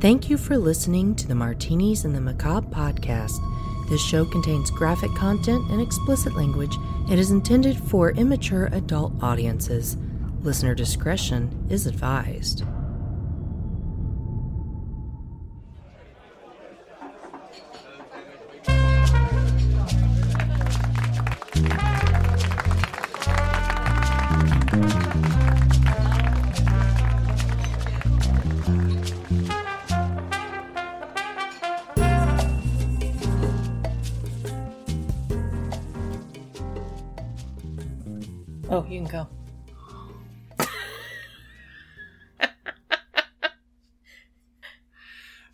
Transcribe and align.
Thank 0.00 0.30
you 0.30 0.38
for 0.38 0.56
listening 0.56 1.16
to 1.16 1.26
the 1.26 1.34
Martinis 1.34 2.04
and 2.04 2.14
the 2.14 2.20
Macabre 2.20 2.68
podcast. 2.68 3.40
This 3.88 4.00
show 4.00 4.24
contains 4.24 4.70
graphic 4.70 5.12
content 5.16 5.68
and 5.72 5.82
explicit 5.82 6.36
language. 6.36 6.76
It 7.10 7.18
is 7.18 7.32
intended 7.32 7.76
for 7.76 8.12
immature 8.12 8.66
adult 8.66 9.12
audiences. 9.20 9.96
Listener 10.42 10.76
discretion 10.76 11.66
is 11.68 11.88
advised. 11.88 12.62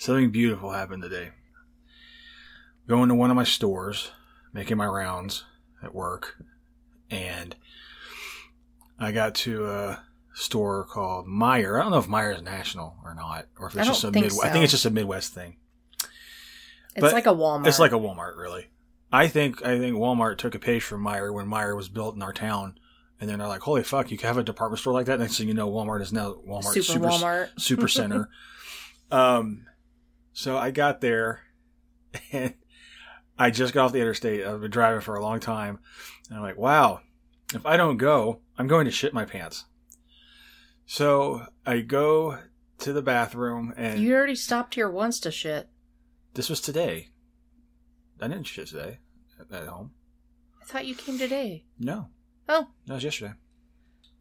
Something 0.04 0.30
beautiful 0.32 0.70
happened 0.70 1.02
today. 1.02 1.30
Going 2.86 3.08
to 3.08 3.14
one 3.14 3.30
of 3.30 3.36
my 3.36 3.44
stores, 3.44 4.10
making 4.52 4.76
my 4.76 4.84
rounds 4.84 5.44
at 5.82 5.94
work, 5.94 6.36
and 7.10 7.56
I 8.98 9.12
got 9.12 9.34
to 9.36 9.64
a 9.64 10.02
store 10.34 10.84
called 10.84 11.26
Meijer. 11.26 11.80
I 11.80 11.82
don't 11.82 11.90
know 11.90 11.96
if 11.96 12.06
Meijer 12.06 12.36
is 12.36 12.42
national 12.42 12.98
or 13.02 13.14
not, 13.14 13.46
or 13.58 13.68
if 13.68 13.76
it's 13.76 13.86
just 13.86 14.04
a 14.04 14.10
Midwest. 14.10 14.44
I 14.44 14.50
think 14.50 14.64
it's 14.64 14.72
just 14.72 14.84
a 14.84 14.90
Midwest 14.90 15.32
thing. 15.32 15.56
It's 16.02 17.00
But 17.00 17.14
like 17.14 17.24
a 17.24 17.30
Walmart. 17.30 17.66
It's 17.66 17.78
like 17.78 17.92
a 17.92 17.98
Walmart, 17.98 18.36
really. 18.36 18.66
I 19.10 19.26
think 19.26 19.64
I 19.64 19.78
think 19.78 19.96
Walmart 19.96 20.36
took 20.36 20.54
a 20.54 20.58
page 20.58 20.82
from 20.82 21.02
Meijer 21.02 21.32
when 21.32 21.46
Meijer 21.46 21.74
was 21.74 21.88
built 21.88 22.14
in 22.14 22.20
our 22.20 22.34
town, 22.34 22.78
and 23.22 23.30
then 23.30 23.38
they're 23.38 23.48
like, 23.48 23.62
"Holy 23.62 23.82
fuck, 23.82 24.10
you 24.10 24.18
can 24.18 24.26
have 24.26 24.36
a 24.36 24.42
department 24.42 24.80
store 24.80 24.92
like 24.92 25.06
that." 25.06 25.18
Next 25.18 25.38
thing 25.38 25.48
you 25.48 25.54
know, 25.54 25.70
Walmart 25.70 26.02
is 26.02 26.12
now 26.12 26.34
Walmart 26.46 26.84
Super 26.84 27.06
Walmart. 27.06 27.58
super 27.58 27.88
center. 27.88 28.28
um, 29.10 29.64
so 30.34 30.58
I 30.58 30.70
got 30.70 31.00
there, 31.00 31.40
and 32.32 32.52
I 33.38 33.50
just 33.50 33.72
got 33.72 33.86
off 33.86 33.92
the 33.92 34.00
interstate. 34.00 34.44
I've 34.44 34.60
been 34.60 34.70
driving 34.70 35.00
for 35.00 35.14
a 35.16 35.22
long 35.22 35.40
time, 35.40 35.78
and 36.28 36.36
I'm 36.36 36.42
like, 36.44 36.58
"Wow, 36.58 37.00
if 37.54 37.64
I 37.64 37.76
don't 37.78 37.96
go, 37.96 38.40
I'm 38.58 38.66
going 38.68 38.84
to 38.84 38.90
shit 38.90 39.14
my 39.14 39.24
pants." 39.24 39.64
So 40.86 41.46
I 41.64 41.80
go 41.80 42.38
to 42.80 42.92
the 42.92 43.02
bathroom, 43.02 43.72
and 43.76 44.00
You 44.00 44.14
already 44.14 44.34
stopped 44.34 44.74
here 44.74 44.90
once 44.90 45.18
to 45.20 45.30
shit. 45.30 45.68
this 46.34 46.50
was 46.50 46.60
today. 46.60 47.08
I 48.20 48.28
didn't 48.28 48.44
shit 48.46 48.68
today 48.68 48.98
at, 49.50 49.66
home. 49.66 49.92
I 50.60 50.64
thought 50.66 50.86
you 50.86 50.94
came 50.94 51.18
today. 51.18 51.64
No, 51.78 52.08
Oh, 52.48 52.68
that 52.86 52.94
was 52.94 53.04
yesterday. 53.04 53.32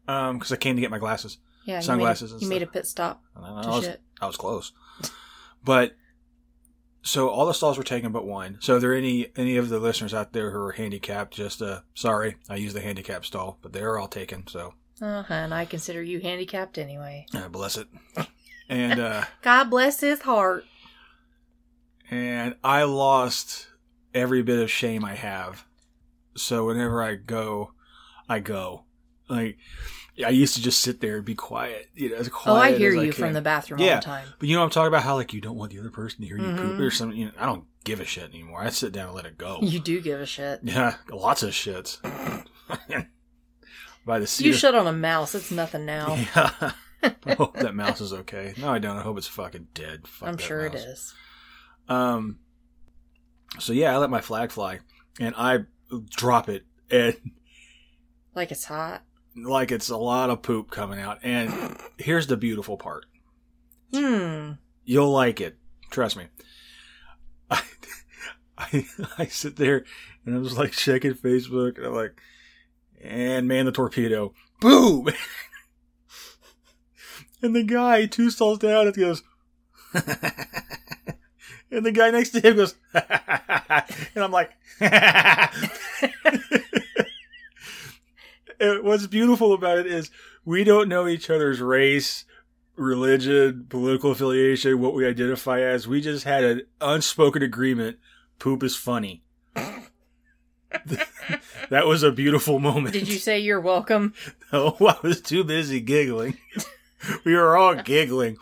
Um, 0.08 0.38
because 0.38 0.52
I 0.52 0.56
came 0.56 0.76
to 0.76 0.80
get 0.80 0.90
my 0.90 0.98
glasses. 0.98 1.38
yeah. 1.64 1.80
Sunglasses 1.80 2.30
You 2.30 2.36
made, 2.36 2.40
a, 2.40 2.44
you 2.44 2.48
made 2.50 2.62
a 2.62 2.66
pit 2.66 2.86
stop 2.86 3.22
I, 3.36 3.40
I 3.40 3.66
was, 3.68 3.84
shit. 3.84 4.02
I 4.20 4.26
was 4.26 4.36
close. 4.36 4.72
But 5.64 5.92
so 7.04 7.28
all 7.28 7.46
the 7.46 7.54
stalls 7.54 7.78
were 7.78 7.84
taken 7.84 8.10
but 8.10 8.26
one. 8.26 8.58
So, 8.60 8.76
are 8.76 8.80
there 8.80 8.94
any 8.94 9.28
any 9.36 9.56
of 9.56 9.68
the 9.68 9.78
listeners 9.78 10.12
out 10.14 10.32
there 10.32 10.50
who 10.50 10.58
are 10.58 10.72
handicapped? 10.72 11.34
Just 11.34 11.62
uh, 11.62 11.80
sorry, 11.94 12.36
I 12.48 12.56
used 12.56 12.74
the 12.74 12.80
handicap 12.80 13.24
stall, 13.24 13.58
but 13.62 13.72
they 13.72 13.80
are 13.82 13.98
all 13.98 14.08
taken. 14.08 14.46
So, 14.48 14.74
Uh-huh, 15.00 15.32
and 15.34 15.52
I 15.54 15.64
consider 15.66 16.02
you 16.02 16.20
handicapped 16.20 16.78
anyway. 16.78 17.26
uh, 17.34 17.48
bless 17.48 17.76
it. 17.76 17.88
And 18.68 18.98
uh, 18.98 19.24
God 19.42 19.64
bless 19.70 20.00
his 20.00 20.22
heart. 20.22 20.64
and 22.10 22.56
I 22.64 22.84
lost 22.84 23.68
every 24.14 24.42
bit 24.42 24.58
of 24.60 24.70
shame 24.70 25.04
I 25.04 25.14
have. 25.14 25.64
So 26.36 26.66
whenever 26.66 27.02
I 27.02 27.14
go, 27.16 27.72
I 28.28 28.40
go. 28.40 28.84
Like 29.28 29.56
I 30.24 30.28
used 30.28 30.54
to 30.54 30.62
just 30.62 30.80
sit 30.80 31.00
there 31.00 31.16
and 31.16 31.24
be 31.24 31.34
quiet. 31.34 31.88
You 31.94 32.10
know, 32.10 32.16
as 32.16 32.28
quiet 32.28 32.54
Oh, 32.56 32.60
I 32.60 32.78
hear 32.78 32.92
you 32.94 33.10
from 33.12 33.32
the 33.32 33.40
bathroom 33.40 33.80
Yeah. 33.80 33.94
all 33.94 34.00
the 34.00 34.04
time. 34.04 34.28
But 34.38 34.48
you 34.48 34.54
know 34.54 34.60
what 34.60 34.66
I'm 34.66 34.70
talking 34.70 34.88
about? 34.88 35.02
How 35.02 35.14
like 35.16 35.32
you 35.32 35.40
don't 35.40 35.56
want 35.56 35.72
the 35.72 35.80
other 35.80 35.90
person 35.90 36.20
to 36.20 36.26
hear 36.26 36.36
you 36.38 36.44
poop 36.56 36.76
Mhm. 36.76 36.80
or 36.80 36.90
something. 36.90 37.18
You 37.18 37.24
know, 37.26 37.32
I 37.38 37.46
don't 37.46 37.64
give 37.84 37.98
a 38.00 38.04
shit 38.04 38.30
anymore. 38.30 38.60
I 38.62 38.68
sit 38.70 38.92
down 38.92 39.06
and 39.08 39.16
let 39.16 39.26
it 39.26 39.36
go. 39.38 39.58
You 39.62 39.80
do 39.80 40.00
give 40.00 40.20
a 40.20 40.26
shit. 40.26 40.60
Yeah, 40.64 40.96
lots 41.10 41.42
of 41.42 41.50
shits. 41.50 41.98
By 44.06 44.18
the 44.18 44.26
seat. 44.26 44.46
You 44.46 44.52
of- 44.52 44.58
shit 44.58 44.74
on 44.74 44.86
a 44.86 44.92
mouse. 44.92 45.34
It's 45.34 45.50
nothing 45.50 45.84
now. 45.86 46.14
Yeah. 46.36 46.72
I 47.26 47.34
hope 47.34 47.54
that 47.58 47.74
mouse 47.74 48.00
is 48.00 48.14
okay. 48.14 48.54
No, 48.56 48.70
I 48.70 48.78
don't. 48.78 48.96
I 48.96 49.02
hope 49.02 49.18
it's 49.18 49.26
fucking 49.26 49.68
dead. 49.74 50.06
Fuck 50.08 50.26
I'm 50.26 50.38
sure 50.38 50.62
it 50.64 50.72
mouse. 50.72 50.82
is. 50.84 51.14
Um. 51.86 52.38
So 53.58 53.74
yeah, 53.74 53.92
I 53.92 53.98
let 53.98 54.08
my 54.08 54.22
flag 54.22 54.50
fly, 54.50 54.78
and 55.20 55.34
I 55.36 55.64
drop 56.08 56.48
it, 56.48 56.64
and 56.90 57.14
Like 58.34 58.50
it's 58.50 58.64
hot. 58.64 59.02
Like 59.36 59.72
it's 59.72 59.90
a 59.90 59.96
lot 59.96 60.30
of 60.30 60.42
poop 60.42 60.70
coming 60.70 61.00
out. 61.00 61.18
And 61.22 61.76
here's 61.98 62.26
the 62.26 62.36
beautiful 62.36 62.76
part: 62.76 63.06
Hmm. 63.92 64.52
you'll 64.84 65.12
like 65.12 65.40
it. 65.40 65.56
Trust 65.90 66.16
me. 66.16 66.26
I, 67.50 67.62
I, 68.58 68.86
I 69.18 69.26
sit 69.26 69.56
there 69.56 69.84
and 70.24 70.34
I 70.34 70.38
was 70.38 70.58
like 70.58 70.72
checking 70.72 71.14
Facebook, 71.14 71.76
and 71.76 71.86
I'm 71.86 71.94
like, 71.94 72.18
and 73.02 73.46
man, 73.46 73.66
the 73.66 73.72
torpedo, 73.72 74.32
boom! 74.60 75.08
and 77.42 77.54
the 77.54 77.62
guy 77.62 78.06
two 78.06 78.30
stalls 78.30 78.58
down, 78.58 78.88
it 78.88 78.96
goes, 78.96 79.22
and 79.94 81.84
the 81.84 81.92
guy 81.92 82.10
next 82.10 82.30
to 82.30 82.40
him 82.40 82.56
goes, 82.56 82.74
and 82.94 84.24
I'm 84.24 84.32
like, 84.32 84.52
what's 88.82 89.06
beautiful 89.06 89.52
about 89.52 89.78
it 89.78 89.86
is 89.86 90.10
we 90.44 90.64
don't 90.64 90.88
know 90.88 91.06
each 91.06 91.30
other's 91.30 91.60
race, 91.60 92.24
religion, 92.76 93.66
political 93.68 94.10
affiliation, 94.12 94.80
what 94.80 94.94
we 94.94 95.06
identify 95.06 95.60
as. 95.60 95.88
We 95.88 96.00
just 96.00 96.24
had 96.24 96.44
an 96.44 96.62
unspoken 96.80 97.42
agreement. 97.42 97.98
Poop 98.38 98.62
is 98.62 98.76
funny. 98.76 99.22
that 101.70 101.86
was 101.86 102.02
a 102.02 102.12
beautiful 102.12 102.58
moment. 102.58 102.92
Did 102.92 103.08
you 103.08 103.18
say 103.18 103.38
you're 103.38 103.60
welcome? 103.60 104.14
No, 104.52 104.76
I 104.80 104.96
was 105.02 105.20
too 105.20 105.42
busy 105.42 105.80
giggling. 105.80 106.38
we 107.24 107.34
were 107.34 107.56
all 107.56 107.74
giggling. 107.74 108.36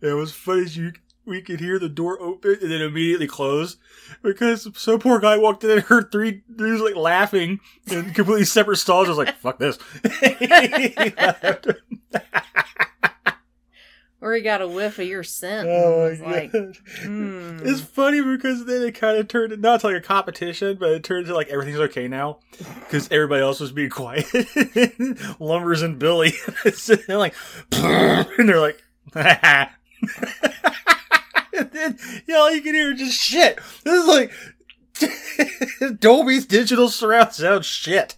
It 0.00 0.14
was 0.14 0.32
funny. 0.32 0.62
as 0.62 0.76
You, 0.76 0.92
we 1.26 1.40
could 1.40 1.60
hear 1.60 1.78
the 1.78 1.88
door 1.88 2.20
open 2.20 2.58
and 2.60 2.70
then 2.70 2.82
immediately 2.82 3.26
close 3.26 3.76
because 4.22 4.68
some 4.76 4.98
poor 4.98 5.18
guy 5.18 5.36
walked 5.38 5.64
in 5.64 5.70
and 5.70 5.82
heard 5.82 6.12
three 6.12 6.42
dudes 6.54 6.82
like 6.82 6.96
laughing 6.96 7.60
in 7.90 8.04
completely 8.14 8.44
separate 8.44 8.76
stalls. 8.76 9.06
I 9.06 9.10
was 9.10 9.18
like, 9.18 9.36
"Fuck 9.36 9.58
this." 9.58 9.78
Or 14.20 14.32
he 14.32 14.40
got 14.40 14.62
a 14.62 14.66
whiff 14.66 14.98
of 14.98 15.06
your 15.06 15.22
scent. 15.22 15.68
oh 15.68 16.16
my 16.22 16.30
like, 16.30 16.50
god! 16.50 16.78
hmm. 17.02 17.58
It's 17.62 17.82
funny 17.82 18.22
because 18.22 18.64
then 18.64 18.80
it 18.80 18.92
kind 18.92 19.18
of 19.18 19.28
turned 19.28 19.60
not 19.60 19.80
to 19.80 19.88
like 19.88 19.96
a 19.96 20.00
competition, 20.00 20.78
but 20.80 20.92
it 20.92 21.04
turned 21.04 21.26
to 21.26 21.34
like 21.34 21.48
everything's 21.48 21.78
okay 21.80 22.08
now 22.08 22.38
because 22.80 23.06
everybody 23.10 23.42
else 23.42 23.60
was 23.60 23.70
being 23.70 23.90
quiet. 23.90 24.24
Lumbers 25.38 25.82
and 25.82 25.98
Billy 25.98 26.30
sitting 26.72 27.04
there 27.06 27.18
like, 27.18 27.34
and 27.72 28.48
they're 28.48 28.62
like, 28.62 28.82
then 31.74 31.98
yeah, 32.26 32.36
all 32.36 32.50
you 32.50 32.62
can 32.62 32.74
hear 32.74 32.92
is 32.92 32.98
just 32.98 33.18
shit. 33.18 33.58
This 33.84 34.02
is 34.02 34.08
like 34.08 34.32
Dolby's 36.00 36.46
digital 36.46 36.88
surround 36.88 37.32
sound 37.32 37.64
shit. 37.64 38.16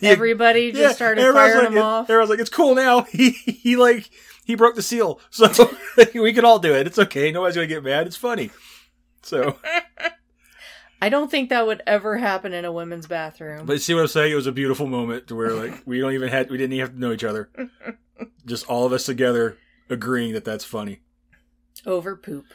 Yeah, 0.00 0.10
Everybody 0.10 0.70
just 0.70 0.96
started 0.96 1.32
firing 1.32 1.64
like, 1.64 1.74
them 1.74 1.82
off. 1.82 2.08
Everyone's 2.08 2.30
like, 2.30 2.38
it's 2.38 2.50
cool 2.50 2.74
now. 2.74 3.02
He 3.10 3.30
he 3.30 3.76
like 3.76 4.10
he 4.44 4.54
broke 4.54 4.76
the 4.76 4.82
seal, 4.82 5.20
so 5.30 5.70
we 6.14 6.32
can 6.32 6.44
all 6.44 6.58
do 6.58 6.74
it. 6.74 6.86
It's 6.86 6.98
okay. 6.98 7.32
Nobody's 7.32 7.56
gonna 7.56 7.66
get 7.66 7.84
mad. 7.84 8.06
It's 8.06 8.16
funny. 8.16 8.50
So, 9.22 9.58
I 11.02 11.08
don't 11.08 11.30
think 11.30 11.50
that 11.50 11.66
would 11.66 11.82
ever 11.86 12.16
happen 12.16 12.54
in 12.54 12.64
a 12.64 12.72
women's 12.72 13.06
bathroom. 13.06 13.66
but 13.66 13.82
see 13.82 13.92
what 13.92 14.02
I'm 14.02 14.06
saying? 14.06 14.32
It 14.32 14.36
was 14.36 14.46
a 14.46 14.52
beautiful 14.52 14.86
moment 14.86 15.26
to 15.26 15.34
where 15.34 15.52
like 15.52 15.82
we 15.84 16.00
don't 16.00 16.14
even 16.14 16.28
had 16.28 16.48
we 16.50 16.56
didn't 16.56 16.72
even 16.72 16.86
have 16.86 16.94
to 16.94 17.00
know 17.00 17.12
each 17.12 17.24
other. 17.24 17.50
Just 18.46 18.66
all 18.68 18.86
of 18.86 18.92
us 18.92 19.04
together 19.04 19.58
agreeing 19.90 20.32
that 20.32 20.44
that's 20.44 20.64
funny. 20.64 21.00
Over 21.84 22.16
poop. 22.16 22.46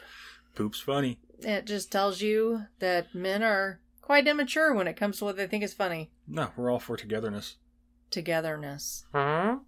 Poop's 0.54 0.80
funny. 0.80 1.18
It 1.40 1.66
just 1.66 1.90
tells 1.90 2.20
you 2.20 2.66
that 2.78 3.14
men 3.14 3.42
are 3.42 3.80
quite 4.00 4.26
immature 4.28 4.72
when 4.72 4.86
it 4.86 4.96
comes 4.96 5.18
to 5.18 5.24
what 5.24 5.36
they 5.36 5.46
think 5.46 5.64
is 5.64 5.74
funny. 5.74 6.10
No, 6.28 6.50
we're 6.56 6.70
all 6.70 6.78
for 6.78 6.96
togetherness. 6.96 7.56
Togetherness. 8.10 9.04
Huh? 9.12 9.58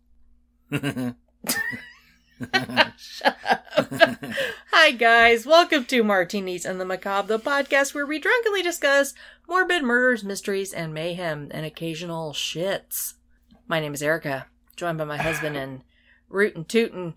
Hi, 4.72 4.90
guys. 4.90 5.46
Welcome 5.46 5.84
to 5.86 6.02
Martinis 6.04 6.64
and 6.64 6.80
the 6.80 6.84
Macabre, 6.84 7.28
the 7.28 7.38
podcast 7.38 7.94
where 7.94 8.06
we 8.06 8.18
drunkenly 8.18 8.62
discuss 8.62 9.14
morbid 9.48 9.82
murders, 9.82 10.22
mysteries, 10.24 10.72
and 10.72 10.92
mayhem, 10.92 11.48
and 11.52 11.64
occasional 11.64 12.32
shits. 12.32 13.14
My 13.68 13.80
name 13.80 13.94
is 13.94 14.02
Erica, 14.02 14.46
joined 14.76 14.98
by 14.98 15.04
my 15.04 15.16
husband 15.16 15.56
and 15.56 15.82
rootin' 16.28 16.64
tootin', 16.64 17.14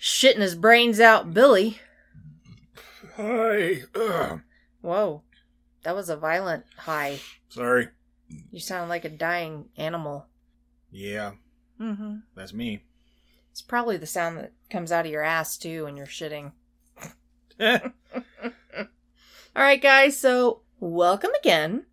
shitting 0.00 0.40
his 0.40 0.54
brains 0.54 1.00
out, 1.00 1.34
Billy. 1.34 1.80
Hi. 3.16 3.82
Ugh. 3.94 4.40
Whoa. 4.80 5.22
That 5.84 5.94
was 5.94 6.08
a 6.08 6.16
violent 6.16 6.64
high. 6.76 7.20
Sorry. 7.48 7.88
You 8.50 8.60
sound 8.60 8.88
like 8.88 9.04
a 9.04 9.08
dying 9.10 9.66
animal. 9.76 10.26
Yeah, 10.90 11.32
Mm-hmm. 11.80 12.16
that's 12.36 12.52
me. 12.52 12.84
It's 13.50 13.62
probably 13.62 13.96
the 13.96 14.06
sound 14.06 14.38
that 14.38 14.52
comes 14.70 14.92
out 14.92 15.04
of 15.06 15.10
your 15.12 15.22
ass 15.22 15.56
too 15.58 15.84
when 15.84 15.96
you're 15.96 16.06
shitting. 16.06 16.52
All 17.60 17.80
right, 19.56 19.82
guys. 19.82 20.16
So 20.16 20.60
welcome 20.80 21.32
again, 21.40 21.84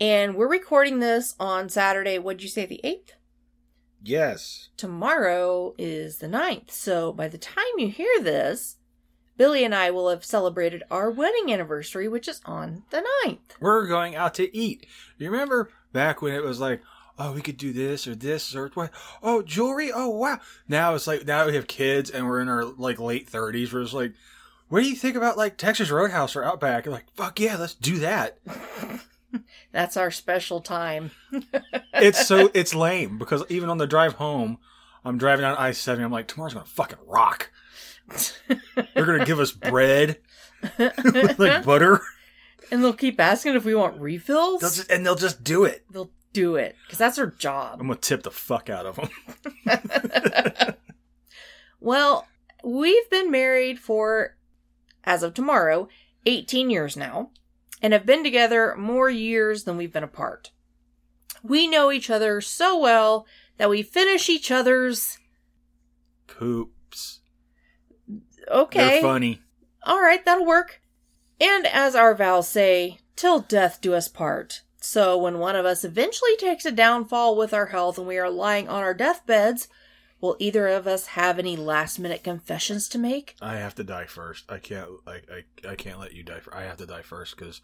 and 0.00 0.34
we're 0.36 0.48
recording 0.48 1.00
this 1.00 1.34
on 1.38 1.68
Saturday. 1.68 2.18
What'd 2.18 2.42
you 2.42 2.48
say, 2.48 2.66
the 2.66 2.80
eighth? 2.84 3.12
yes. 4.02 4.68
Tomorrow 4.76 5.74
is 5.78 6.18
the 6.18 6.28
9th. 6.28 6.70
So 6.70 7.12
by 7.12 7.26
the 7.28 7.38
time 7.38 7.64
you 7.78 7.88
hear 7.88 8.20
this, 8.22 8.76
Billy 9.36 9.64
and 9.64 9.74
I 9.74 9.90
will 9.90 10.08
have 10.08 10.24
celebrated 10.24 10.82
our 10.90 11.10
wedding 11.10 11.52
anniversary, 11.52 12.08
which 12.08 12.28
is 12.28 12.40
on 12.46 12.84
the 12.90 13.04
9th. 13.24 13.38
We're 13.60 13.86
going 13.86 14.16
out 14.16 14.34
to 14.34 14.56
eat. 14.56 14.86
You 15.18 15.30
remember 15.30 15.70
back 15.92 16.22
when 16.22 16.34
it 16.34 16.42
was 16.42 16.60
like, 16.60 16.80
oh, 17.18 17.32
we 17.32 17.42
could 17.42 17.56
do 17.56 17.72
this 17.72 18.06
or 18.06 18.14
this 18.14 18.54
or 18.54 18.70
what? 18.74 18.90
Oh, 19.22 19.42
jewelry. 19.42 19.90
Oh, 19.92 20.08
wow. 20.08 20.38
Now 20.68 20.94
it's 20.94 21.06
like 21.06 21.26
now 21.26 21.46
we 21.46 21.54
have 21.54 21.66
kids 21.66 22.10
and 22.10 22.26
we're 22.26 22.40
in 22.40 22.48
our 22.48 22.64
like 22.64 22.98
late 22.98 23.28
thirties. 23.28 23.72
We're 23.72 23.82
just 23.82 23.94
like, 23.94 24.14
what 24.68 24.82
do 24.82 24.88
you 24.88 24.96
think 24.96 25.16
about 25.16 25.36
like 25.36 25.56
Texas 25.56 25.90
Roadhouse 25.90 26.34
or 26.36 26.42
Outback? 26.44 26.84
You're 26.84 26.94
like, 26.94 27.10
fuck 27.14 27.38
yeah, 27.40 27.56
let's 27.56 27.74
do 27.74 27.98
that. 27.98 28.38
That's 29.72 29.96
our 29.96 30.10
special 30.10 30.60
time. 30.60 31.10
It's 31.98 32.26
so 32.26 32.50
it's 32.52 32.74
lame 32.74 33.16
because 33.16 33.42
even 33.48 33.70
on 33.70 33.78
the 33.78 33.86
drive 33.86 34.14
home, 34.14 34.58
I'm 35.02 35.16
driving 35.16 35.44
down 35.44 35.56
I 35.56 35.72
seventy. 35.72 36.04
I'm 36.04 36.12
like, 36.12 36.28
tomorrow's 36.28 36.52
gonna 36.52 36.66
fucking 36.66 36.98
rock. 37.06 37.50
They're 38.94 39.04
gonna 39.06 39.24
give 39.24 39.40
us 39.40 39.52
bread, 39.52 40.18
like 40.78 41.64
butter, 41.64 42.00
And 42.70 42.82
they'll 42.82 42.92
keep 42.92 43.20
asking 43.20 43.54
if 43.54 43.64
we 43.64 43.74
want 43.74 44.00
refills. 44.00 44.60
they'll 44.60 44.70
just, 44.70 44.90
and 44.90 45.04
they'll 45.06 45.14
just 45.14 45.44
do 45.44 45.64
it. 45.64 45.84
They'll 45.90 46.10
do 46.32 46.56
it 46.56 46.74
because 46.84 46.98
that's 46.98 47.16
their 47.16 47.28
job. 47.28 47.80
I'm 47.80 47.86
gonna 47.86 47.98
tip 48.00 48.22
the 48.22 48.30
fuck 48.30 48.68
out 48.70 48.86
of 48.86 48.96
them. 48.96 50.74
Well, 51.78 52.26
we've 52.64 53.08
been 53.10 53.30
married 53.30 53.78
for, 53.78 54.36
as 55.04 55.22
of 55.22 55.34
tomorrow, 55.34 55.88
18 56.24 56.70
years 56.70 56.96
now, 56.96 57.30
and 57.82 57.92
have 57.92 58.06
been 58.06 58.24
together 58.24 58.74
more 58.76 59.08
years 59.10 59.64
than 59.64 59.76
we've 59.76 59.92
been 59.92 60.02
apart. 60.02 60.50
We 61.42 61.66
know 61.68 61.92
each 61.92 62.10
other 62.10 62.40
so 62.40 62.76
well 62.78 63.26
that 63.58 63.70
we 63.70 63.82
finish 63.82 64.28
each 64.28 64.50
other's. 64.50 65.18
Poops. 66.26 66.72
Okay. 68.50 68.78
They're 68.78 69.02
funny. 69.02 69.40
All 69.82 70.00
right, 70.00 70.24
that'll 70.24 70.46
work. 70.46 70.80
And 71.40 71.66
as 71.66 71.94
our 71.94 72.14
vows 72.14 72.48
say, 72.48 72.98
till 73.14 73.40
death 73.40 73.80
do 73.80 73.94
us 73.94 74.08
part. 74.08 74.62
So 74.80 75.18
when 75.18 75.38
one 75.38 75.56
of 75.56 75.66
us 75.66 75.84
eventually 75.84 76.36
takes 76.36 76.64
a 76.64 76.72
downfall 76.72 77.36
with 77.36 77.52
our 77.52 77.66
health 77.66 77.98
and 77.98 78.06
we 78.06 78.18
are 78.18 78.30
lying 78.30 78.68
on 78.68 78.82
our 78.82 78.94
deathbeds, 78.94 79.68
will 80.20 80.36
either 80.38 80.68
of 80.68 80.86
us 80.86 81.08
have 81.08 81.38
any 81.38 81.56
last 81.56 81.98
minute 81.98 82.22
confessions 82.22 82.88
to 82.90 82.98
make? 82.98 83.34
I 83.40 83.56
have 83.56 83.74
to 83.76 83.84
die 83.84 84.06
first. 84.06 84.44
I 84.50 84.58
can't. 84.58 84.88
I 85.06 85.12
I, 85.12 85.70
I 85.70 85.74
can't 85.74 85.98
let 85.98 86.14
you 86.14 86.22
die. 86.22 86.40
For, 86.40 86.54
I 86.54 86.62
have 86.64 86.76
to 86.78 86.86
die 86.86 87.02
first 87.02 87.36
because 87.36 87.60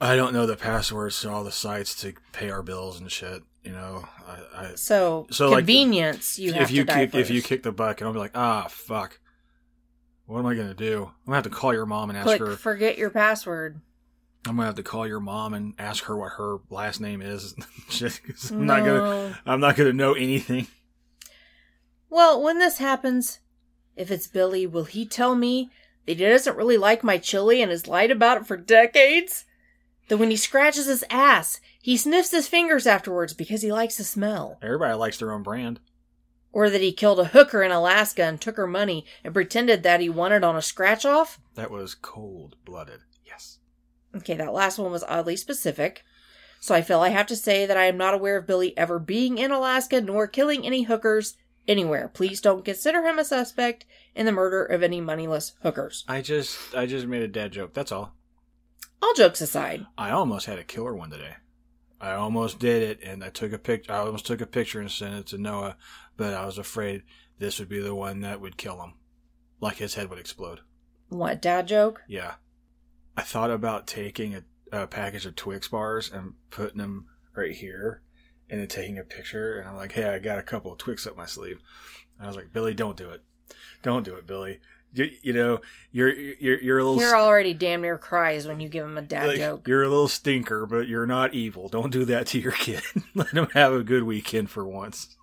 I 0.00 0.16
don't 0.16 0.34
know 0.34 0.46
the 0.46 0.56
passwords 0.56 1.20
to 1.22 1.30
all 1.30 1.44
the 1.44 1.52
sites 1.52 1.94
to 2.02 2.14
pay 2.32 2.50
our 2.50 2.62
bills 2.62 3.00
and 3.00 3.10
shit. 3.10 3.42
You 3.64 3.72
know, 3.72 4.06
I, 4.26 4.66
I 4.66 4.74
So, 4.76 5.26
So, 5.30 5.50
like, 5.50 5.60
convenience, 5.60 6.38
you 6.38 6.52
have 6.52 6.62
if 6.62 6.70
you 6.70 6.82
to 6.82 6.92
die 6.92 7.06
kick 7.06 7.14
if 7.14 7.30
you 7.30 7.42
kick 7.42 7.62
the 7.62 7.72
bucket, 7.72 8.06
I'll 8.06 8.12
be 8.12 8.18
like, 8.18 8.36
ah, 8.36 8.66
fuck. 8.68 9.18
What 10.26 10.40
am 10.40 10.46
I 10.46 10.54
gonna 10.54 10.74
do? 10.74 11.04
I'm 11.04 11.26
gonna 11.26 11.36
have 11.36 11.44
to 11.44 11.50
call 11.50 11.72
your 11.72 11.86
mom 11.86 12.10
and 12.10 12.18
ask 12.18 12.26
Click 12.26 12.40
her. 12.40 12.56
forget 12.56 12.98
your 12.98 13.10
password. 13.10 13.80
I'm 14.46 14.56
gonna 14.56 14.66
have 14.66 14.74
to 14.76 14.82
call 14.82 15.06
your 15.06 15.20
mom 15.20 15.54
and 15.54 15.74
ask 15.78 16.04
her 16.04 16.16
what 16.16 16.32
her 16.32 16.58
last 16.70 17.00
name 17.00 17.22
is. 17.22 17.54
I'm 18.50 18.66
not 18.66 18.84
gonna. 18.84 19.38
I'm 19.46 19.60
not 19.60 19.76
gonna 19.76 19.92
know 19.92 20.14
anything. 20.14 20.66
Well, 22.10 22.42
when 22.42 22.58
this 22.58 22.78
happens, 22.78 23.40
if 23.96 24.10
it's 24.10 24.26
Billy, 24.26 24.66
will 24.66 24.84
he 24.84 25.06
tell 25.06 25.34
me 25.34 25.70
that 26.06 26.18
he 26.18 26.24
doesn't 26.24 26.56
really 26.56 26.76
like 26.76 27.02
my 27.02 27.18
chili 27.18 27.62
and 27.62 27.70
has 27.70 27.88
lied 27.88 28.10
about 28.10 28.38
it 28.38 28.46
for 28.46 28.56
decades? 28.56 29.44
That 30.08 30.18
when 30.18 30.30
he 30.30 30.36
scratches 30.36 30.86
his 30.86 31.04
ass, 31.10 31.60
he 31.82 31.96
sniffs 31.96 32.30
his 32.30 32.46
fingers 32.46 32.86
afterwards 32.86 33.32
because 33.34 33.62
he 33.62 33.72
likes 33.72 33.96
the 33.96 34.04
smell? 34.04 34.56
Everybody 34.62 34.94
likes 34.94 35.18
their 35.18 35.32
own 35.32 35.42
brand. 35.42 35.80
Or 36.56 36.70
that 36.70 36.80
he 36.80 36.90
killed 36.90 37.20
a 37.20 37.26
hooker 37.26 37.62
in 37.62 37.70
Alaska 37.70 38.24
and 38.24 38.40
took 38.40 38.56
her 38.56 38.66
money 38.66 39.04
and 39.22 39.34
pretended 39.34 39.82
that 39.82 40.00
he 40.00 40.08
won 40.08 40.32
it 40.32 40.42
on 40.42 40.56
a 40.56 40.62
scratch 40.62 41.04
off? 41.04 41.38
That 41.54 41.70
was 41.70 41.94
cold 41.94 42.56
blooded. 42.64 43.00
Yes. 43.26 43.58
Okay, 44.16 44.36
that 44.36 44.54
last 44.54 44.78
one 44.78 44.90
was 44.90 45.04
oddly 45.06 45.36
specific. 45.36 46.02
So 46.58 46.74
I 46.74 46.80
feel 46.80 47.00
I 47.00 47.10
have 47.10 47.26
to 47.26 47.36
say 47.36 47.66
that 47.66 47.76
I 47.76 47.84
am 47.84 47.98
not 47.98 48.14
aware 48.14 48.38
of 48.38 48.46
Billy 48.46 48.74
ever 48.78 48.98
being 48.98 49.36
in 49.36 49.50
Alaska 49.50 50.00
nor 50.00 50.26
killing 50.26 50.64
any 50.64 50.84
hookers 50.84 51.36
anywhere. 51.68 52.08
Please 52.08 52.40
don't 52.40 52.64
consider 52.64 53.02
him 53.02 53.18
a 53.18 53.24
suspect 53.26 53.84
in 54.14 54.24
the 54.24 54.32
murder 54.32 54.64
of 54.64 54.82
any 54.82 55.02
moneyless 55.02 55.52
hookers. 55.62 56.06
I 56.08 56.22
just 56.22 56.74
I 56.74 56.86
just 56.86 57.06
made 57.06 57.20
a 57.20 57.28
dad 57.28 57.52
joke. 57.52 57.74
That's 57.74 57.92
all. 57.92 58.14
All 59.02 59.12
jokes 59.12 59.42
aside, 59.42 59.84
I 59.98 60.10
almost 60.10 60.46
had 60.46 60.58
a 60.58 60.64
killer 60.64 60.94
one 60.94 61.10
today. 61.10 61.34
I 62.00 62.12
almost 62.12 62.58
did 62.58 62.82
it, 62.82 63.02
and 63.02 63.24
I 63.24 63.30
took 63.30 63.52
a 63.52 63.58
pic. 63.58 63.90
I 63.90 63.98
almost 63.98 64.26
took 64.26 64.40
a 64.40 64.46
picture 64.46 64.80
and 64.80 64.90
sent 64.90 65.14
it 65.14 65.26
to 65.28 65.38
Noah, 65.38 65.76
but 66.16 66.34
I 66.34 66.46
was 66.46 66.58
afraid 66.58 67.02
this 67.38 67.58
would 67.58 67.68
be 67.68 67.80
the 67.80 67.94
one 67.94 68.20
that 68.20 68.40
would 68.40 68.56
kill 68.56 68.82
him, 68.82 68.94
like 69.60 69.76
his 69.76 69.94
head 69.94 70.10
would 70.10 70.18
explode. 70.18 70.60
what 71.08 71.42
dad 71.42 71.68
joke? 71.68 72.02
Yeah, 72.08 72.34
I 73.16 73.22
thought 73.22 73.50
about 73.50 73.86
taking 73.86 74.34
a, 74.34 74.42
a 74.72 74.86
package 74.86 75.26
of 75.26 75.36
Twix 75.36 75.68
bars 75.68 76.10
and 76.12 76.34
putting 76.50 76.78
them 76.78 77.06
right 77.34 77.52
here, 77.52 78.02
and 78.48 78.60
then 78.60 78.68
taking 78.68 78.98
a 78.98 79.04
picture. 79.04 79.58
And 79.58 79.68
I'm 79.68 79.76
like, 79.76 79.92
hey, 79.92 80.08
I 80.08 80.18
got 80.18 80.38
a 80.38 80.42
couple 80.42 80.72
of 80.72 80.78
Twix 80.78 81.06
up 81.06 81.16
my 81.16 81.26
sleeve. 81.26 81.60
And 82.18 82.24
I 82.24 82.28
was 82.28 82.36
like, 82.36 82.52
Billy, 82.52 82.74
don't 82.74 82.96
do 82.96 83.10
it, 83.10 83.22
don't 83.82 84.04
do 84.04 84.14
it, 84.14 84.26
Billy. 84.26 84.60
You, 84.92 85.10
you 85.20 85.32
know, 85.34 85.60
you're 85.92 86.12
you're 86.14 86.60
you're 86.62 86.78
a 86.78 86.84
little 86.84 87.00
You're 87.00 87.16
already 87.16 87.52
damn 87.52 87.82
near 87.82 87.98
cries 87.98 88.46
when 88.46 88.60
you 88.60 88.68
give 88.68 88.86
him 88.86 88.96
a 88.96 89.02
dad 89.02 89.26
like, 89.28 89.36
joke. 89.36 89.68
You're 89.68 89.82
a 89.82 89.88
little 89.88 90.08
stinker, 90.08 90.64
but 90.64 90.88
you're 90.88 91.06
not 91.06 91.34
evil. 91.34 91.68
Don't 91.68 91.92
do 91.92 92.06
that 92.06 92.28
to 92.28 92.38
your 92.38 92.52
kid. 92.66 92.82
Let 93.14 93.28
him 93.28 93.48
have 93.52 93.74
a 93.74 93.82
good 93.82 94.04
weekend 94.04 94.48
for 94.48 94.66
once. 94.66 95.16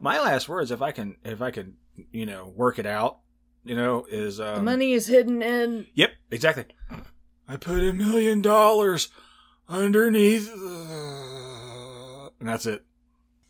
My 0.00 0.20
last 0.20 0.48
words, 0.48 0.70
if 0.70 0.82
I 0.82 0.92
can, 0.92 1.16
if 1.24 1.42
I 1.42 1.50
can, 1.50 1.76
you 2.12 2.26
know, 2.26 2.52
work 2.56 2.78
it 2.78 2.86
out, 2.86 3.18
you 3.64 3.76
know, 3.76 4.06
is 4.08 4.38
The 4.38 4.58
um, 4.58 4.64
money 4.64 4.92
is 4.92 5.06
hidden 5.06 5.42
in. 5.42 5.86
Yep, 5.94 6.10
exactly. 6.30 6.64
I 7.48 7.56
put 7.56 7.82
a 7.82 7.92
million 7.92 8.42
dollars 8.42 9.08
underneath, 9.68 10.46
the... 10.46 12.30
and 12.38 12.48
that's 12.48 12.66
it. 12.66 12.84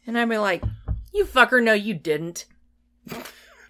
And 0.07 0.19
I'd 0.19 0.29
be 0.29 0.39
like, 0.39 0.65
you 1.13 1.25
fucker, 1.25 1.63
no, 1.63 1.73
you 1.73 1.95
didn't. 1.95 2.47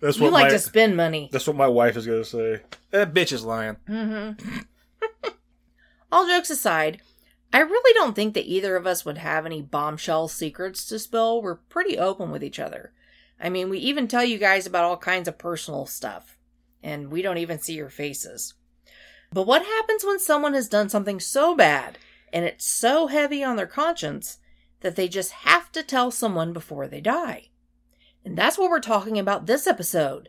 That's 0.00 0.19
what 0.19 0.19
You 0.19 0.25
what 0.25 0.33
like 0.33 0.45
my 0.45 0.50
to 0.50 0.59
spend 0.59 0.97
money. 0.97 1.28
that's 1.30 1.47
what 1.47 1.57
my 1.57 1.69
wife 1.69 1.97
is 1.97 2.07
gonna 2.07 2.25
say. 2.25 2.62
That 2.90 3.12
bitch 3.12 3.33
is 3.33 3.45
lying. 3.45 3.76
Mm-hmm. 3.88 4.61
All 6.12 6.26
jokes 6.26 6.50
aside, 6.50 7.00
I 7.52 7.61
really 7.61 7.95
don't 7.95 8.14
think 8.14 8.35
that 8.35 8.47
either 8.47 8.76
of 8.76 8.87
us 8.87 9.04
would 9.04 9.19
have 9.19 9.45
any 9.45 9.61
bombshell 9.61 10.28
secrets 10.28 10.85
to 10.87 10.99
spill. 10.99 11.42
We're 11.42 11.57
pretty 11.57 11.99
open 11.99 12.30
with 12.30 12.45
each 12.45 12.61
other. 12.61 12.92
I 13.40 13.49
mean, 13.49 13.69
we 13.71 13.78
even 13.78 14.07
tell 14.07 14.25
you 14.25 14.38
guys 14.38 14.66
about 14.66 14.85
all 14.85 14.97
kinds 14.97 15.26
of 15.26 15.38
personal 15.38 15.87
stuff, 15.87 16.38
and 16.83 17.11
we 17.11 17.23
don't 17.23 17.38
even 17.38 17.59
see 17.59 17.75
your 17.75 17.90
faces. 17.90 18.54
But 19.33 19.47
what 19.47 19.64
happens 19.64 20.04
when 20.04 20.21
someone 20.21 20.54
has 20.54 20.69
done 20.69 20.88
something 20.88 21.21
so 21.21 21.54
bad 21.54 21.99
and 22.33 22.45
it's 22.45 22.66
so 22.66 23.07
heavy 23.07 23.42
on 23.42 23.57
their 23.57 23.66
conscience 23.66 24.38
that 24.80 24.97
they 24.97 25.09
just 25.09 25.33
have 25.33 25.73
to 25.73 25.83
tell 25.83 26.11
someone 26.11 26.52
before 26.52 26.87
they 26.87 27.00
die? 27.00 27.49
And 28.25 28.37
that's 28.37 28.59
what 28.59 28.71
we're 28.71 28.80
talking 28.80 29.19
about 29.19 29.47
this 29.47 29.66
episode 29.66 30.28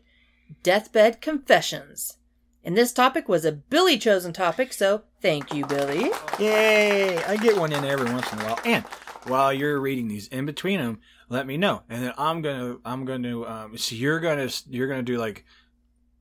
Deathbed 0.63 1.21
Confessions. 1.21 2.17
And 2.63 2.77
this 2.77 2.93
topic 2.93 3.27
was 3.27 3.43
a 3.43 3.51
Billy 3.51 3.97
chosen 3.97 4.33
topic, 4.33 4.71
so 4.73 5.03
thank 5.21 5.53
you, 5.53 5.65
Billy. 5.65 6.11
Yay! 6.39 7.23
I 7.23 7.37
get 7.37 7.57
one 7.57 7.71
in 7.71 7.85
every 7.85 8.11
once 8.11 8.31
in 8.33 8.39
a 8.39 8.43
while. 8.43 8.59
And 8.65 8.83
while 9.25 9.53
you're 9.53 9.79
reading 9.79 10.07
these, 10.07 10.27
in 10.27 10.45
between 10.45 10.79
them, 10.79 10.99
let 11.29 11.47
me 11.47 11.57
know, 11.57 11.83
and 11.89 12.03
then 12.03 12.13
I'm 12.17 12.41
gonna, 12.41 12.77
I'm 12.83 13.05
gonna, 13.05 13.43
um, 13.43 13.77
so 13.77 13.95
you're 13.95 14.19
gonna, 14.19 14.49
you're 14.69 14.87
gonna 14.87 15.03
do 15.03 15.17
like 15.17 15.45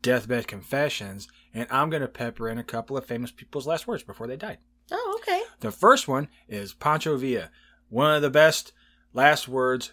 deathbed 0.02 0.47
confessions, 0.47 1.28
and 1.52 1.66
I'm 1.71 1.90
gonna 1.90 2.09
pepper 2.09 2.49
in 2.49 2.59
a 2.59 2.64
couple 2.64 2.97
of 2.97 3.07
famous 3.07 3.33
people's 3.33 3.66
last 3.66 3.87
words 3.87 4.02
before 4.02 4.26
they 4.26 4.37
died. 4.37 4.59
Oh, 4.92 5.19
okay. 5.21 5.42
The 5.61 5.73
first 5.73 6.07
one 6.07 6.28
is 6.49 6.75
Pancho 6.75 7.16
Villa, 7.16 7.50
one 7.88 8.14
of 8.14 8.23
the 8.23 8.30
best 8.30 8.73
last 9.12 9.49
words 9.49 9.92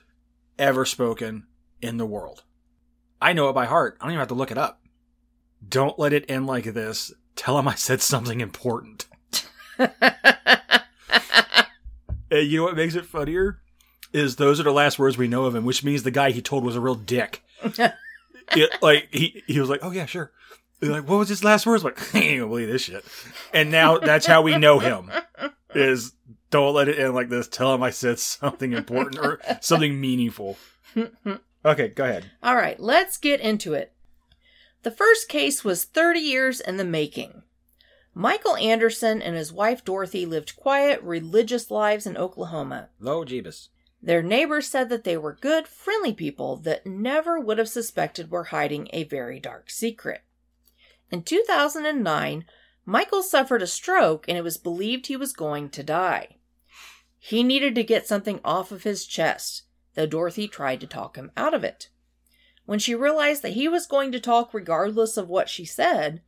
ever 0.59 0.85
spoken 0.85 1.47
in 1.81 1.97
the 1.97 2.05
world. 2.05 2.43
I 3.21 3.33
know 3.33 3.49
it 3.49 3.53
by 3.53 3.65
heart. 3.65 3.97
I 3.99 4.05
don't 4.05 4.11
even 4.11 4.19
have 4.19 4.27
to 4.29 4.35
look 4.35 4.51
it 4.51 4.57
up. 4.57 4.81
Don't 5.67 5.97
let 5.97 6.13
it 6.13 6.29
end 6.29 6.45
like 6.45 6.65
this. 6.65 7.11
Tell 7.37 7.57
him 7.57 7.67
I 7.69 7.75
said 7.75 8.01
something 8.01 8.41
important. 8.41 9.05
And 12.29 12.45
you 12.45 12.57
know 12.57 12.63
what 12.65 12.75
makes 12.75 12.95
it 12.95 13.05
funnier? 13.05 13.61
Is 14.11 14.35
those 14.35 14.59
are 14.59 14.63
the 14.63 14.71
last 14.73 14.99
words 14.99 15.17
we 15.17 15.29
know 15.29 15.45
of 15.45 15.55
him, 15.55 15.63
which 15.63 15.81
means 15.83 16.03
the 16.03 16.11
guy 16.11 16.31
he 16.31 16.41
told 16.41 16.65
was 16.65 16.75
a 16.75 16.81
real 16.81 16.95
dick. 16.95 17.41
It- 18.53 18.81
like 18.81 19.09
he 19.11 19.43
he 19.47 19.59
was 19.59 19.69
like, 19.69 19.81
oh 19.83 19.91
yeah, 19.91 20.05
sure. 20.05 20.31
They're 20.79 20.91
like, 20.91 21.07
what 21.07 21.17
was 21.19 21.27
his 21.29 21.43
last 21.43 21.65
words? 21.65 21.83
Like, 21.83 21.99
I 22.15 22.19
ain't 22.19 22.39
gonna 22.39 22.49
believe 22.49 22.67
this 22.69 22.81
shit. 22.83 23.03
And 23.53 23.71
now 23.71 23.97
that's 23.97 24.25
how 24.25 24.41
we 24.41 24.57
know 24.57 24.79
him. 24.79 25.11
Is 25.75 26.13
don't 26.49 26.73
let 26.73 26.87
it 26.87 26.97
end 26.97 27.13
like 27.13 27.27
this. 27.29 27.47
Tell 27.49 27.73
him 27.73 27.83
I 27.83 27.89
said 27.89 28.19
something 28.19 28.71
important 28.73 29.19
or 29.19 29.39
something 29.61 29.99
meaningful. 29.99 30.57
Okay, 31.65 31.89
go 31.89 32.03
ahead. 32.05 32.31
All 32.41 32.55
right, 32.55 32.79
let's 32.79 33.17
get 33.17 33.41
into 33.41 33.73
it. 33.73 33.91
The 34.83 34.91
first 34.91 35.27
case 35.27 35.63
was 35.63 35.83
30 35.83 36.19
years 36.19 36.59
in 36.59 36.77
the 36.77 36.85
making. 36.85 37.43
Michael 38.13 38.55
Anderson 38.55 39.21
and 39.21 39.35
his 39.35 39.53
wife 39.53 39.85
Dorothy 39.85 40.25
lived 40.25 40.55
quiet, 40.55 41.01
religious 41.03 41.69
lives 41.69 42.07
in 42.07 42.17
Oklahoma. 42.17 42.89
Low 42.99 43.23
Jeebus. 43.23 43.69
Their 44.01 44.23
neighbors 44.23 44.67
said 44.67 44.89
that 44.89 45.03
they 45.03 45.17
were 45.17 45.37
good, 45.39 45.67
friendly 45.67 46.13
people 46.13 46.57
that 46.57 46.85
never 46.85 47.39
would 47.39 47.57
have 47.57 47.69
suspected 47.69 48.31
were 48.31 48.45
hiding 48.45 48.89
a 48.93 49.03
very 49.03 49.39
dark 49.39 49.69
secret. 49.69 50.21
In 51.11 51.23
2009, 51.23 52.45
Michael 52.85 53.23
suffered 53.23 53.61
a 53.61 53.67
stroke 53.67 54.25
and 54.27 54.37
it 54.37 54.43
was 54.43 54.57
believed 54.57 55.07
he 55.07 55.17
was 55.17 55.33
going 55.33 55.69
to 55.71 55.83
die. 55.83 56.37
He 57.19 57.43
needed 57.43 57.75
to 57.75 57.83
get 57.83 58.07
something 58.07 58.39
off 58.43 58.71
of 58.71 58.83
his 58.83 59.05
chest, 59.05 59.63
though 59.95 60.05
Dorothy 60.05 60.47
tried 60.47 60.79
to 60.81 60.87
talk 60.87 61.17
him 61.17 61.31
out 61.35 61.53
of 61.53 61.63
it. 61.63 61.89
When 62.67 62.79
she 62.79 62.93
realized 62.93 63.43
that 63.43 63.53
he 63.53 63.69
was 63.69 63.87
going 63.87 64.11
to 64.11 64.19
talk 64.19 64.53
regardless 64.53 65.15
of 65.15 65.29
what 65.29 65.47
she 65.47 65.63
said, 65.63 66.21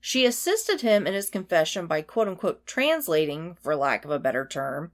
she 0.00 0.24
assisted 0.24 0.80
him 0.80 1.06
in 1.06 1.12
his 1.12 1.28
confession 1.28 1.86
by 1.86 2.00
quote 2.00 2.28
unquote 2.28 2.66
translating, 2.66 3.58
for 3.60 3.76
lack 3.76 4.06
of 4.06 4.10
a 4.10 4.18
better 4.18 4.46
term, 4.46 4.90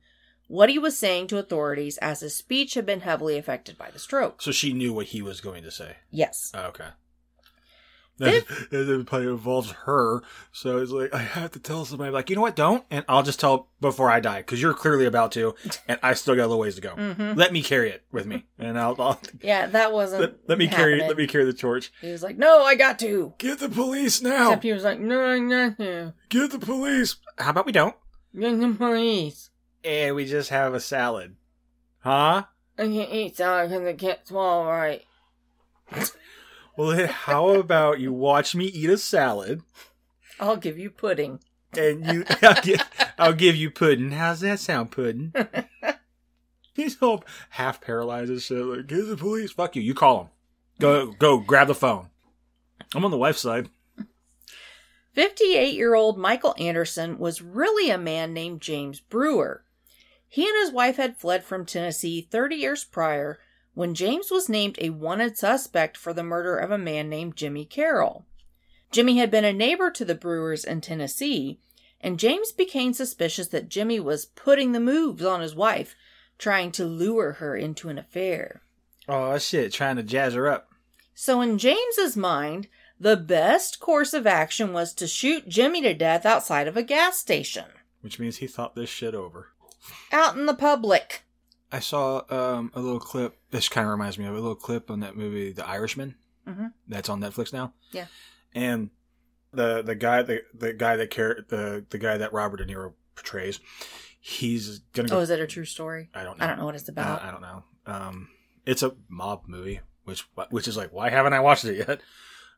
what 0.49 0.71
he 0.71 0.77
was 0.77 0.99
saying 0.99 1.29
to 1.29 1.39
authorities 1.39 1.99
as 1.99 2.19
his 2.19 2.37
speech 2.37 2.75
had 2.75 2.85
been 2.85 3.03
heavily 3.03 3.39
affected 3.39 3.79
by 3.79 3.93
the 3.93 4.01
stroke. 4.01 4.43
So 4.43 4.51
she 4.51 4.73
knew 4.73 4.93
what 4.93 5.07
he 5.07 5.23
was 5.23 5.41
going 5.41 5.63
to 5.63 5.71
say. 5.71 5.99
Yes. 6.11 6.51
Oh, 6.53 6.65
okay. 6.65 6.89
That, 8.19 8.47
that 8.71 9.05
probably 9.07 9.29
involves 9.29 9.71
her. 9.71 10.23
So 10.53 10.79
it's 10.79 10.91
like, 10.91 11.15
I 11.15 11.19
have 11.19 11.53
to 11.53 11.61
tell 11.61 11.85
somebody, 11.85 12.11
like, 12.11 12.31
you 12.31 12.37
know 12.37 12.43
what, 12.43 12.57
don't. 12.57 12.85
And 12.91 13.05
I'll 13.09 13.23
just 13.23 13.41
tell 13.41 13.69
before 13.81 14.11
I 14.11 14.21
die, 14.21 14.39
because 14.39 14.61
you're 14.61 14.75
clearly 14.75 15.07
about 15.07 15.33
to, 15.33 15.55
and 15.89 15.99
I 16.03 16.15
still 16.15 16.35
got 16.35 16.43
a 16.43 16.49
little 16.49 16.59
ways 16.59 16.75
to 16.75 16.81
go. 16.81 16.95
Mm-hmm. 16.97 17.39
Let 17.39 17.53
me 17.53 17.63
carry 17.63 17.91
it 17.91 18.03
with 18.11 18.27
me. 18.27 18.45
And 18.59 18.79
I'll, 18.79 19.01
I'll 19.01 19.21
Yeah, 19.41 19.67
that 19.67 19.93
wasn't. 19.93 20.21
let, 20.21 20.35
let 20.49 20.59
me 20.59 20.67
carry 20.69 21.01
let 21.01 21.17
me 21.17 21.27
carry 21.27 21.45
the 21.45 21.53
torch. 21.53 21.93
He 22.01 22.11
was 22.11 22.23
like, 22.23 22.37
"No, 22.37 22.63
I 22.63 22.75
got 22.75 22.99
to." 23.01 23.35
Get 23.39 23.61
the 23.61 23.69
police 23.69 24.21
now. 24.21 24.49
Except 24.49 24.65
he 24.65 24.73
was 24.73 24.85
like, 24.85 24.99
"No, 24.99 25.25
I 25.25 25.39
got 25.39 25.77
to. 25.79 26.13
Get 26.29 26.51
the 26.51 26.59
police. 26.59 27.17
How 27.39 27.51
about 27.51 27.67
we 27.67 27.73
don't? 27.73 27.95
Get 28.39 28.59
the 28.59 28.75
police. 28.75 29.51
And 29.85 30.17
we 30.17 30.25
just 30.25 30.51
have 30.51 30.75
a 30.75 30.81
salad. 30.81 31.37
Huh? 32.01 32.45
I 32.77 32.83
can't 32.83 33.13
eat 33.13 33.37
salad 33.37 33.71
because 33.71 33.87
I 33.87 33.93
can't 33.95 34.27
swallow 34.27 34.67
right." 34.67 35.05
Well, 36.79 37.09
how 37.09 37.49
about 37.49 37.99
you 37.99 38.13
watch 38.13 38.55
me 38.55 38.67
eat 38.67 38.89
a 38.89 38.99
salad 38.99 39.63
I'll 40.39 40.57
give 40.57 40.79
you 40.79 40.91
pudding. 40.91 41.41
and 41.77 42.07
you 42.07 42.25
I'll 42.43 42.63
give, 42.63 42.83
I'll 43.19 43.33
give 43.33 43.57
you 43.57 43.69
pudding. 43.69 44.13
How's 44.13 44.39
that 44.41 44.61
sound, 44.61 44.93
pudding? 44.93 45.35
He's 46.75 46.97
all 47.03 47.25
half 47.51 47.81
paralyzed 47.81 48.31
and 48.31 48.41
shit. 48.41 48.65
Like, 48.65 48.87
get 48.87 49.09
the 49.09 49.17
police. 49.17 49.51
Fuck 49.51 49.75
you. 49.75 49.83
You 49.83 49.93
call 49.93 50.21
him. 50.21 50.29
Go, 50.79 51.07
go, 51.11 51.39
grab 51.39 51.67
the 51.67 51.75
phone. 51.75 52.11
I'm 52.95 53.05
on 53.05 53.11
the 53.11 53.19
wife's 53.19 53.41
side. 53.41 53.69
58 55.15 55.75
year 55.75 55.97
old 55.97 56.17
Michael 56.17 56.55
Anderson 56.59 57.19
was 57.19 57.43
really 57.43 57.91
a 57.91 57.99
man 57.99 58.33
named 58.33 58.61
James 58.61 59.01
Brewer. 59.01 59.65
He 60.29 60.47
and 60.47 60.57
his 60.63 60.71
wife 60.71 60.97
had 60.97 61.17
fled 61.17 61.43
from 61.43 61.67
Tennessee 61.67 62.21
30 62.31 62.55
years 62.55 62.85
prior 62.85 63.41
when 63.79 63.95
James 63.95 64.29
was 64.29 64.49
named 64.49 64.77
a 64.81 64.91
wanted 64.91 65.39
suspect 65.39 65.97
for 65.97 66.13
the 66.13 66.25
murder 66.25 66.57
of 66.57 66.73
a 66.73 66.77
man 66.77 67.09
named 67.09 67.37
Jimmy 67.37 67.65
Carroll. 67.65 68.27
Jimmy 68.91 69.19
had 69.19 69.31
been 69.31 69.45
a 69.45 69.53
neighbor 69.53 69.89
to 69.89 70.05
the 70.05 70.17
Brewers 70.17 70.65
in 70.65 70.81
Tennessee, 70.81 71.61
and 72.01 72.19
James 72.19 72.51
became 72.51 72.93
suspicious 72.93 73.47
that 73.47 73.69
Jimmy 73.69 74.01
was 74.01 74.27
putting 74.27 74.73
the 74.73 74.81
moves 74.81 75.25
on 75.25 75.41
his 75.43 75.55
wife, 75.55 75.95
trying 76.39 76.73
to 76.73 76.85
lure 76.87 77.35
her 77.35 77.55
into 77.55 77.89
an 77.89 77.99
affair. 77.99 78.63
Oh 79.09 79.39
shit, 79.39 79.73
trying 79.73 79.95
to 79.95 80.03
jazz 80.03 80.35
her 80.35 80.49
up. 80.49 80.71
So, 81.15 81.41
in 81.41 81.57
James's 81.57 82.17
mind, 82.17 82.67
the 82.99 83.17
best 83.17 83.79
course 83.79 84.13
of 84.13 84.27
action 84.27 84.73
was 84.73 84.93
to 84.95 85.07
shoot 85.07 85.49
Jimmy 85.49 85.83
to 85.83 85.95
death 85.95 86.27
outside 86.27 86.67
of 86.67 86.77
a 86.77 86.83
gas 86.83 87.17
station, 87.17 87.67
Which 88.01 88.19
means 88.19 88.39
he 88.39 88.49
thought 88.49 88.75
this 88.75 88.91
shit 88.91 89.15
over. 89.15 89.53
out 90.11 90.37
in 90.37 90.47
the 90.47 90.55
public. 90.55 91.23
I 91.71 91.81
saw 91.81 92.23
um, 92.31 92.71
a 92.75 92.81
little 92.81 93.01
clip. 93.01 93.37
This 93.51 93.69
kind 93.69 93.87
of 93.87 93.91
reminds 93.91 94.19
me 94.19 94.25
of 94.27 94.33
a 94.33 94.39
little 94.41 94.55
clip 94.55 94.91
on 94.91 95.01
that 95.01 95.17
movie, 95.17 95.53
The 95.53 95.67
Irishman. 95.67 96.15
Mhm. 96.47 96.73
That's 96.87 97.09
on 97.09 97.21
Netflix 97.21 97.53
now. 97.53 97.75
Yeah. 97.93 98.07
And 98.55 98.91
the 99.53 99.83
the 99.83 99.95
guy 99.95 100.23
the 100.23 100.43
the 100.55 100.73
guy 100.73 100.97
that 100.97 101.11
care 101.11 101.45
the 101.49 101.85
the 101.91 101.99
guy 101.99 102.19
that 102.19 102.33
Robert 102.33 102.59
De 102.59 102.65
Niro 102.67 102.95
portrays, 103.15 103.61
he's 104.21 104.79
gonna 104.93 105.09
go. 105.09 105.19
Oh, 105.19 105.21
is 105.21 105.29
that 105.29 105.41
a 105.41 105.47
true 105.47 105.65
story? 105.67 106.09
I 106.15 106.25
don't 106.25 106.39
know. 106.39 106.45
I 106.45 106.49
don't 106.49 106.59
know 106.59 106.65
what 106.65 106.75
it's 106.75 106.89
about. 106.89 107.23
Uh, 107.23 107.27
I 107.27 107.31
don't 107.31 107.43
know. 107.43 107.65
Um, 107.87 108.29
it's 108.65 108.83
a 108.83 108.95
mob 109.09 109.45
movie, 109.47 109.81
which 110.05 110.27
which 110.51 110.69
is 110.69 110.77
like, 110.77 110.93
why 110.93 111.11
haven't 111.11 111.33
I 111.35 111.41
watched 111.41 111.65
it 111.67 111.87
yet? 111.87 112.01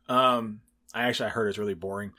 Um, 0.09 0.61
I 0.95 1.05
actually 1.05 1.26
I 1.26 1.31
heard 1.31 1.49
it's 1.49 1.59
really 1.59 1.75
boring. 1.75 2.12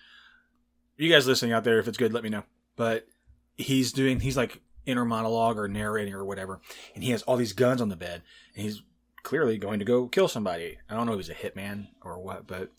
You 0.97 1.09
guys 1.09 1.25
listening 1.27 1.51
out 1.53 1.63
there, 1.63 1.79
if 1.79 1.87
it's 1.87 1.97
good, 1.97 2.13
let 2.13 2.23
me 2.23 2.29
know. 2.29 2.43
But 2.75 3.07
he's 3.55 3.91
doing 3.91 4.19
he's 4.19 4.37
like 4.37 4.61
inner 4.85 5.05
monologue 5.05 5.57
or 5.57 5.67
narrating 5.67 6.13
or 6.13 6.25
whatever, 6.25 6.59
and 6.95 7.03
he 7.03 7.11
has 7.11 7.21
all 7.23 7.37
these 7.37 7.53
guns 7.53 7.81
on 7.81 7.89
the 7.89 7.95
bed, 7.95 8.21
and 8.55 8.65
he's 8.65 8.81
clearly 9.23 9.57
going 9.57 9.79
to 9.79 9.85
go 9.85 10.07
kill 10.07 10.27
somebody. 10.27 10.77
I 10.89 10.95
don't 10.95 11.05
know 11.05 11.13
if 11.13 11.19
he's 11.19 11.29
a 11.29 11.35
hitman 11.35 11.87
or 12.03 12.19
what, 12.19 12.47
but 12.47 12.71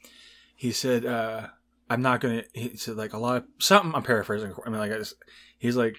he 0.56 0.73
said, 0.73 1.04
uh, 1.06 1.49
"I'm 1.88 2.02
not 2.02 2.21
gonna." 2.21 2.44
He 2.52 2.76
said 2.76 2.97
like 2.97 3.12
a 3.12 3.18
lot 3.18 3.37
of 3.38 3.44
something. 3.59 3.94
I'm 3.94 4.02
paraphrasing. 4.02 4.54
I 4.64 4.71
mean, 4.71 4.78
like 4.78 4.92
I 4.92 4.99
just, 4.99 5.14
he's 5.59 5.76
like, 5.76 5.99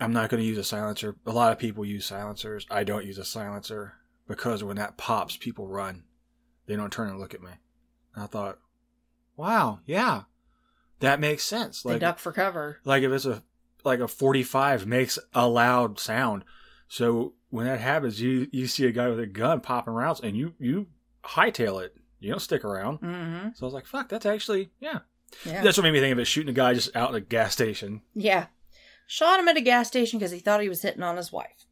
"I'm 0.00 0.12
not 0.12 0.30
gonna 0.30 0.42
use 0.42 0.58
a 0.58 0.64
silencer." 0.64 1.16
A 1.26 1.32
lot 1.32 1.52
of 1.52 1.58
people 1.58 1.84
use 1.84 2.06
silencers. 2.06 2.66
I 2.70 2.84
don't 2.84 3.06
use 3.06 3.18
a 3.18 3.24
silencer 3.24 3.94
because 4.26 4.62
when 4.62 4.76
that 4.76 4.96
pops, 4.96 5.36
people 5.36 5.68
run. 5.68 6.04
They 6.66 6.76
don't 6.76 6.92
turn 6.92 7.08
and 7.08 7.18
look 7.18 7.34
at 7.34 7.42
me. 7.42 7.52
And 8.14 8.24
I 8.24 8.26
thought, 8.26 8.58
"Wow, 9.36 9.80
yeah, 9.86 10.22
that 11.00 11.20
makes 11.20 11.44
sense." 11.44 11.82
they 11.82 11.98
duck 11.98 12.18
for 12.18 12.32
cover. 12.32 12.78
like 12.84 13.02
if 13.02 13.12
it's 13.12 13.24
a 13.24 13.42
like 13.84 14.00
a 14.00 14.08
45 14.08 14.86
makes 14.86 15.18
a 15.34 15.46
loud 15.48 15.98
sound 15.98 16.44
so 16.88 17.34
when 17.50 17.66
that 17.66 17.80
happens 17.80 18.20
you 18.20 18.48
you 18.52 18.66
see 18.66 18.86
a 18.86 18.92
guy 18.92 19.08
with 19.08 19.20
a 19.20 19.26
gun 19.26 19.60
popping 19.60 19.94
rounds 19.94 20.20
and 20.20 20.36
you 20.36 20.54
you 20.58 20.86
hightail 21.24 21.82
it 21.82 21.94
you 22.20 22.30
don't 22.30 22.40
stick 22.40 22.64
around 22.64 22.98
Mm-hmm. 23.00 23.48
so 23.54 23.64
i 23.64 23.66
was 23.66 23.74
like 23.74 23.86
fuck 23.86 24.08
that's 24.08 24.26
actually 24.26 24.70
yeah. 24.80 25.00
Yeah. 25.44 25.62
that's 25.62 25.76
what 25.76 25.82
made 25.84 25.92
me 25.92 26.00
think 26.00 26.12
of 26.12 26.18
it 26.18 26.24
shooting 26.26 26.50
a 26.50 26.52
guy 26.54 26.74
just 26.74 26.94
out 26.96 27.10
in 27.10 27.14
a 27.16 27.20
gas 27.20 27.52
station 27.52 28.02
Yeah. 28.14 28.46
Shot 29.10 29.40
him 29.40 29.48
at 29.48 29.56
a 29.56 29.62
gas 29.62 29.88
station 29.88 30.18
because 30.18 30.32
he 30.32 30.38
thought 30.38 30.60
he 30.60 30.68
was 30.68 30.82
hitting 30.82 31.02
on 31.02 31.16
his 31.16 31.32
wife. 31.32 31.64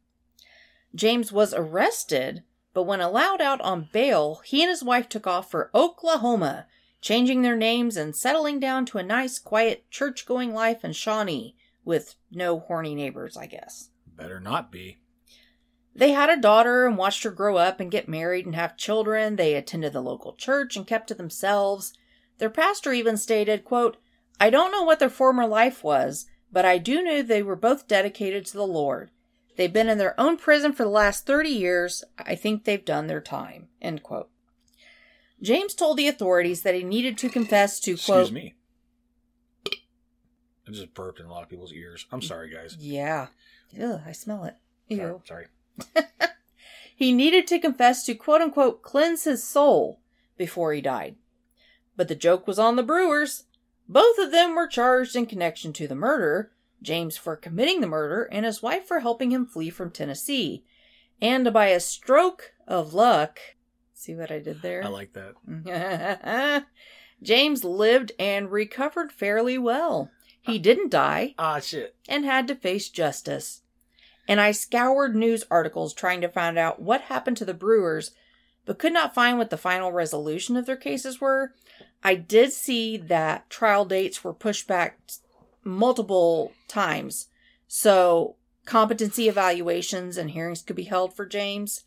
James 0.95 1.31
was 1.31 1.53
arrested, 1.53 2.41
but 2.73 2.83
when 2.83 2.99
allowed 3.01 3.41
out 3.41 3.61
on 3.61 3.89
bail, 3.91 4.41
he 4.43 4.63
and 4.63 4.69
his 4.69 4.83
wife 4.83 5.07
took 5.07 5.27
off 5.27 5.51
for 5.51 5.69
Oklahoma, 5.75 6.65
changing 7.01 7.41
their 7.43 7.55
names 7.55 7.95
and 7.97 8.15
settling 8.15 8.59
down 8.59 8.85
to 8.87 8.97
a 8.97 9.03
nice, 9.03 9.37
quiet, 9.37 9.89
church 9.91 10.25
going 10.25 10.53
life 10.53 10.83
in 10.83 10.93
Shawnee 10.93 11.55
with 11.87 12.15
no 12.29 12.59
horny 12.59 12.93
neighbors, 12.93 13.37
I 13.37 13.47
guess. 13.47 13.89
better 14.15 14.39
not 14.41 14.71
be 14.71 14.97
They 15.95 16.11
had 16.11 16.29
a 16.29 16.39
daughter 16.39 16.85
and 16.85 16.97
watched 16.97 17.23
her 17.23 17.31
grow 17.31 17.55
up 17.55 17.79
and 17.79 17.89
get 17.89 18.09
married 18.09 18.45
and 18.45 18.53
have 18.55 18.77
children. 18.77 19.37
They 19.37 19.55
attended 19.55 19.93
the 19.93 20.01
local 20.01 20.35
church 20.35 20.75
and 20.75 20.85
kept 20.85 21.07
to 21.07 21.15
themselves. 21.15 21.93
Their 22.37 22.49
pastor 22.49 22.91
even 22.91 23.15
stated, 23.17 23.63
quote, 23.63 23.97
I 24.39 24.49
don't 24.51 24.71
know 24.71 24.83
what 24.83 24.99
their 24.99 25.09
former 25.09 25.47
life 25.47 25.83
was, 25.83 26.27
but 26.51 26.65
I 26.65 26.77
do 26.77 27.01
know 27.01 27.21
they 27.21 27.41
were 27.41 27.55
both 27.55 27.87
dedicated 27.87 28.45
to 28.47 28.57
the 28.57 28.67
Lord. 28.67 29.09
They've 29.55 29.73
been 29.73 29.89
in 29.89 29.97
their 29.97 30.19
own 30.19 30.37
prison 30.37 30.73
for 30.73 30.83
the 30.83 30.89
last 30.89 31.25
30 31.25 31.49
years. 31.49 32.03
I 32.19 32.35
think 32.35 32.65
they've 32.65 32.85
done 32.85 33.07
their 33.07 33.21
time. 33.21 33.69
End 33.81 34.03
quote. 34.03 34.29
James 35.41 35.73
told 35.73 35.97
the 35.97 36.07
authorities 36.07 36.63
that 36.63 36.75
he 36.75 36.83
needed 36.83 37.17
to 37.19 37.29
confess 37.29 37.79
to, 37.79 37.93
excuse 37.93 38.05
quote, 38.05 38.31
me 38.33 38.55
i 40.67 40.71
just 40.71 40.93
burped 40.93 41.19
in 41.19 41.25
a 41.25 41.31
lot 41.31 41.43
of 41.43 41.49
people's 41.49 41.73
ears 41.73 42.05
i'm 42.11 42.21
sorry 42.21 42.49
guys 42.49 42.75
Yeah. 42.79 43.27
Ugh, 43.81 43.99
I 44.05 44.11
smell 44.13 44.45
it. 44.45 44.55
Ew. 44.87 45.21
sorry, 45.25 45.45
sorry. 45.95 46.05
He 46.95 47.11
needed 47.13 47.45
to 47.47 47.59
confess 47.59 48.03
to 48.05 48.15
quote 48.15 48.41
unquote 48.41 48.81
cleanse 48.81 49.25
his 49.25 49.43
soul 49.43 49.99
before 50.37 50.73
he 50.73 50.81
died. 50.81 51.15
But 51.95 52.07
the 52.07 52.15
joke 52.15 52.47
was 52.47 52.57
on 52.57 52.75
the 52.75 52.81
Brewers. 52.83 53.43
Both 53.87 54.17
of 54.17 54.31
them 54.31 54.55
were 54.55 54.67
charged 54.67 55.15
in 55.15 55.27
connection 55.27 55.73
to 55.73 55.87
the 55.87 55.95
murder 55.95 56.51
James 56.81 57.15
for 57.17 57.35
committing 57.35 57.81
the 57.81 57.87
murder 57.87 58.23
and 58.31 58.45
his 58.45 58.63
wife 58.63 58.87
for 58.87 59.01
helping 59.01 59.31
him 59.31 59.45
flee 59.45 59.69
from 59.69 59.91
Tennessee. 59.91 60.63
And 61.21 61.51
by 61.53 61.67
a 61.67 61.79
stroke 61.79 62.53
of 62.67 62.93
luck, 62.93 63.39
see 63.93 64.15
what 64.15 64.31
I 64.31 64.39
did 64.39 64.61
there? 64.61 64.83
i 64.83 64.87
like 64.87 65.13
that 65.13 66.65
James 67.23 67.63
lived 67.63 68.11
and 68.19 68.51
recovered 68.51 69.11
fairly 69.11 69.57
well. 69.57 70.11
He 70.47 70.59
didn't 70.59 70.89
die 70.89 71.35
ah 71.37 71.59
shit 71.59 71.95
and 72.07 72.25
had 72.25 72.47
to 72.47 72.55
face 72.55 72.89
justice. 72.89 73.61
And 74.27 74.41
I 74.41 74.51
scoured 74.51 75.15
news 75.15 75.43
articles 75.51 75.93
trying 75.93 76.21
to 76.21 76.29
find 76.29 76.57
out 76.57 76.81
what 76.81 77.01
happened 77.01 77.37
to 77.37 77.45
the 77.45 77.53
Brewers, 77.53 78.11
but 78.65 78.79
could 78.79 78.93
not 78.93 79.13
find 79.13 79.37
what 79.37 79.49
the 79.49 79.57
final 79.57 79.91
resolution 79.91 80.57
of 80.57 80.65
their 80.65 80.75
cases 80.75 81.21
were. 81.21 81.53
I 82.03 82.15
did 82.15 82.51
see 82.51 82.97
that 82.97 83.49
trial 83.49 83.85
dates 83.85 84.23
were 84.23 84.33
pushed 84.33 84.67
back 84.67 84.97
multiple 85.63 86.53
times. 86.67 87.27
So 87.67 88.35
competency 88.65 89.27
evaluations 89.27 90.17
and 90.17 90.31
hearings 90.31 90.61
could 90.61 90.75
be 90.75 90.83
held 90.83 91.13
for 91.13 91.25
James. 91.25 91.85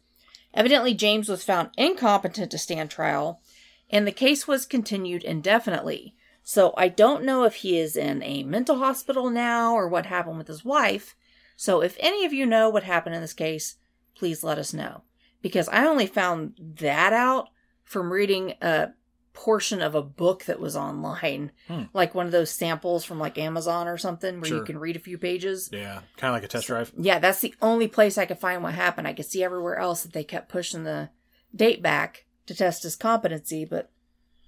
Evidently, 0.52 0.94
James 0.94 1.28
was 1.28 1.44
found 1.44 1.70
incompetent 1.76 2.50
to 2.50 2.58
stand 2.58 2.90
trial, 2.90 3.40
and 3.88 4.06
the 4.06 4.12
case 4.12 4.48
was 4.48 4.66
continued 4.66 5.22
indefinitely. 5.22 6.14
So 6.50 6.74
I 6.76 6.88
don't 6.88 7.22
know 7.22 7.44
if 7.44 7.54
he 7.54 7.78
is 7.78 7.96
in 7.96 8.24
a 8.24 8.42
mental 8.42 8.78
hospital 8.78 9.30
now 9.30 9.72
or 9.72 9.86
what 9.86 10.06
happened 10.06 10.36
with 10.36 10.48
his 10.48 10.64
wife. 10.64 11.14
So 11.54 11.80
if 11.80 11.96
any 12.00 12.24
of 12.24 12.32
you 12.32 12.44
know 12.44 12.68
what 12.68 12.82
happened 12.82 13.14
in 13.14 13.20
this 13.20 13.32
case, 13.32 13.76
please 14.16 14.42
let 14.42 14.58
us 14.58 14.74
know. 14.74 15.02
Because 15.42 15.68
I 15.68 15.86
only 15.86 16.06
found 16.08 16.54
that 16.80 17.12
out 17.12 17.50
from 17.84 18.12
reading 18.12 18.54
a 18.60 18.88
portion 19.32 19.80
of 19.80 19.94
a 19.94 20.02
book 20.02 20.46
that 20.46 20.58
was 20.58 20.74
online, 20.74 21.52
Hmm. 21.68 21.84
like 21.92 22.16
one 22.16 22.26
of 22.26 22.32
those 22.32 22.50
samples 22.50 23.04
from 23.04 23.20
like 23.20 23.38
Amazon 23.38 23.86
or 23.86 23.96
something 23.96 24.40
where 24.40 24.50
you 24.50 24.64
can 24.64 24.76
read 24.76 24.96
a 24.96 24.98
few 24.98 25.18
pages. 25.18 25.70
Yeah, 25.72 26.00
kind 26.16 26.32
of 26.32 26.34
like 26.34 26.42
a 26.42 26.48
test 26.48 26.66
drive. 26.66 26.90
Yeah, 26.98 27.20
that's 27.20 27.42
the 27.42 27.54
only 27.62 27.86
place 27.86 28.18
I 28.18 28.26
could 28.26 28.40
find 28.40 28.60
what 28.64 28.74
happened. 28.74 29.06
I 29.06 29.12
could 29.12 29.26
see 29.26 29.44
everywhere 29.44 29.78
else 29.78 30.02
that 30.02 30.12
they 30.12 30.24
kept 30.24 30.48
pushing 30.48 30.82
the 30.82 31.10
date 31.54 31.80
back 31.80 32.24
to 32.46 32.56
test 32.56 32.82
his 32.82 32.96
competency, 32.96 33.64
but 33.64 33.88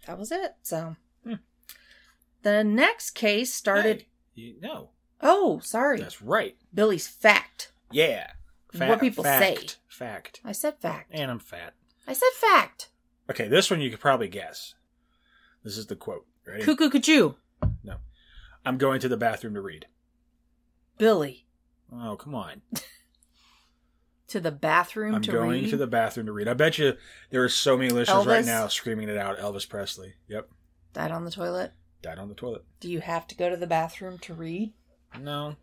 that 0.08 0.18
was 0.18 0.32
it. 0.32 0.56
So. 0.62 0.96
The 2.42 2.62
next 2.64 3.10
case 3.12 3.52
started. 3.52 4.02
Hey, 4.02 4.06
you, 4.34 4.54
no, 4.60 4.90
Oh, 5.20 5.60
sorry, 5.60 6.00
that's 6.00 6.20
right. 6.20 6.56
Billy's 6.74 7.06
fact. 7.06 7.72
Yeah. 7.90 8.30
What 8.74 9.00
people 9.00 9.22
say. 9.22 9.54
fact, 9.56 9.78
Fact. 9.88 10.40
I 10.44 10.52
said 10.52 10.78
fact. 10.80 11.10
And 11.12 11.30
I'm 11.30 11.38
fat. 11.38 11.74
I 12.08 12.14
said 12.14 12.30
fact. 12.34 12.88
Okay, 13.30 13.46
this 13.46 13.70
one 13.70 13.80
you 13.80 13.90
could 13.90 14.00
probably 14.00 14.28
guess. 14.28 14.74
This 15.62 15.76
is 15.76 15.86
the 15.86 15.94
quote. 15.96 16.26
Ready? 16.46 16.64
Cuckoo 16.64 16.88
cuckoo. 16.90 17.34
No. 17.84 17.96
I'm 18.64 18.78
going 18.78 19.00
to 19.00 19.08
the 19.08 19.16
bathroom 19.16 19.54
to 19.54 19.60
read. 19.60 19.86
Billy 20.98 21.46
Oh, 21.94 22.16
come 22.16 22.34
on. 22.34 22.62
to 24.28 24.40
the 24.40 24.50
bathroom 24.50 25.14
I'm 25.16 25.22
to 25.22 25.30
going 25.32 25.62
read. 25.64 25.70
to 25.70 25.76
the 25.76 25.86
bathroom 25.86 26.26
to 26.26 26.32
read. 26.32 26.48
I 26.48 26.54
bet 26.54 26.78
you 26.78 26.94
there 27.30 27.44
are 27.44 27.48
so 27.50 27.76
many 27.76 27.90
listeners 27.90 28.24
right 28.26 28.44
now 28.46 28.66
screaming 28.68 29.08
it 29.10 29.18
out. 29.18 29.38
Elvis 29.38 29.68
Presley. 29.68 30.14
Yep. 30.28 30.48
Died 30.94 31.10
on 31.10 31.24
the 31.26 31.30
toilet. 31.30 31.72
Died 32.02 32.18
on 32.18 32.28
the 32.28 32.34
toilet. 32.34 32.64
Do 32.80 32.90
you 32.90 33.00
have 33.00 33.26
to 33.28 33.36
go 33.36 33.48
to 33.48 33.56
the 33.56 33.66
bathroom 33.66 34.18
to 34.20 34.34
read? 34.34 34.72
No. 35.18 35.56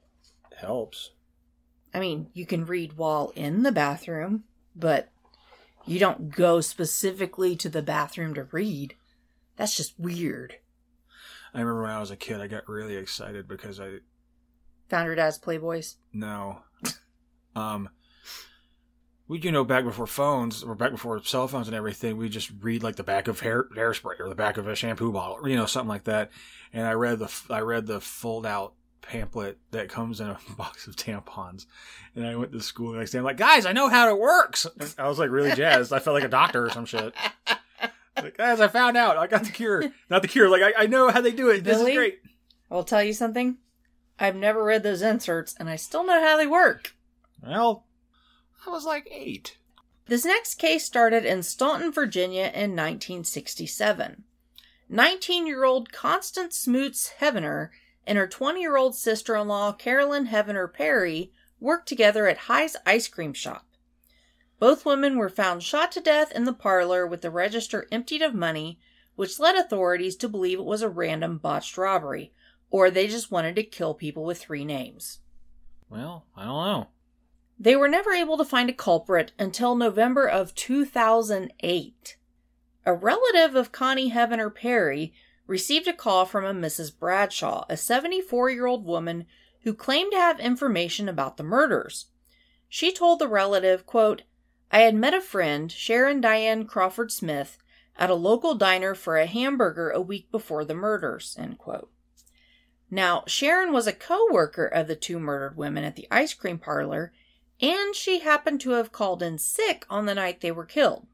it 0.52 0.58
Helps. 0.58 1.12
I 1.94 2.00
mean, 2.00 2.30
you 2.34 2.46
can 2.46 2.66
read 2.66 2.94
while 2.98 3.34
in 3.36 3.64
the 3.64 3.72
bathroom, 3.72 4.46
but 4.76 5.10
you 5.86 6.00
don't 6.00 6.30
go 6.30 6.62
specifically 6.62 7.56
to 7.58 7.68
the 7.68 7.82
bathroom 7.82 8.34
to 8.36 8.44
read. 8.46 8.96
That's 9.58 9.76
just 9.76 10.00
weird. 10.00 10.56
I 11.54 11.60
remember 11.60 11.82
when 11.82 11.92
I 11.92 12.00
was 12.00 12.12
a 12.12 12.16
kid, 12.16 12.40
I 12.40 12.48
got 12.48 12.70
really 12.70 12.96
excited 12.96 13.48
because 13.48 13.80
I 13.80 13.98
Found 14.90 15.06
your 15.06 15.16
dad's 15.16 15.38
Playboys. 15.38 15.96
no, 16.14 16.60
um, 17.56 17.90
we 19.30 19.40
you 19.40 19.52
know 19.52 19.64
back 19.64 19.86
before 19.86 20.08
phones 20.08 20.64
or 20.64 20.74
back 20.76 20.92
before 20.92 21.24
cell 21.24 21.48
phones 21.48 21.68
and 21.68 21.76
everything, 21.76 22.18
we 22.18 22.28
just 22.28 22.52
read 22.62 22.84
like 22.84 22.96
the 22.96 23.04
back 23.04 23.28
of 23.28 23.40
hair 23.40 23.66
hairspray 23.76 24.20
or 24.20 24.28
the 24.28 24.36
back 24.36 24.58
of 24.58 24.68
a 24.68 24.76
shampoo 24.76 25.14
bottle, 25.14 25.38
or, 25.40 25.48
you 25.48 25.56
know, 25.56 25.68
something 25.68 25.88
like 25.88 26.06
that. 26.06 26.32
And 26.74 26.86
I 26.86 26.94
read 26.94 27.20
the 27.20 27.32
I 27.50 27.60
read 27.60 27.86
the 27.86 28.02
fold 28.02 28.46
out 28.46 28.74
pamphlet 29.02 29.60
that 29.72 29.88
comes 29.88 30.20
in 30.20 30.28
a 30.28 30.40
box 30.58 30.88
of 30.88 30.96
tampons, 30.96 31.68
and 32.16 32.26
I 32.26 32.36
went 32.36 32.52
to 32.54 32.60
school 32.60 32.92
the 32.92 32.98
next 32.98 33.12
day. 33.12 33.20
I'm 33.20 33.24
like, 33.24 33.38
guys, 33.38 33.68
I 33.68 33.72
know 33.72 33.88
how 33.88 34.10
it 34.10 34.20
works. 34.20 34.66
And 34.66 34.94
I 34.98 35.08
was 35.08 35.20
like 35.20 35.30
really 35.30 35.52
jazzed. 35.56 35.94
I 35.94 36.00
felt 36.00 36.16
like 36.16 36.24
a 36.24 36.28
doctor 36.28 36.66
or 36.66 36.72
some 36.72 36.86
shit. 36.86 37.14
Like, 38.22 38.36
guys, 38.36 38.60
I 38.60 38.68
found 38.68 38.98
out. 38.98 39.16
I 39.16 39.28
got 39.28 39.46
the 39.46 39.52
cure. 39.52 39.94
Not 40.10 40.22
the 40.22 40.28
cure. 40.28 40.50
Like 40.50 40.62
I, 40.62 40.84
I 40.84 40.86
know 40.88 41.10
how 41.10 41.22
they 41.22 41.32
do 41.32 41.48
it. 41.52 41.64
This 41.64 41.80
is 41.80 41.96
great. 41.96 42.20
I 42.70 42.76
will 42.76 42.84
tell 42.84 43.02
you 43.02 43.14
something. 43.14 43.60
I've 44.20 44.36
never 44.36 44.62
read 44.62 44.84
those 44.84 45.02
inserts, 45.02 45.56
and 45.58 45.70
I 45.70 45.78
still 45.78 46.06
know 46.06 46.22
how 46.22 46.36
they 46.36 46.46
work. 46.46 46.96
Well, 47.42 47.86
I 48.66 48.70
was 48.70 48.86
like 48.86 49.08
eight. 49.12 49.58
This 50.08 50.26
next 50.26 50.56
case 50.56 50.84
started 50.84 51.24
in 51.24 51.44
Staunton, 51.44 51.92
Virginia 51.92 52.46
in 52.46 52.76
1967. 52.76 54.24
19 54.90 55.48
year 55.48 55.64
old 55.64 55.92
Constance 55.92 56.58
Smoots 56.58 57.12
Heavener 57.20 57.70
and 58.08 58.18
her 58.18 58.28
20 58.28 58.60
year 58.60 58.76
old 58.76 58.96
sister 58.96 59.36
in 59.36 59.48
law 59.48 59.72
Carolyn 59.72 60.28
Heavener 60.28 60.72
Perry 60.74 61.32
worked 61.60 61.88
together 61.88 62.28
at 62.28 62.38
High's 62.38 62.76
Ice 62.86 63.08
Cream 63.08 63.34
Shop. 63.34 63.66
Both 64.58 64.86
women 64.86 65.18
were 65.18 65.30
found 65.30 65.64
shot 65.64 65.92
to 65.94 66.02
death 66.02 66.32
in 66.32 66.44
the 66.44 66.54
parlor 66.54 67.06
with 67.08 67.22
the 67.22 67.32
register 67.32 67.88
emptied 67.92 68.22
of 68.22 68.34
money, 68.34 68.80
which 69.16 69.40
led 69.40 69.56
authorities 69.56 70.16
to 70.18 70.28
believe 70.28 70.60
it 70.60 70.66
was 70.66 70.82
a 70.82 70.90
random 70.90 71.38
botched 71.38 71.78
robbery, 71.78 72.34
or 72.72 72.90
they 72.90 73.08
just 73.08 73.32
wanted 73.32 73.56
to 73.56 73.64
kill 73.64 73.94
people 73.94 74.26
with 74.26 74.40
three 74.40 74.66
names. 74.66 75.20
Well, 75.90 76.26
I 76.36 76.46
don't 76.46 76.66
know. 76.66 76.88
They 77.62 77.76
were 77.76 77.90
never 77.90 78.14
able 78.14 78.38
to 78.38 78.46
find 78.46 78.70
a 78.70 78.74
culprit 78.74 79.34
until 79.38 79.76
November 79.76 80.26
of 80.26 80.56
2008. 80.56 82.18
A 82.86 82.94
relative 82.94 83.56
of 83.56 83.74
Connie 83.74 84.12
Heavener 84.12 84.50
Perry 84.50 85.14
received 85.46 85.88
a 85.88 85.94
call 85.94 86.26
from 86.26 86.46
a 86.46 86.54
Mrs. 86.54 86.98
Bradshaw, 86.98 87.66
a 87.68 87.76
74 87.76 88.50
year 88.50 88.66
old 88.66 88.86
woman 88.86 89.26
who 89.64 89.74
claimed 89.74 90.14
to 90.14 90.18
have 90.18 90.40
information 90.40 91.10
about 91.10 91.36
the 91.36 91.44
murders. 91.44 92.06
She 92.70 92.94
told 92.94 93.20
the 93.20 93.28
relative, 93.28 93.86
quote, 93.86 94.22
I 94.72 94.80
had 94.80 94.96
met 94.96 95.14
a 95.14 95.20
friend, 95.20 95.70
Sharon 95.70 96.22
Diane 96.22 96.66
Crawford 96.66 97.12
Smith, 97.12 97.58
at 97.98 98.10
a 98.10 98.16
local 98.16 98.56
diner 98.56 98.96
for 98.96 99.18
a 99.18 99.26
hamburger 99.26 99.90
a 99.90 100.00
week 100.00 100.32
before 100.32 100.64
the 100.64 100.76
murders, 100.76 101.36
end 101.38 101.58
quote. 101.58 101.92
Now, 102.90 103.24
Sharon 103.28 103.74
was 103.74 103.86
a 103.86 103.92
co 103.94 104.28
worker 104.32 104.66
of 104.66 104.88
the 104.88 104.96
two 104.96 105.20
murdered 105.20 105.58
women 105.58 105.84
at 105.84 105.98
the 105.98 106.08
ice 106.10 106.34
cream 106.34 106.58
parlor 106.58 107.12
and 107.62 107.96
she 107.96 108.20
happened 108.20 108.62
to 108.62 108.72
have 108.72 108.92
called 108.92 109.22
in 109.22 109.38
sick 109.38 109.86
on 109.90 110.06
the 110.06 110.16
night 110.16 110.42
they 110.42 110.52
were 110.52 110.66
killed. 110.66 111.08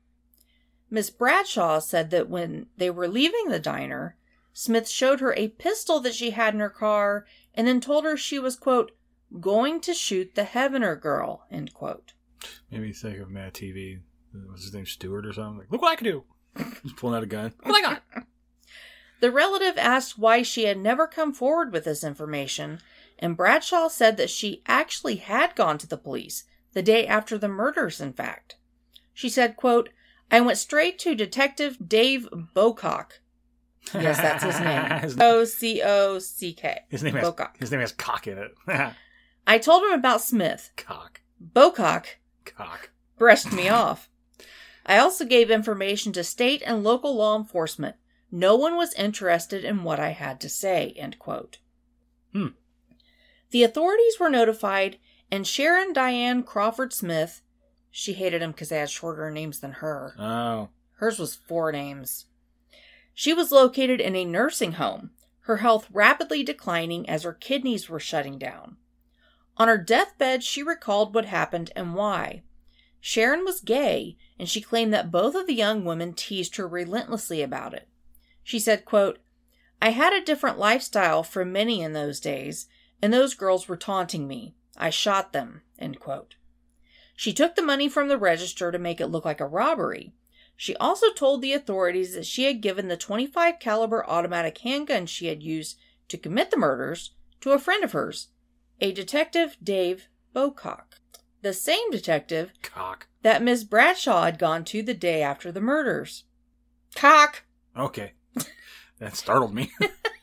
Miss 0.90 1.10
Bradshaw 1.10 1.80
said 1.80 2.12
that 2.12 2.30
when 2.30 2.68
they 2.78 2.90
were 2.90 3.08
leaving 3.08 3.50
the 3.50 3.60
diner, 3.60 4.16
Smith 4.54 4.88
showed 4.88 5.20
her 5.20 5.34
a 5.34 5.50
pistol 5.50 6.00
that 6.00 6.14
she 6.14 6.32
had 6.32 6.54
in 6.54 6.60
her 6.60 6.70
car 6.70 7.26
and 7.54 7.68
then 7.68 7.82
told 7.82 8.06
her 8.06 8.16
she 8.16 8.40
was, 8.40 8.56
quote, 8.56 8.92
going 9.40 9.82
to 9.82 9.94
shoot 9.94 10.36
the 10.36 10.44
Heavener 10.44 11.00
girl, 11.00 11.46
end 11.52 11.74
quote. 11.74 12.14
Made 12.72 12.82
me 12.82 12.94
think 12.94 13.20
of 13.20 13.30
Mad 13.30 13.54
TV. 13.54 14.00
What's 14.48 14.64
his 14.64 14.74
name? 14.74 14.86
Stuart 14.86 15.26
or 15.26 15.34
something? 15.34 15.60
Like, 15.60 15.72
look 15.72 15.82
what 15.82 15.92
I 15.92 15.96
can 15.96 16.06
do. 16.06 16.24
Just 16.84 16.96
pulling 16.96 17.18
out 17.18 17.24
a 17.24 17.28
gun. 17.28 17.54
Look 17.66 17.66
what 17.66 17.86
I 17.86 17.94
got. 18.14 18.26
The 19.22 19.32
relative 19.32 19.78
asked 19.78 20.20
why 20.20 20.42
she 20.42 20.66
had 20.66 20.78
never 20.78 21.08
come 21.08 21.34
forward 21.34 21.72
with 21.72 21.86
this 21.86 22.04
information, 22.04 22.80
and 23.20 23.38
Bradshaw 23.38 23.88
said 23.88 24.18
that 24.18 24.30
she 24.30 24.62
actually 24.68 25.16
had 25.18 25.56
gone 25.56 25.78
to 25.80 25.88
the 25.88 25.98
police 25.98 26.44
the 26.74 26.82
day 26.82 27.08
after 27.08 27.38
the 27.38 27.48
murders, 27.48 28.02
in 28.02 28.14
fact. 28.14 28.56
She 29.14 29.30
said, 29.30 29.56
quote, 29.56 29.90
I 30.30 30.42
went 30.42 30.58
straight 30.58 31.00
to 31.00 31.16
Detective 31.16 31.78
Dave 31.88 32.28
Bocock. 32.56 33.20
Yes, 33.94 34.18
that's 34.18 34.44
his 34.44 34.60
name. 34.60 35.18
O 35.22 35.46
C 35.46 35.82
O 35.84 36.18
C 36.20 36.54
K. 36.54 36.80
his 36.90 37.04
name 37.04 37.14
has 37.16 37.28
Bocock. 37.30 37.58
his 37.60 37.72
name 37.72 37.82
has 37.82 37.92
cock 37.92 38.28
in 38.28 38.38
it. 38.38 38.56
I 39.48 39.58
told 39.60 39.84
him 39.84 39.92
about 39.92 40.22
Smith. 40.22 40.72
cock. 40.76 41.22
Bocock 41.54 42.06
Cock. 42.46 42.90
brushed 43.18 43.54
me 43.54 43.70
off. 43.70 44.10
I 44.88 44.98
also 44.98 45.24
gave 45.26 45.50
information 45.52 46.12
to 46.14 46.24
state 46.24 46.64
and 46.66 46.84
local 46.84 47.16
law 47.16 47.38
enforcement. 47.38 47.96
No 48.32 48.56
one 48.56 48.76
was 48.76 48.94
interested 48.96 49.64
in 49.64 49.84
what 49.84 50.00
I 50.00 50.10
had 50.10 50.40
to 50.42 50.50
say. 50.50 50.94
End 50.98 51.20
quote. 51.20 51.60
Hmm. 52.34 52.48
The 53.52 53.64
authorities 53.64 54.20
were 54.20 54.30
notified, 54.30 54.98
and 55.32 55.46
Sharon 55.46 55.94
Diane 55.94 56.44
Crawford 56.44 56.94
Smith, 56.94 57.42
she 57.92 58.14
hated 58.14 58.42
him 58.42 58.52
because 58.52 58.70
they 58.70 58.80
had 58.80 58.90
shorter 58.90 59.30
names 59.32 59.60
than 59.60 59.74
her. 59.74 60.16
Oh. 60.20 60.70
Hers 60.98 61.20
was 61.20 61.36
four 61.36 61.72
names. 61.72 62.26
She 63.14 63.34
was 63.34 63.52
located 63.52 64.02
in 64.02 64.16
a 64.16 64.26
nursing 64.26 64.74
home, 64.74 65.12
her 65.42 65.58
health 65.58 65.88
rapidly 65.92 66.44
declining 66.44 67.10
as 67.10 67.24
her 67.24 67.34
kidneys 67.34 67.90
were 67.90 68.00
shutting 68.00 68.38
down. 68.38 68.78
On 69.58 69.68
her 69.68 69.78
deathbed, 69.78 70.44
she 70.44 70.62
recalled 70.62 71.14
what 71.14 71.26
happened 71.26 71.72
and 71.76 71.96
why. 71.96 72.44
Sharon 73.00 73.46
was 73.46 73.62
gay, 73.62 74.18
and 74.38 74.50
she 74.50 74.60
claimed 74.60 74.94
that 74.94 75.12
both 75.12 75.36
of 75.36 75.48
the 75.48 75.54
young 75.54 75.86
women 75.86 76.14
teased 76.14 76.56
her 76.58 76.68
relentlessly 76.68 77.42
about 77.42 77.74
it. 77.74 77.88
She 78.44 78.60
said, 78.60 78.84
quote, 78.84 79.20
I 79.82 79.90
had 79.90 80.12
a 80.12 80.26
different 80.26 80.58
lifestyle 80.58 81.24
from 81.24 81.52
many 81.52 81.82
in 81.82 81.94
those 81.94 82.20
days, 82.20 82.68
and 83.02 83.14
those 83.14 83.34
girls 83.34 83.68
were 83.68 83.78
taunting 83.78 84.28
me. 84.28 84.56
I 84.78 84.90
shot 84.90 85.34
them. 85.34 85.62
End 85.80 86.00
quote. 86.00 86.36
She 87.16 87.34
took 87.34 87.56
the 87.56 87.62
money 87.62 87.88
from 87.88 88.08
the 88.08 88.18
register 88.18 88.72
to 88.72 88.80
make 88.80 89.00
it 89.00 89.08
look 89.08 89.24
like 89.26 89.40
a 89.40 89.48
robbery. 89.48 90.14
She 90.58 90.76
also 90.78 91.12
told 91.14 91.42
the 91.42 91.54
authorities 91.54 92.14
that 92.14 92.26
she 92.26 92.44
had 92.46 92.62
given 92.62 92.88
the 92.88 92.98
25 92.98 93.60
caliber 93.60 94.06
automatic 94.10 94.58
handgun 94.60 95.06
she 95.06 95.28
had 95.28 95.44
used 95.44 95.78
to 96.10 96.18
commit 96.18 96.52
the 96.52 96.58
murders 96.58 97.12
to 97.42 97.52
a 97.52 97.60
friend 97.60 97.84
of 97.84 97.92
hers, 97.94 98.30
a 98.82 98.92
detective 98.92 99.58
Dave 99.64 100.08
Bocock. 100.36 101.00
the 101.42 101.54
same 101.54 101.92
detective 101.92 102.52
Cock. 102.62 103.08
that 103.22 103.44
Miss 103.44 103.64
Bradshaw 103.64 104.24
had 104.24 104.40
gone 104.40 104.64
to 104.66 104.82
the 104.82 104.94
day 104.94 105.22
after 105.22 105.52
the 105.52 105.62
murders. 105.62 106.24
Cock! 106.96 107.44
Okay. 107.78 108.14
That 109.00 109.18
startled 109.18 109.54
me. 109.54 109.72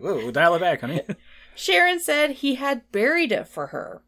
Whoa, 0.00 0.30
dial 0.30 0.54
it 0.54 0.60
back, 0.60 0.80
honey. 0.80 1.02
Sharon 1.54 2.00
said 2.00 2.30
he 2.30 2.56
had 2.56 2.90
buried 2.92 3.32
it 3.32 3.48
for 3.48 3.68
her. 3.68 4.02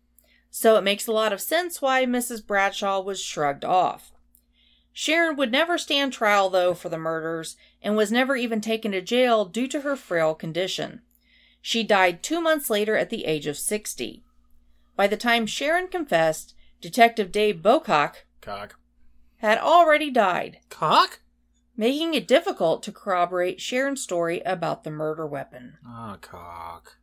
So 0.51 0.77
it 0.77 0.85
makes 0.85 1.07
a 1.07 1.13
lot 1.13 1.33
of 1.33 1.41
sense 1.41 1.83
why 1.83 2.05
Mrs. 2.07 2.45
Bradshaw 2.45 3.01
was 3.01 3.23
shrugged 3.23 3.65
off. 3.65 4.13
Sharon 4.93 5.37
would 5.37 5.53
never 5.53 5.77
stand 5.77 6.13
trial, 6.13 6.49
though, 6.49 6.73
for 6.73 6.89
the 6.89 6.97
murders 6.97 7.57
and 7.83 7.97
was 7.97 8.11
never 8.11 8.35
even 8.37 8.63
taken 8.63 8.93
to 8.93 9.03
jail 9.03 9.45
due 9.45 9.69
to 9.69 9.83
her 9.83 9.95
frail 9.95 10.35
condition. 10.35 11.03
She 11.61 11.83
died 11.83 12.23
two 12.23 12.41
months 12.41 12.71
later 12.71 12.97
at 12.97 13.11
the 13.11 13.27
age 13.27 13.47
of 13.47 13.59
60. 13.59 14.25
By 14.97 15.07
the 15.07 15.17
time 15.19 15.45
Sharon 15.47 15.89
confessed, 15.89 16.55
Detective 16.81 17.31
Dave 17.31 17.57
Bocock 17.57 18.25
Cock. 18.41 18.79
had 19.39 19.59
already 19.59 20.11
died, 20.11 20.61
Cock? 20.71 21.21
Making 21.77 22.15
it 22.15 22.27
difficult 22.29 22.83
to 22.85 22.93
corroborate 22.93 23.61
Sharon's 23.61 24.03
story 24.03 24.41
about 24.47 24.85
the 24.85 24.91
murder 24.91 25.27
weapon. 25.27 25.79
Ah, 25.87 26.19
cock. 26.21 26.97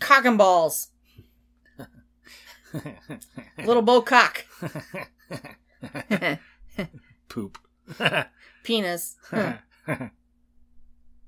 Cock 0.00 0.24
and 0.24 0.38
balls! 0.38 0.88
Little 3.64 3.82
Bocock! 3.82 4.42
Poop. 7.28 7.58
Penis. 8.64 9.16
All 9.32 9.40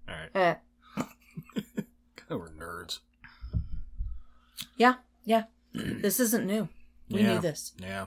right. 0.09 0.31
Eh. 0.35 0.55
We're 2.29 2.49
nerds. 2.51 3.01
Yeah, 4.77 4.95
yeah. 5.25 5.45
this 5.73 6.19
isn't 6.21 6.47
new. 6.47 6.69
We 7.09 7.21
Yeah. 7.23 7.35
knew 7.35 7.41
this. 7.41 7.73
Yeah. 7.79 8.07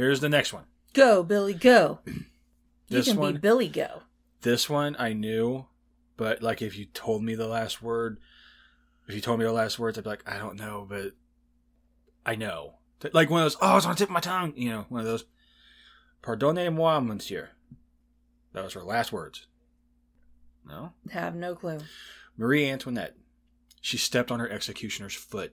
Here's 0.00 0.20
the 0.20 0.30
next 0.30 0.54
one. 0.54 0.64
Go, 0.94 1.22
Billy, 1.22 1.52
go. 1.52 1.98
You 2.06 2.24
This 2.88 3.08
can 3.08 3.18
one. 3.18 3.34
be 3.34 3.38
Billy 3.38 3.68
Go. 3.68 4.00
This 4.40 4.66
one 4.70 4.96
I 4.98 5.12
knew, 5.12 5.66
but 6.16 6.42
like 6.42 6.62
if 6.62 6.78
you 6.78 6.86
told 6.86 7.22
me 7.22 7.34
the 7.34 7.46
last 7.46 7.82
word, 7.82 8.18
if 9.06 9.14
you 9.14 9.20
told 9.20 9.38
me 9.38 9.44
the 9.44 9.52
last 9.52 9.78
words, 9.78 9.98
I'd 9.98 10.04
be 10.04 10.08
like, 10.08 10.26
I 10.26 10.38
don't 10.38 10.58
know, 10.58 10.86
but 10.88 11.12
I 12.24 12.34
know. 12.34 12.76
Like 13.12 13.28
one 13.28 13.42
of 13.42 13.44
those, 13.44 13.58
oh, 13.60 13.76
it's 13.76 13.84
on 13.84 13.92
the 13.92 13.98
tip 13.98 14.08
of 14.08 14.14
my 14.14 14.20
tongue. 14.20 14.54
You 14.56 14.70
know, 14.70 14.86
one 14.88 15.02
of 15.02 15.06
those. 15.06 15.26
Pardonnez-moi, 16.22 17.00
monsieur. 17.00 17.50
That 18.54 18.64
was 18.64 18.72
her 18.72 18.82
last 18.82 19.12
words. 19.12 19.48
No? 20.66 20.94
Have 21.10 21.34
no 21.34 21.54
clue. 21.54 21.80
Marie 22.38 22.70
Antoinette. 22.70 23.16
She 23.82 23.98
stepped 23.98 24.30
on 24.30 24.40
her 24.40 24.50
executioner's 24.50 25.14
foot. 25.14 25.52